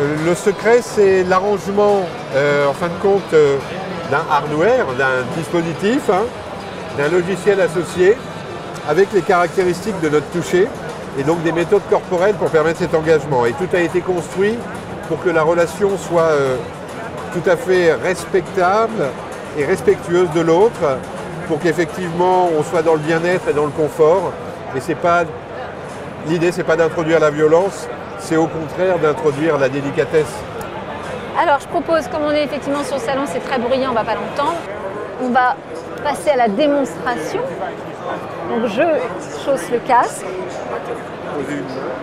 Euh, 0.00 0.14
Le 0.24 0.34
secret, 0.34 0.80
c'est 0.82 1.24
l'arrangement, 1.24 2.02
euh, 2.34 2.66
en 2.66 2.72
fin 2.72 2.88
de 2.88 3.02
compte, 3.02 3.32
euh, 3.34 3.56
d'un 4.10 4.22
hardware, 4.30 4.86
d'un 4.98 5.24
dispositif, 5.36 6.08
hein, 6.10 6.24
d'un 6.96 7.08
logiciel 7.08 7.60
associé, 7.60 8.16
avec 8.88 9.12
les 9.12 9.22
caractéristiques 9.22 10.00
de 10.00 10.08
notre 10.08 10.26
toucher, 10.30 10.68
et 11.18 11.22
donc 11.22 11.42
des 11.42 11.52
méthodes 11.52 11.82
corporelles 11.90 12.34
pour 12.34 12.50
permettre 12.50 12.78
cet 12.78 12.94
engagement. 12.94 13.44
Et 13.44 13.52
tout 13.52 13.68
a 13.74 13.80
été 13.80 14.00
construit 14.00 14.56
pour 15.08 15.22
que 15.22 15.28
la 15.28 15.42
relation 15.42 15.90
soit 15.98 16.30
tout 17.32 17.50
à 17.50 17.56
fait 17.56 17.92
respectable 17.94 19.08
et 19.58 19.64
respectueuse 19.64 20.30
de 20.34 20.40
l'autre, 20.40 20.98
pour 21.48 21.58
qu'effectivement 21.58 22.48
on 22.56 22.62
soit 22.62 22.82
dans 22.82 22.94
le 22.94 23.00
bien-être 23.00 23.48
et 23.48 23.52
dans 23.52 23.64
le 23.64 23.70
confort. 23.70 24.32
Et 24.76 24.80
c'est 24.80 24.94
pas 24.94 25.24
l'idée, 26.28 26.52
c'est 26.52 26.64
pas 26.64 26.76
d'introduire 26.76 27.18
la 27.18 27.30
violence, 27.30 27.88
c'est 28.20 28.36
au 28.36 28.46
contraire 28.46 28.98
d'introduire 28.98 29.58
la 29.58 29.68
délicatesse. 29.68 30.32
Alors, 31.40 31.58
je 31.60 31.68
propose, 31.68 32.06
comme 32.08 32.22
on 32.22 32.30
est 32.32 32.44
effectivement 32.44 32.84
sur 32.84 32.96
le 32.96 33.00
salon, 33.00 33.22
c'est 33.26 33.40
très 33.40 33.58
bruyant, 33.58 33.90
on 33.90 33.94
va 33.94 34.04
pas 34.04 34.14
l'entendre. 34.14 34.58
On 35.22 35.30
va 35.30 35.56
passer 36.02 36.30
à 36.30 36.36
la 36.36 36.48
démonstration. 36.48 37.40
Donc, 38.48 38.66
je 38.66 38.82
chausse 39.44 39.70
le 39.70 39.78
casque, 39.78 40.26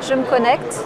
je 0.02 0.14
me 0.14 0.24
connecte. 0.24 0.86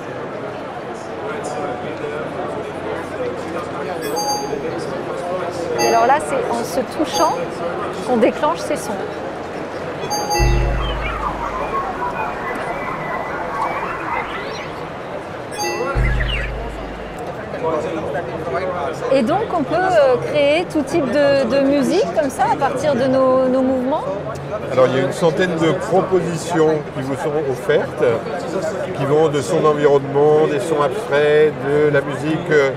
Et 5.79 5.87
alors 5.87 6.05
là, 6.05 6.15
c'est 6.19 6.51
en 6.51 6.63
se 6.63 6.79
touchant 6.97 7.33
qu'on 8.07 8.17
déclenche 8.17 8.59
ces 8.59 8.75
sons. 8.75 8.91
Et 19.13 19.21
donc, 19.21 19.45
on 19.57 19.63
peut 19.63 19.75
euh, 19.75 20.15
créer 20.31 20.65
tout 20.71 20.81
type 20.83 21.05
de, 21.05 21.49
de 21.49 21.61
musique 21.67 22.05
comme 22.19 22.29
ça 22.29 22.43
à 22.53 22.55
partir 22.55 22.95
de 22.95 23.05
nos, 23.05 23.47
nos 23.47 23.61
mouvements. 23.61 24.03
Alors 24.71 24.87
il 24.87 24.97
y 24.97 24.99
a 24.99 25.03
une 25.03 25.13
centaine 25.13 25.55
de 25.55 25.71
propositions 25.71 26.75
qui 26.95 27.01
vous 27.01 27.15
seront 27.15 27.43
offertes, 27.49 28.03
qui 28.97 29.05
vont 29.05 29.27
de 29.29 29.41
son 29.41 29.65
environnement, 29.65 30.47
des 30.49 30.59
sons 30.59 30.81
abstraits, 30.81 31.53
de 31.67 31.89
la 31.91 32.01
musique 32.01 32.51
euh, 32.51 32.71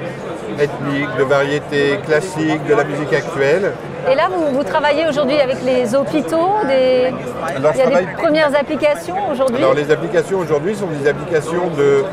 ethnique, 0.58 1.08
de 1.18 1.24
variété 1.24 1.98
classique, 2.04 2.64
de 2.66 2.74
la 2.74 2.84
musique 2.84 3.12
actuelle. 3.12 3.72
Et 4.10 4.14
là, 4.14 4.28
vous, 4.30 4.56
vous 4.56 4.64
travaillez 4.64 5.06
aujourd'hui 5.08 5.40
avec 5.40 5.62
les 5.64 5.94
hôpitaux, 5.94 6.50
des... 6.68 7.12
Alors, 7.56 7.72
il 7.74 7.78
y 7.78 7.82
a 7.82 8.00
des 8.00 8.06
premières 8.16 8.54
applications 8.58 9.16
aujourd'hui. 9.32 9.56
Alors 9.58 9.74
les 9.74 9.90
applications 9.90 10.38
aujourd'hui 10.38 10.74
sont 10.76 10.86
des 10.86 11.08
applications 11.08 11.68
de, 11.76 12.04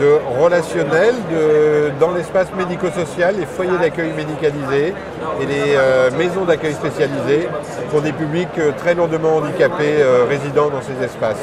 de 0.00 0.18
relationnel 0.42 1.14
de- 1.30 1.90
dans 2.00 2.12
l'espace 2.12 2.48
médico-social, 2.56 3.34
les 3.38 3.46
foyers 3.46 3.76
d'accueil 3.78 4.12
médicalisés 4.16 4.94
et 5.40 5.46
les 5.46 5.74
euh, 5.76 6.10
maisons 6.16 6.44
d'accueil 6.44 6.72
spécialisées 6.72 7.48
pour 7.90 8.00
des 8.00 8.12
publics 8.12 8.48
euh, 8.58 8.70
très 8.78 8.94
lourdement 8.94 9.36
handicapés 9.36 9.96
euh, 10.00 10.24
résidant 10.28 10.68
dans 10.70 10.80
ces 10.80 11.04
espaces. 11.04 11.36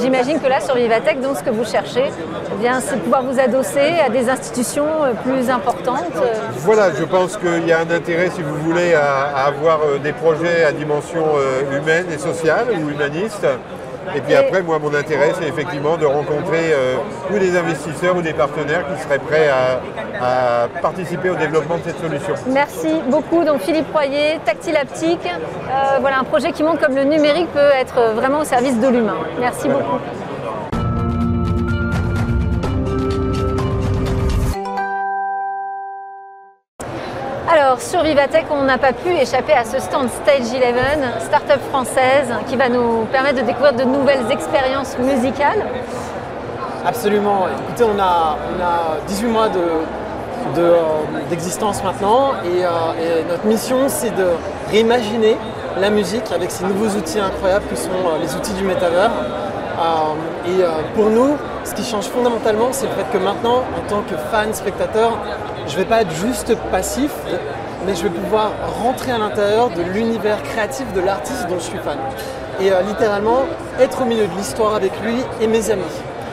J'imagine 0.00 0.40
que 0.40 0.48
là, 0.48 0.60
sur 0.60 0.74
Vivatech, 0.74 1.20
donc 1.20 1.36
ce 1.36 1.42
que 1.42 1.50
vous 1.50 1.64
cherchez, 1.64 2.06
eh 2.62 2.66
c'est 2.80 2.96
de 2.96 3.00
pouvoir 3.00 3.22
vous 3.24 3.38
adosser 3.38 3.98
à 4.04 4.08
des 4.08 4.28
institutions 4.30 4.86
plus 5.24 5.50
importantes. 5.50 6.16
Voilà, 6.58 6.90
je 6.98 7.04
pense 7.04 7.36
qu'il 7.36 7.66
y 7.66 7.72
a 7.72 7.80
un 7.80 7.90
intérêt, 7.94 8.30
si 8.34 8.42
vous 8.42 8.56
voulez, 8.56 8.94
à, 8.94 9.24
à 9.36 9.46
avoir 9.48 9.80
des 10.02 10.12
projets 10.12 10.64
à 10.64 10.72
dimension 10.72 11.24
humaine 11.70 12.06
et 12.14 12.18
sociale 12.18 12.66
ou 12.80 12.88
humaniste. 12.90 13.46
Et 14.16 14.20
puis 14.20 14.34
après, 14.34 14.62
moi, 14.62 14.78
mon 14.78 14.94
intérêt, 14.94 15.32
c'est 15.38 15.48
effectivement 15.48 15.96
de 15.96 16.06
rencontrer 16.06 16.72
euh, 16.72 16.96
ou 17.32 17.38
des 17.38 17.56
investisseurs 17.56 18.16
ou 18.16 18.22
des 18.22 18.32
partenaires 18.32 18.84
qui 18.86 19.02
seraient 19.02 19.18
prêts 19.18 19.48
à, 19.48 20.68
participer 20.80 21.30
au 21.30 21.34
développement 21.34 21.78
de 21.78 21.82
cette 21.84 21.98
solution. 21.98 22.34
Merci 22.48 23.00
beaucoup. 23.08 23.44
Donc 23.44 23.60
Philippe 23.60 23.92
Royer, 23.92 24.38
Tactile 24.44 24.76
Aptique. 24.76 25.26
Euh, 25.26 25.98
voilà 26.00 26.20
un 26.20 26.24
projet 26.24 26.52
qui 26.52 26.62
montre 26.62 26.80
comme 26.80 26.94
le 26.94 27.04
numérique 27.04 27.48
peut 27.52 27.70
être 27.80 28.14
vraiment 28.14 28.40
au 28.40 28.44
service 28.44 28.78
de 28.78 28.88
l'humain. 28.88 29.16
Merci 29.40 29.68
beaucoup. 29.68 29.98
Sur 37.82 38.02
Vivatech, 38.02 38.46
on 38.50 38.62
n'a 38.62 38.78
pas 38.78 38.92
pu 38.92 39.10
échapper 39.10 39.52
à 39.52 39.64
ce 39.64 39.78
stand 39.80 40.08
Stage 40.22 40.52
11, 40.52 41.24
start-up 41.26 41.60
française, 41.70 42.32
qui 42.48 42.56
va 42.56 42.68
nous 42.68 43.04
permettre 43.12 43.40
de 43.40 43.46
découvrir 43.46 43.72
de 43.72 43.84
nouvelles 43.84 44.30
expériences 44.30 44.96
musicales. 44.98 45.64
Absolument. 46.86 47.46
Écoutez, 47.68 47.84
on 47.84 47.98
a, 48.00 48.36
on 48.56 48.62
a 48.62 48.96
18 49.06 49.26
mois 49.28 49.48
de- 49.48 49.60
de, 50.56 50.60
euh, 50.62 50.80
d'existence 51.30 51.82
maintenant 51.84 52.32
et, 52.44 52.64
euh, 52.64 52.68
et 53.20 53.24
notre 53.30 53.46
mission 53.46 53.84
c'est 53.86 54.10
de 54.10 54.26
réimaginer 54.72 55.36
la 55.80 55.88
musique 55.88 56.24
avec 56.34 56.50
ces 56.50 56.64
nouveaux 56.64 56.88
outils 56.98 57.20
incroyables 57.20 57.64
que 57.70 57.76
sont 57.76 57.90
euh, 57.90 58.18
les 58.20 58.34
outils 58.34 58.52
du 58.54 58.64
métavers. 58.64 59.10
Et 60.46 60.62
pour 60.94 61.06
nous, 61.10 61.36
ce 61.64 61.74
qui 61.74 61.84
change 61.84 62.04
fondamentalement, 62.06 62.68
c'est 62.72 62.86
le 62.86 62.92
fait 62.92 63.06
que 63.12 63.18
maintenant, 63.18 63.62
en 63.76 63.88
tant 63.88 64.02
que 64.02 64.14
fan, 64.30 64.52
spectateur, 64.54 65.12
je 65.66 65.72
ne 65.72 65.78
vais 65.78 65.84
pas 65.84 66.02
être 66.02 66.10
juste 66.12 66.54
passif, 66.70 67.10
mais 67.86 67.94
je 67.94 68.02
vais 68.04 68.10
pouvoir 68.10 68.52
rentrer 68.82 69.12
à 69.12 69.18
l'intérieur 69.18 69.70
de 69.70 69.82
l'univers 69.82 70.42
créatif 70.42 70.92
de 70.92 71.00
l'artiste 71.00 71.46
dont 71.48 71.58
je 71.58 71.64
suis 71.64 71.78
fan. 71.78 71.98
Et 72.60 72.70
euh, 72.70 72.82
littéralement, 72.82 73.40
être 73.80 74.02
au 74.02 74.04
milieu 74.04 74.26
de 74.26 74.36
l'histoire 74.36 74.74
avec 74.74 74.92
lui 75.02 75.16
et 75.40 75.46
mes 75.46 75.70
amis. 75.70 75.82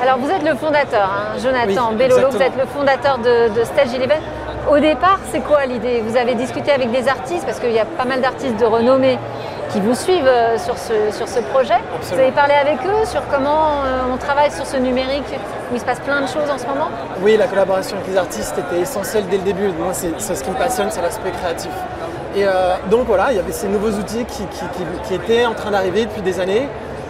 Alors 0.02 0.18
vous 0.18 0.30
êtes 0.30 0.48
le 0.48 0.56
fondateur, 0.56 1.10
hein, 1.12 1.38
Jonathan 1.44 1.90
Oui, 1.92 1.98
Bellolo, 1.98 2.30
vous 2.30 2.42
êtes 2.42 2.56
le 2.58 2.66
fondateur 2.66 3.18
de, 3.18 3.54
de 3.60 3.64
Stage 3.64 3.88
11. 3.88 4.08
Au 4.72 4.80
départ, 4.80 5.20
c'est 5.32 5.42
quoi 5.42 5.66
l'idée? 5.66 6.02
Vous 6.06 6.16
avez 6.16 6.36
discuté 6.36 6.72
avec 6.72 6.92
des 6.92 7.08
artistes, 7.08 7.46
parce 7.46 7.60
qu'il 7.60 7.72
y 7.72 7.80
a 7.80 7.86
pas 7.86 8.06
mal 8.06 8.22
d'artistes 8.22 8.58
de 8.58 8.66
renommée 8.66 9.18
qui 9.70 9.80
vous 9.80 9.94
suivent 9.96 10.28
euh, 10.28 10.58
sur 10.58 10.78
ce, 10.78 10.94
sur 11.16 11.28
ce 11.28 11.40
projet. 11.40 11.76
Vous 12.02 12.14
avez 12.20 12.32
parlé 12.32 12.54
avec 12.56 12.78
eux 12.86 13.06
sur 13.06 13.22
comment 13.28 13.84
euh, 13.86 14.14
on 14.14 14.18
travaille 14.18 14.52
sur 14.52 14.66
ce 14.66 14.78
numérique 14.78 15.32
où 15.72 15.76
il 15.76 15.80
se 15.80 15.86
passe 15.86 16.00
plein 16.00 16.22
de 16.22 16.28
choses 16.28 16.50
en 16.52 16.58
ce 16.58 16.66
moment 16.66 16.90
Oui, 17.22 17.38
la 17.38 17.46
collaboration 17.48 17.98
avec 17.98 18.10
les 18.10 18.18
artistes 18.18 18.56
était 18.58 18.82
essentielle 18.82 19.26
dès 19.30 19.38
le 19.38 19.44
début. 19.44 19.68
Moi, 19.80 19.94
c'est 19.94 20.12
c'est 20.20 20.36
ce 20.36 20.44
qui 20.44 20.50
me 20.50 20.56
passionne, 20.56 20.88
c'est 20.90 21.02
l'aspect 21.02 21.32
créatif. 21.32 21.72
Et 22.36 22.46
euh, 22.48 22.76
donc 22.90 23.06
voilà, 23.08 23.32
il 23.32 23.38
y 23.38 23.40
avait 23.40 23.52
ces 23.52 23.68
nouveaux 23.68 23.92
outils 23.92 24.26
qui, 24.26 24.44
qui- 24.48 24.66
qui- 24.76 25.08
qui 25.08 25.14
étaient 25.16 25.46
en 25.46 25.54
train 25.54 25.72
d'arriver 25.72 26.06
depuis 26.06 26.22
des 26.22 26.40
années. 26.40 26.68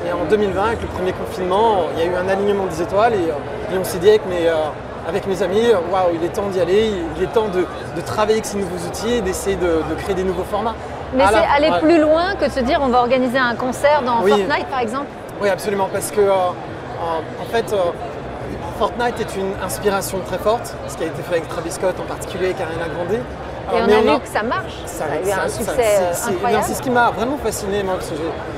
Et 0.07 0.11
en 0.13 0.23
2020, 0.29 0.63
avec 0.65 0.81
le 0.81 0.87
premier 0.87 1.11
confinement, 1.13 1.87
il 1.93 1.99
y 2.03 2.07
a 2.07 2.11
eu 2.11 2.15
un 2.15 2.27
alignement 2.29 2.65
des 2.65 2.81
étoiles 2.81 3.13
et, 3.15 3.73
et 3.73 3.77
on 3.77 3.83
s'est 3.83 3.97
dit 3.99 4.07
avec 4.09 4.25
mes, 4.27 4.47
euh, 4.47 4.53
avec 5.07 5.27
mes 5.27 5.43
amis, 5.43 5.67
waouh, 5.91 6.11
il 6.13 6.23
est 6.23 6.29
temps 6.33 6.47
d'y 6.47 6.59
aller, 6.61 6.91
il 7.17 7.23
est 7.23 7.27
temps 7.27 7.49
de, 7.49 7.65
de 7.95 8.01
travailler 8.05 8.35
avec 8.35 8.45
ces 8.45 8.57
nouveaux 8.57 8.77
outils 8.87 9.15
et 9.15 9.21
d'essayer 9.21 9.57
de, 9.57 9.81
de 9.89 9.95
créer 10.01 10.15
des 10.15 10.23
nouveaux 10.23 10.45
formats. 10.49 10.75
Mais 11.15 11.23
c'est 11.27 11.65
aller 11.65 11.79
plus 11.81 11.99
loin 11.99 12.35
que 12.39 12.45
de 12.45 12.51
se 12.51 12.59
dire 12.59 12.79
on 12.81 12.89
va 12.89 12.99
organiser 12.99 13.37
un 13.39 13.55
concert 13.55 14.01
dans 14.05 14.21
Oui. 14.21 14.31
Fortnite 14.31 14.67
par 14.69 14.79
exemple. 14.79 15.07
Oui, 15.41 15.49
absolument, 15.49 15.87
parce 15.91 16.11
que 16.11 16.19
euh, 16.21 16.31
en, 16.31 17.41
en 17.41 17.45
fait, 17.51 17.71
euh, 17.73 17.77
Fortnite 18.77 19.19
est 19.19 19.35
une 19.37 19.51
inspiration 19.63 20.19
très 20.25 20.37
forte, 20.37 20.75
ce 20.87 20.97
qui 20.97 21.03
a 21.03 21.07
été 21.07 21.21
fait 21.23 21.35
avec 21.37 21.47
Travis 21.49 21.71
Scott 21.71 21.95
en 21.99 22.03
particulier, 22.03 22.45
avec 22.47 22.61
Ariana 22.61 22.85
Grande. 22.93 23.13
Et 23.13 23.17
Euh, 23.75 23.81
on 23.83 23.87
mais 23.87 23.93
a 23.93 23.97
a- 23.97 24.15
vu 24.15 24.19
que 24.21 24.27
ça 24.27 24.41
marche. 24.43 24.73
Ça, 24.85 25.03
a 25.05 25.21
eu 25.21 25.29
ça- 25.29 25.43
un 25.45 25.49
succès 25.49 25.99
euh, 26.01 26.29
incroyable. 26.31 26.63
C'est 26.65 26.73
ce 26.73 26.81
qui 26.81 26.89
m'a 26.89 27.11
vraiment 27.11 27.37
fasciné, 27.37 27.83
moi, 27.83 27.95
parce 27.95 28.09
que 28.09 28.15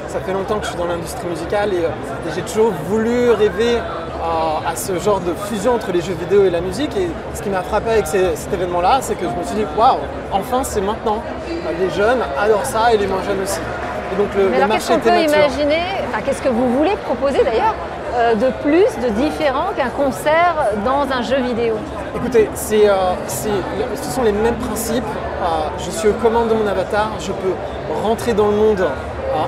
ça 0.07 0.19
fait 0.21 0.31
longtemps 0.33 0.57
que 0.59 0.63
je 0.65 0.69
suis 0.69 0.77
dans 0.79 0.85
l'industrie 0.85 1.27
musicale 1.27 1.73
et, 1.73 1.83
euh, 1.85 1.89
et 2.29 2.31
j'ai 2.33 2.41
toujours 2.43 2.71
voulu 2.87 3.31
rêver 3.31 3.79
à, 4.23 4.75
ce 4.75 4.97
genre 4.99 5.19
de 5.19 5.33
fusion 5.47 5.75
entre 5.75 5.91
les 5.91 6.01
jeux 6.01 6.13
vidéo 6.13 6.45
et 6.45 6.49
la 6.49 6.61
musique. 6.61 6.95
Et 6.97 7.09
ce 7.33 7.41
qui 7.41 7.49
m'a 7.49 7.61
frappé 7.61 7.89
avec 7.91 8.07
ces- 8.07 8.35
cet 8.35 8.53
événement-là, 8.53 8.99
c'est 9.01 9.15
que 9.15 9.25
je 9.25 9.35
me 9.39 9.43
suis 9.43 9.55
dit, 9.55 9.65
waouh, 9.77 9.97
enfin 10.31 10.63
c'est 10.63 10.81
maintenant. 10.81 11.21
Euh, 11.49 11.53
Les 11.79 11.89
jeunes 11.89 12.19
adorent 12.39 12.65
ça 12.65 12.93
et 12.93 12.97
les 12.97 13.07
moins 13.07 13.23
jeunes 13.23 13.41
aussi. 13.43 13.59
Et 14.13 14.15
donc 14.17 14.27
le, 14.35 14.49
Mais 14.49 14.57
alors 14.57 14.69
qu'est-ce 14.69 14.91
qu'on 14.91 14.99
peut 14.99 15.09
imaginer, 15.09 15.81
enfin 16.09 16.21
qu'est-ce 16.25 16.41
que 16.41 16.49
vous 16.49 16.69
voulez 16.77 16.95
proposer 17.05 17.43
d'ailleurs 17.43 17.75
euh, 18.13 18.35
de 18.35 18.49
plus, 18.61 18.89
de 19.01 19.09
différent 19.13 19.67
qu'un 19.77 19.89
concert 19.89 20.55
dans 20.85 21.03
un 21.15 21.21
jeu 21.21 21.37
vidéo? 21.37 21.75
Écoutez, 22.15 22.49
c'est, 22.53 22.89
euh, 22.89 22.93
c'est- 23.27 23.49
ce 23.95 24.11
sont 24.11 24.23
les 24.23 24.33
mêmes 24.33 24.55
principes. 24.57 25.03
Euh, 25.41 25.45
je 25.77 25.89
suis 25.91 26.09
aux 26.09 26.13
commandes 26.21 26.49
de 26.49 26.53
mon 26.53 26.67
avatar, 26.67 27.11
je 27.19 27.31
peux 27.31 27.53
rentrer 28.03 28.33
dans 28.33 28.47
le 28.47 28.57
monde 28.57 28.85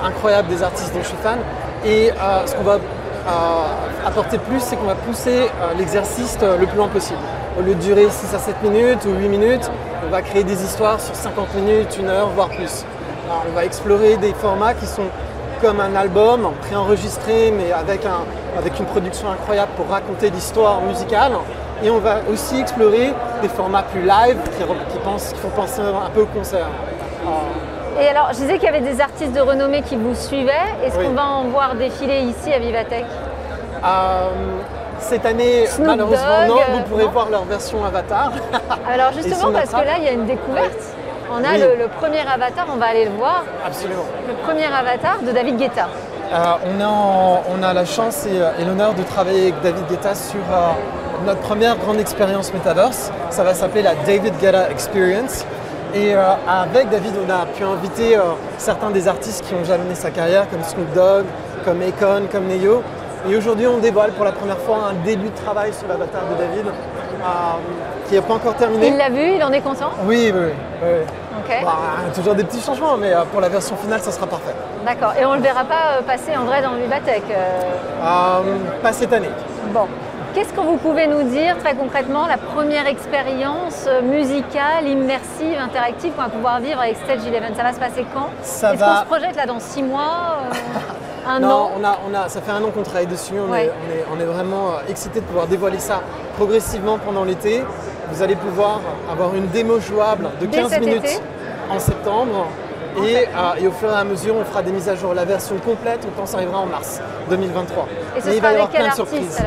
incroyable 0.02 0.48
des 0.48 0.62
artistes 0.62 0.94
dont 0.94 1.02
je 1.02 1.08
suis 1.08 1.16
fan. 1.22 1.38
Et 1.84 2.10
ce 2.46 2.54
qu'on 2.54 2.62
va 2.64 2.78
apporter 4.06 4.38
plus, 4.38 4.60
c'est 4.60 4.76
qu'on 4.76 4.86
va 4.86 4.94
pousser 4.94 5.48
euh, 5.60 5.74
l'exercice 5.78 6.36
euh, 6.42 6.56
le 6.58 6.66
plus 6.66 6.76
loin 6.76 6.88
possible. 6.88 7.18
Au 7.58 7.62
lieu 7.62 7.74
de 7.74 7.80
durer 7.80 8.06
6 8.10 8.34
à 8.34 8.38
7 8.38 8.62
minutes 8.62 9.04
ou 9.06 9.14
8 9.20 9.28
minutes, 9.28 9.70
on 10.06 10.10
va 10.10 10.22
créer 10.22 10.44
des 10.44 10.62
histoires 10.62 11.00
sur 11.00 11.14
50 11.14 11.54
minutes, 11.54 11.96
une 11.98 12.08
heure, 12.08 12.28
voire 12.34 12.48
plus. 12.48 12.84
Alors, 13.28 13.44
on 13.50 13.54
va 13.54 13.64
explorer 13.64 14.16
des 14.16 14.34
formats 14.34 14.74
qui 14.74 14.86
sont 14.86 15.06
comme 15.62 15.80
un 15.80 15.94
album 15.96 16.50
préenregistré 16.62 17.52
mais 17.56 17.72
avec, 17.72 18.04
un, 18.04 18.24
avec 18.58 18.78
une 18.78 18.86
production 18.86 19.30
incroyable 19.30 19.70
pour 19.76 19.88
raconter 19.88 20.30
l'histoire 20.30 20.80
musicale. 20.82 21.32
Et 21.82 21.90
on 21.90 21.98
va 21.98 22.16
aussi 22.32 22.60
explorer 22.60 23.12
des 23.42 23.48
formats 23.48 23.82
plus 23.82 24.02
live 24.02 24.36
qui, 24.90 24.98
pensent- 24.98 25.32
qui 25.32 25.38
font 25.40 25.48
penser 25.48 25.80
un 25.80 26.10
peu 26.10 26.22
au 26.22 26.26
concert. 26.26 26.66
Euh, 27.26 28.02
Et 28.02 28.08
alors, 28.08 28.28
je 28.32 28.38
disais 28.38 28.54
qu'il 28.54 28.64
y 28.64 28.68
avait 28.68 28.80
des 28.80 29.00
artistes 29.00 29.32
de 29.32 29.40
renommée 29.40 29.82
qui 29.82 29.96
vous 29.96 30.14
suivaient. 30.14 30.52
Est-ce 30.84 30.98
Oui. 30.98 31.06
qu'on 31.06 31.12
va 31.14 31.26
en 31.26 31.44
voir 31.44 31.74
défiler 31.76 32.20
ici 32.20 32.52
à 32.52 32.58
Vivatech? 32.58 33.04
Cette 35.00 35.26
année, 35.26 35.66
Snoop 35.66 35.86
malheureusement, 35.86 36.46
Dogg, 36.46 36.48
non, 36.48 36.56
euh, 36.56 36.76
vous 36.76 36.82
pourrez 36.88 37.04
non 37.04 37.10
voir 37.10 37.28
leur 37.30 37.44
version 37.44 37.84
avatar. 37.84 38.32
Alors 38.90 39.12
justement, 39.16 39.52
parce 39.52 39.70
que 39.70 39.76
là, 39.84 39.92
il 39.98 40.04
y 40.04 40.08
a 40.08 40.12
une 40.12 40.26
découverte. 40.26 40.80
On 41.30 41.38
a 41.38 41.52
Oui. 41.52 41.58
le, 41.60 41.82
le 41.82 41.88
premier 41.88 42.20
avatar, 42.20 42.66
on 42.72 42.76
va 42.76 42.86
aller 42.86 43.04
le 43.06 43.10
voir. 43.12 43.44
Absolument. 43.66 44.04
Le 44.28 44.34
premier 44.46 44.66
avatar 44.66 45.18
de 45.26 45.32
David 45.32 45.56
Guetta. 45.58 45.88
Euh, 46.32 46.36
on, 46.66 46.80
est 46.80 46.84
en- 46.84 47.42
on 47.58 47.62
a 47.62 47.72
la 47.74 47.84
chance 47.84 48.26
et, 48.26 48.40
euh, 48.40 48.50
et 48.58 48.64
l'honneur 48.64 48.94
de 48.94 49.02
travailler 49.02 49.42
avec 49.48 49.60
David 49.62 49.86
Guetta 49.88 50.14
sur 50.14 50.40
euh, 50.50 50.70
notre 51.26 51.40
première 51.40 51.76
grande 51.76 51.98
expérience 51.98 52.52
Metaverse. 52.52 53.10
Ça 53.30 53.42
va 53.44 53.54
s'appeler 53.54 53.82
la 53.82 53.94
David 54.06 54.34
Guetta 54.40 54.70
Experience. 54.70 55.44
Et 55.94 56.14
euh, 56.14 56.22
avec 56.48 56.88
David, 56.90 57.12
on 57.26 57.30
a 57.30 57.46
pu 57.46 57.62
inviter 57.64 58.16
euh, 58.16 58.22
certains 58.58 58.90
des 58.90 59.06
artistes 59.06 59.44
qui 59.46 59.54
ont 59.54 59.64
jalonné 59.64 59.94
sa 59.94 60.10
carrière, 60.10 60.48
comme 60.50 60.62
Snoop 60.62 60.92
Dogg, 60.94 61.24
comme 61.64 61.80
Akon, 61.82 62.22
comme 62.32 62.46
Neo. 62.48 62.82
Et 63.28 63.36
aujourd'hui, 63.36 63.66
on 63.66 63.78
dévoile 63.78 64.12
pour 64.12 64.24
la 64.24 64.32
première 64.32 64.58
fois 64.58 64.76
un 64.90 64.94
début 65.04 65.30
de 65.30 65.36
travail 65.36 65.72
sur 65.72 65.88
l'avatar 65.88 66.22
de 66.30 66.34
David, 66.36 66.66
euh, 66.66 67.22
qui 68.08 68.14
n'est 68.14 68.20
pas 68.20 68.34
encore 68.34 68.54
terminé. 68.54 68.88
Il 68.88 68.96
l'a 68.98 69.08
vu, 69.08 69.36
il 69.36 69.42
en 69.42 69.50
est 69.52 69.62
content 69.62 69.90
Oui, 70.04 70.30
oui, 70.34 70.40
oui. 70.42 70.50
oui. 70.82 70.88
Ok. 71.38 71.64
Bah, 71.64 71.72
toujours 72.14 72.34
des 72.34 72.44
petits 72.44 72.60
changements, 72.60 72.96
mais 72.98 73.12
euh, 73.14 73.22
pour 73.32 73.40
la 73.40 73.48
version 73.48 73.76
finale, 73.76 74.00
ça 74.00 74.12
sera 74.12 74.26
parfait. 74.26 74.54
D'accord. 74.84 75.12
Et 75.18 75.24
on 75.24 75.32
ne 75.32 75.36
le 75.36 75.42
verra 75.42 75.64
pas 75.64 75.98
euh, 75.98 76.02
passer 76.02 76.36
en 76.36 76.44
vrai 76.44 76.60
dans 76.62 76.74
Vivatech. 76.74 77.22
euh. 77.30 78.42
Pas 78.82 78.92
cette 78.92 79.12
année. 79.12 79.30
Bon. 79.72 79.86
Qu'est-ce 80.34 80.52
que 80.52 80.60
vous 80.60 80.76
pouvez 80.76 81.06
nous 81.06 81.22
dire 81.22 81.56
très 81.58 81.74
concrètement, 81.76 82.26
la 82.26 82.36
première 82.36 82.86
expérience 82.88 83.88
musicale, 84.02 84.84
immersive, 84.86 85.56
interactive 85.60 86.12
qu'on 86.14 86.22
va 86.22 86.28
pouvoir 86.28 86.58
vivre 86.60 86.80
avec 86.80 86.96
Stage 86.96 87.24
Eleven? 87.26 87.54
Ça 87.54 87.62
va 87.62 87.72
se 87.72 87.78
passer 87.78 88.04
quand? 88.12 88.26
Ça 88.42 88.72
Est-ce 88.74 88.80
va- 88.80 88.86
qu'on 88.86 89.00
se 89.00 89.06
projette 89.20 89.36
là 89.36 89.46
dans 89.46 89.60
six 89.60 89.82
mois 89.84 90.38
euh, 90.50 90.54
Un 91.26 91.40
non, 91.40 91.48
an 91.48 91.70
on 91.80 91.84
a, 91.84 91.98
on 92.10 92.14
a, 92.14 92.28
ça 92.28 92.40
fait 92.40 92.50
un 92.52 92.62
an 92.62 92.70
qu'on 92.74 92.82
travaille 92.82 93.06
dessus. 93.06 93.34
On, 93.38 93.50
Ouais. 93.50 93.66
est, 93.66 93.70
on, 93.70 93.92
est, 93.92 94.04
on 94.16 94.20
est 94.20 94.26
vraiment 94.32 94.68
euh, 94.68 94.88
excités 94.90 95.20
de 95.20 95.24
pouvoir 95.24 95.46
dévoiler 95.46 95.78
ça 95.78 96.00
progressivement 96.36 96.98
pendant 96.98 97.24
l'été. 97.24 97.62
Vous 98.12 98.22
allez 98.22 98.36
pouvoir 98.36 98.80
avoir 99.10 99.34
une 99.34 99.46
démo 99.48 99.80
jouable 99.80 100.28
de 100.40 100.46
Dès 100.46 100.58
15 100.58 100.70
cet 100.70 100.80
minutes 100.80 101.04
été 101.04 101.18
en 101.70 101.78
septembre. 101.78 102.46
Et, 103.04 103.16
euh, 103.26 103.60
et 103.60 103.66
au 103.66 103.72
fur 103.72 103.90
et 103.90 103.94
à 103.94 104.04
mesure, 104.04 104.36
on 104.36 104.44
fera 104.44 104.62
des 104.62 104.70
mises 104.70 104.88
à 104.88 104.94
jour. 104.94 105.14
La 105.14 105.24
version 105.24 105.56
complète, 105.56 106.00
on 106.06 106.10
pense, 106.20 106.34
arrivera 106.34 106.58
en 106.58 106.66
mars 106.66 107.00
2023. 107.30 107.88
Et 108.16 108.20
ce 108.20 108.26
Mais 108.28 108.36
il 108.36 108.42
va 108.42 108.50
y 108.50 108.54
avoir 108.54 108.68
plein 108.68 108.88
de 108.88 108.94
surprises. 108.94 109.42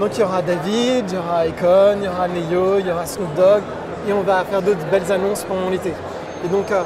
Donc 0.00 0.10
il 0.16 0.20
y 0.20 0.22
aura 0.22 0.40
David, 0.42 1.04
il 1.10 1.14
y 1.14 1.18
aura 1.18 1.38
Akon, 1.40 1.98
il 1.98 2.04
y 2.04 2.08
aura 2.08 2.28
Neo, 2.28 2.78
il 2.78 2.86
y 2.86 2.90
aura 2.92 3.04
Snoop 3.04 3.34
Dogg 3.34 3.62
et 4.08 4.12
on 4.12 4.22
va 4.22 4.44
faire 4.44 4.62
d'autres 4.62 4.86
belles 4.92 5.10
annonces 5.10 5.42
pendant 5.42 5.68
l'été. 5.68 5.92
Et 6.44 6.48
donc 6.48 6.70
euh, 6.70 6.82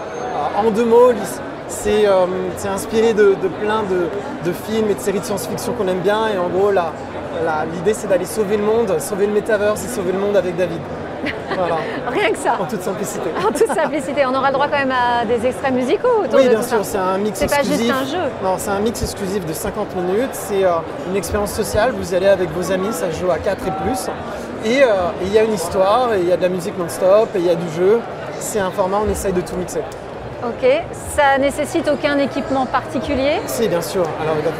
en 0.56 0.70
deux 0.70 0.86
mots, 0.86 1.12
c'est 1.72 2.06
euh, 2.06 2.26
c'est 2.56 2.68
inspiré 2.68 3.14
de, 3.14 3.34
de 3.42 3.48
plein 3.48 3.82
de, 3.82 4.08
de 4.48 4.52
films 4.52 4.90
et 4.90 4.94
de 4.94 5.00
séries 5.00 5.20
de 5.20 5.24
science-fiction 5.24 5.72
qu'on 5.72 5.88
aime 5.88 6.00
bien 6.00 6.28
et 6.28 6.38
en 6.38 6.48
gros 6.48 6.70
l'idée 6.70 7.94
c'est 7.94 8.06
d'aller 8.08 8.26
sauver 8.26 8.56
le 8.56 8.62
monde, 8.62 8.94
sauver 9.00 9.26
le 9.26 9.32
métaverse 9.32 9.84
et 9.84 9.88
sauver 9.88 10.12
le 10.12 10.18
monde 10.18 10.36
avec 10.36 10.56
David. 10.56 10.80
Voilà, 11.56 11.76
Rien 12.10 12.30
que 12.32 12.38
ça. 12.38 12.56
en 12.60 12.64
toute 12.64 12.82
simplicité. 12.82 13.30
En 13.38 13.52
toute 13.52 13.72
simplicité, 13.72 14.24
on 14.26 14.34
aura 14.34 14.48
le 14.48 14.54
droit 14.54 14.66
quand 14.68 14.78
même 14.78 14.92
à 14.92 15.24
des 15.24 15.46
extraits 15.46 15.72
musicaux 15.72 16.08
autour 16.24 16.34
Oui, 16.38 16.44
de 16.44 16.48
bien 16.50 16.60
tout 16.60 16.66
sûr, 16.68 16.84
c'est 16.84 16.98
un 16.98 17.18
mix 17.18 17.38
C'est 17.38 17.46
pas 17.48 17.58
exclusif. 17.60 17.86
juste 17.86 17.94
un 17.94 18.04
jeu. 18.06 18.24
Non, 18.42 18.54
c'est 18.58 18.70
un 18.70 18.80
mix 18.80 19.02
exclusif 19.02 19.44
de 19.46 19.52
50 19.52 19.94
minutes. 19.96 20.30
C'est 20.32 20.64
euh, 20.64 20.70
une 21.08 21.16
expérience 21.16 21.52
sociale. 21.52 21.92
Vous 21.96 22.12
y 22.12 22.16
allez 22.16 22.26
avec 22.26 22.50
vos 22.50 22.72
amis, 22.72 22.92
ça 22.92 23.10
se 23.12 23.20
joue 23.20 23.30
à 23.30 23.38
4 23.38 23.66
et 23.66 23.70
plus. 23.84 24.08
Et 24.64 24.82
euh, 24.82 24.86
et 25.22 25.26
il 25.26 25.32
y 25.32 25.38
a 25.38 25.44
une 25.44 25.52
histoire, 25.54 26.08
il 26.16 26.26
y 26.26 26.32
a 26.32 26.36
de 26.36 26.42
la 26.42 26.48
musique 26.48 26.76
non-stop, 26.78 27.28
et 27.36 27.38
il 27.38 27.46
y 27.46 27.50
a 27.50 27.54
du 27.54 27.68
jeu. 27.76 28.00
C'est 28.40 28.58
un 28.60 28.70
format, 28.70 28.98
on 29.06 29.10
essaye 29.10 29.32
de 29.32 29.42
tout 29.42 29.54
mixer. 29.56 29.82
Ok, 30.44 30.66
ça 31.14 31.38
nécessite 31.38 31.88
aucun 31.88 32.18
équipement 32.18 32.66
particulier. 32.66 33.40
Si, 33.46 33.68
bien 33.68 33.80
sûr. 33.80 34.02
Alors, 34.20 34.34
il 34.38 34.44
va, 34.44 34.50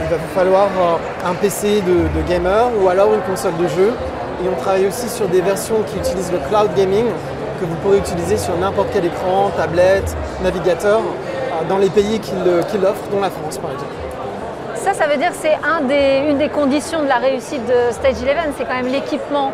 il 0.00 0.16
vous 0.16 0.34
falloir 0.34 0.68
euh, 0.78 1.28
un 1.28 1.34
PC 1.34 1.80
de, 1.80 2.20
de 2.20 2.28
gamer 2.28 2.66
ou 2.80 2.88
alors 2.88 3.12
une 3.14 3.20
console 3.22 3.56
de 3.56 3.66
jeu. 3.66 3.92
Et 4.44 4.48
on 4.48 4.54
travaille 4.60 4.86
aussi 4.86 5.08
sur 5.08 5.26
des 5.28 5.40
versions 5.40 5.76
qui 5.86 5.96
utilisent 5.98 6.30
le 6.32 6.38
cloud 6.48 6.70
gaming, 6.76 7.06
que 7.60 7.64
vous 7.64 7.74
pourrez 7.76 7.98
utiliser 7.98 8.36
sur 8.36 8.56
n'importe 8.58 8.88
quel 8.92 9.06
écran, 9.06 9.50
tablette, 9.56 10.16
navigateur, 10.42 10.98
euh, 11.00 11.64
dans 11.68 11.78
les 11.78 11.90
pays 11.90 12.20
qui 12.20 12.32
l'offrent, 12.80 13.08
dont 13.10 13.20
la 13.20 13.30
France, 13.30 13.58
par 13.58 13.72
exemple. 13.72 13.90
Ça, 14.76 14.92
ça 14.92 15.06
veut 15.08 15.16
dire 15.16 15.30
que 15.30 15.36
c'est 15.40 15.56
un 15.64 15.80
des- 15.80 16.28
une 16.30 16.38
des 16.38 16.48
conditions 16.50 17.02
de 17.02 17.08
la 17.08 17.16
réussite 17.16 17.64
de 17.66 17.90
Stage 17.92 18.22
Eleven, 18.22 18.52
c'est 18.56 18.64
quand 18.66 18.74
même 18.74 18.88
l'équipement 18.92 19.50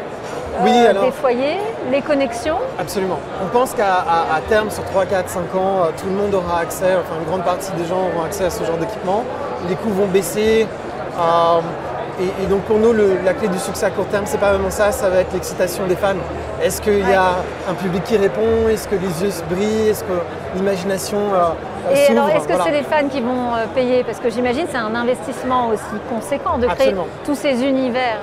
euh, 0.55 0.65
Oui, 0.65 0.87
alors- 0.87 1.05
des 1.05 1.11
foyers, 1.13 1.59
les 1.91 2.03
connexions. 2.03 2.59
Absolument. 2.79 3.19
On 3.45 3.47
pense 3.49 3.73
qu'à 3.75 4.05
terme, 4.49 4.71
sur 4.71 4.85
3, 4.85 5.07
4, 5.07 5.29
5 5.29 5.55
ans, 5.55 5.85
euh, 5.85 5.91
tout 5.99 6.07
le 6.07 6.13
monde 6.15 6.35
aura 6.35 6.61
accès, 6.61 6.95
enfin 6.99 7.19
une 7.21 7.27
grande 7.29 7.45
partie 7.45 7.71
des 7.73 7.85
gens 7.87 8.09
auront 8.15 8.25
accès 8.25 8.45
à 8.45 8.51
ce 8.51 8.65
genre 8.65 8.77
d'équipement. 8.77 9.25
Les 9.69 9.75
coûts 9.77 9.91
vont 9.91 10.07
baisser. 10.07 10.67
euh, 11.19 11.61
et, 12.21 12.45
et 12.45 12.47
donc 12.47 12.61
pour 12.63 12.77
nous, 12.79 12.93
le- 12.93 13.19
la 13.25 13.33
clé 13.35 13.49
du 13.49 13.59
succès 13.59 13.87
à 13.87 13.91
court 13.91 14.05
terme, 14.07 14.25
c'est 14.27 14.39
pas 14.39 14.51
vraiment 14.53 14.71
ça, 14.71 14.93
ça 14.93 15.09
va 15.09 15.21
être 15.21 15.33
l'excitation 15.33 15.87
des 15.87 15.97
fans. 15.97 16.15
Est-ce 16.63 16.81
qu'il 16.83 16.99
y 17.09 17.15
a 17.15 17.37
un 17.69 17.75
public 17.75 18.05
qui 18.05 18.17
répond? 18.19 18.69
Est-ce 18.71 18.87
que 18.89 18.95
les 18.97 19.23
yeux 19.25 19.31
se 19.31 19.43
brillent? 19.45 19.89
Est-ce 19.89 20.05
que 20.05 20.13
l'imagination 20.55 21.17
euh, 21.19 21.49
euh, 21.91 21.95
Et 21.95 22.11
alors, 22.13 22.29
est-ce 22.29 22.47
que 22.47 22.53
Voilà. 22.53 22.65
c'est 22.65 22.71
les 22.73 22.83
fans 22.83 23.09
qui 23.11 23.21
vont 23.23 23.55
euh, 23.57 23.65
payer? 23.75 24.05
Parce 24.05 24.19
que 24.19 24.29
j'imagine 24.31 24.67
c'est 24.71 24.77
un 24.77 24.95
investissement 24.95 25.69
aussi 25.69 25.99
conséquent 26.15 26.59
de 26.59 26.67
créer 26.67 26.73
Absolument. 26.89 27.07
tous 27.25 27.35
ces 27.35 27.65
univers. 27.65 28.19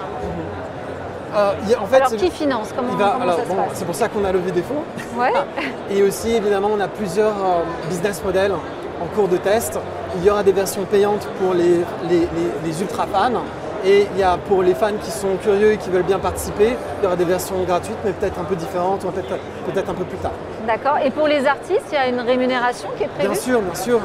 Euh, 1.36 1.52
il 1.64 1.70
y 1.70 1.74
a- 1.76 1.82
en 1.82 1.86
fait, 1.86 1.98
alors, 1.98 2.10
qui 2.12 2.32
finance? 2.32 2.74
Comment, 2.76 2.94
va- 2.96 3.10
comment 3.12 3.24
alors, 3.24 3.38
ça 3.38 3.44
se 3.44 3.50
bon, 3.50 3.56
passe? 3.56 3.66
c'est 3.74 3.86
pour 3.86 3.96
ça 3.96 4.08
qu'on 4.10 4.24
a 4.26 4.32
levé 4.32 4.52
des 4.52 4.62
fonds. 4.64 4.84
Ouais. 5.20 5.34
Et 5.92 6.02
aussi, 6.04 6.32
évidemment, 6.36 6.70
on 6.76 6.80
a 6.80 6.88
plusieurs 6.88 7.36
euh, 7.36 7.64
business 7.90 8.24
models 8.24 8.54
en 8.54 9.06
cours 9.16 9.28
de 9.28 9.38
test. 9.38 9.80
Il 10.18 10.24
y 10.24 10.30
aura 10.30 10.44
des 10.44 10.54
versions 10.54 10.84
payantes 10.86 11.28
pour 11.40 11.54
les, 11.54 11.82
les, 12.10 12.20
les- 12.20 12.28
les 12.66 12.82
ultra 12.82 13.06
fans. 13.06 13.42
Et 13.86 14.08
il 14.14 14.20
y 14.20 14.24
a 14.24 14.38
pour 14.38 14.64
les 14.64 14.74
fans 14.74 14.98
qui 15.02 15.12
sont 15.12 15.36
curieux 15.42 15.74
et 15.74 15.78
qui 15.78 15.90
veulent 15.92 16.02
bien 16.04 16.18
participer, 16.18 16.76
il 17.00 17.04
y 17.04 17.06
aura 17.06 17.16
des 17.16 17.26
versions 17.26 17.62
gratuites, 17.64 17.98
mais 18.04 18.12
peut-être 18.12 18.40
un 18.40 18.44
peu 18.44 18.56
différentes, 18.56 19.04
ou 19.04 19.08
peut-être 19.12 19.28
peut 19.30 19.92
un 19.92 19.94
peu 19.94 20.04
plus 20.04 20.18
tard. 20.18 20.32
D'accord. 20.66 20.98
Et 21.06 21.12
pour 21.12 21.28
les 21.28 21.46
artistes, 21.46 21.86
il 21.92 21.96
y 21.96 21.98
a 21.98 22.08
une 22.08 22.20
rémunération 22.20 22.90
qui 22.98 23.04
est 23.04 23.08
prévue? 23.08 23.30
Bien 23.30 23.40
sûr, 23.40 23.62
bien 23.62 23.76
sûr. 23.76 24.00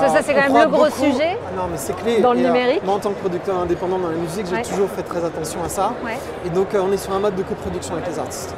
Ça, 0.00 0.08
ça, 0.08 0.18
c'est 0.22 0.34
quand 0.34 0.52
même 0.52 0.62
le 0.64 0.68
gros 0.68 0.84
beaucoup- 0.84 0.90
sujet 1.12 1.38
Ah 1.46 1.56
non, 1.56 1.62
mais 1.70 1.76
c'est 1.78 1.94
clé. 1.96 2.20
dans 2.20 2.32
le 2.32 2.40
Et, 2.40 2.44
euh, 2.44 2.48
numérique. 2.48 2.84
moi, 2.84 2.94
en 2.96 2.98
tant 2.98 3.10
que 3.10 3.20
producteur 3.20 3.58
indépendant 3.58 3.98
dans 3.98 4.08
la 4.08 4.16
musique, 4.16 4.46
j'ai 4.46 4.56
Ouais. 4.56 4.62
toujours 4.62 4.88
fait 4.90 5.02
très 5.02 5.24
attention 5.24 5.60
à 5.64 5.68
ça. 5.68 5.92
Ouais. 6.04 6.18
Et 6.46 6.50
donc, 6.50 6.74
euh, 6.74 6.82
on 6.86 6.92
est 6.92 6.98
sur 6.98 7.12
un 7.14 7.18
mode 7.20 7.34
de 7.36 7.42
coproduction 7.42 7.94
avec 7.94 8.06
les 8.08 8.18
artistes. 8.18 8.54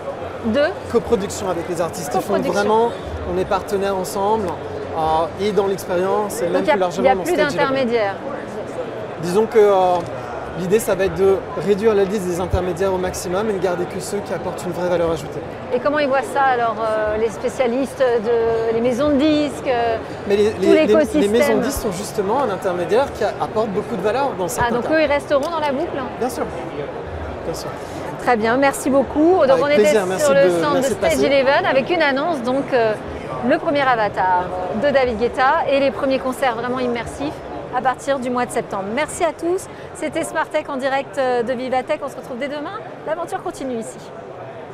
de 0.46 0.62
Coproduction 0.90 1.50
avec 1.50 1.68
les 1.68 1.80
artistes. 1.82 2.10
Ils 2.14 2.20
font 2.22 2.38
vraiment, 2.40 2.88
on 3.32 3.38
est 3.38 3.44
partenaires 3.44 3.96
ensemble. 3.96 4.46
euh, 4.98 5.26
et 5.46 5.52
dans 5.52 5.66
l'expérience, 5.68 6.42
et 6.42 6.48
même 6.48 6.62
n'y 6.64 6.68
plus 6.70 6.78
largement 6.78 7.04
il 7.04 7.06
y 7.06 7.10
a 7.10 7.14
dans 7.14 7.22
plus 7.22 7.36
d'intermédiaires. 7.36 8.16
Disons 9.22 9.46
que 9.46 9.58
euh, 9.58 9.98
l'idée, 10.58 10.78
ça 10.80 10.94
va 10.94 11.04
être 11.04 11.14
de 11.14 11.36
réduire 11.64 11.94
la 11.94 12.04
liste 12.04 12.26
des 12.26 12.40
intermédiaires 12.40 12.92
au 12.92 12.98
maximum 12.98 13.48
et 13.50 13.52
de 13.52 13.58
garder 13.58 13.84
que 13.84 14.00
ceux 14.00 14.18
qui 14.18 14.32
apportent 14.34 14.62
une 14.66 14.72
vraie 14.72 14.88
valeur 14.88 15.12
ajoutée. 15.12 15.40
Et 15.72 15.78
comment 15.78 15.98
ils 16.00 16.08
voient 16.08 16.22
ça 16.22 16.42
alors 16.42 16.76
euh, 16.82 17.16
les 17.16 17.28
spécialistes 17.30 18.00
de 18.00 18.74
les 18.74 18.80
maisons 18.80 19.10
de 19.10 19.14
disques 19.14 19.68
euh, 19.68 19.96
Mais 20.26 20.36
les, 20.36 20.50
Tout 20.50 20.60
les- 20.62 20.86
l'écosystème. 20.86 21.20
les 21.22 21.28
maisons 21.28 21.56
de 21.58 21.62
disques 21.62 21.80
sont 21.82 21.92
justement 21.92 22.42
un 22.42 22.50
intermédiaire 22.50 23.06
qui 23.12 23.22
apporte 23.24 23.68
beaucoup 23.68 23.94
de 23.96 24.02
valeur 24.02 24.30
dans 24.38 24.46
Ah 24.46 24.48
certains 24.48 24.74
donc 24.74 24.88
cas. 24.88 24.94
eux 24.94 25.02
ils 25.02 25.06
resteront 25.12 25.48
dans 25.48 25.60
la 25.60 25.70
boucle 25.72 25.96
Bien 26.18 26.28
sûr. 26.28 26.44
Bien 27.44 27.54
sûr. 27.54 27.68
Très 28.18 28.36
bien, 28.36 28.56
merci 28.56 28.90
beaucoup. 28.90 29.36
Donc 29.46 29.50
Avec 29.50 29.62
on 29.64 29.66
était 29.68 29.76
plaisir, 29.76 30.06
merci 30.06 30.24
sur 30.24 30.34
le 30.34 30.44
de- 30.44 30.50
stand 30.50 30.72
de 30.74 30.78
de 30.78 30.82
Stage 30.82 30.98
passer. 30.98 31.24
Eleven 31.24 31.64
avec 31.64 31.88
une 31.88 32.02
annonce, 32.02 32.42
donc 32.42 32.64
euh, 32.72 32.92
le 33.48 33.56
premier 33.58 33.80
avatar 33.82 34.44
de 34.82 34.90
David 34.90 35.18
Guetta 35.18 35.64
et 35.70 35.78
les 35.80 35.90
premiers 35.90 36.18
concerts 36.18 36.56
vraiment 36.56 36.80
immersifs 36.80 37.32
à 37.76 37.80
partir 37.80 38.18
du 38.18 38.28
mois 38.28 38.44
de 38.44 38.50
septembre. 38.50 38.84
Merci 38.94 39.22
à 39.24 39.32
tous. 39.32 39.66
C'était 39.94 40.24
Smartech 40.24 40.68
en 40.68 40.76
direct 40.76 41.16
euh, 41.18 41.42
de 41.44 41.52
Vivatech. 41.52 42.00
On 42.04 42.08
se 42.08 42.16
retrouve 42.16 42.38
dès 42.38 42.48
demain. 42.48 42.78
L'aventure 43.06 43.40
continue 43.42 43.76
ici. 43.78 43.96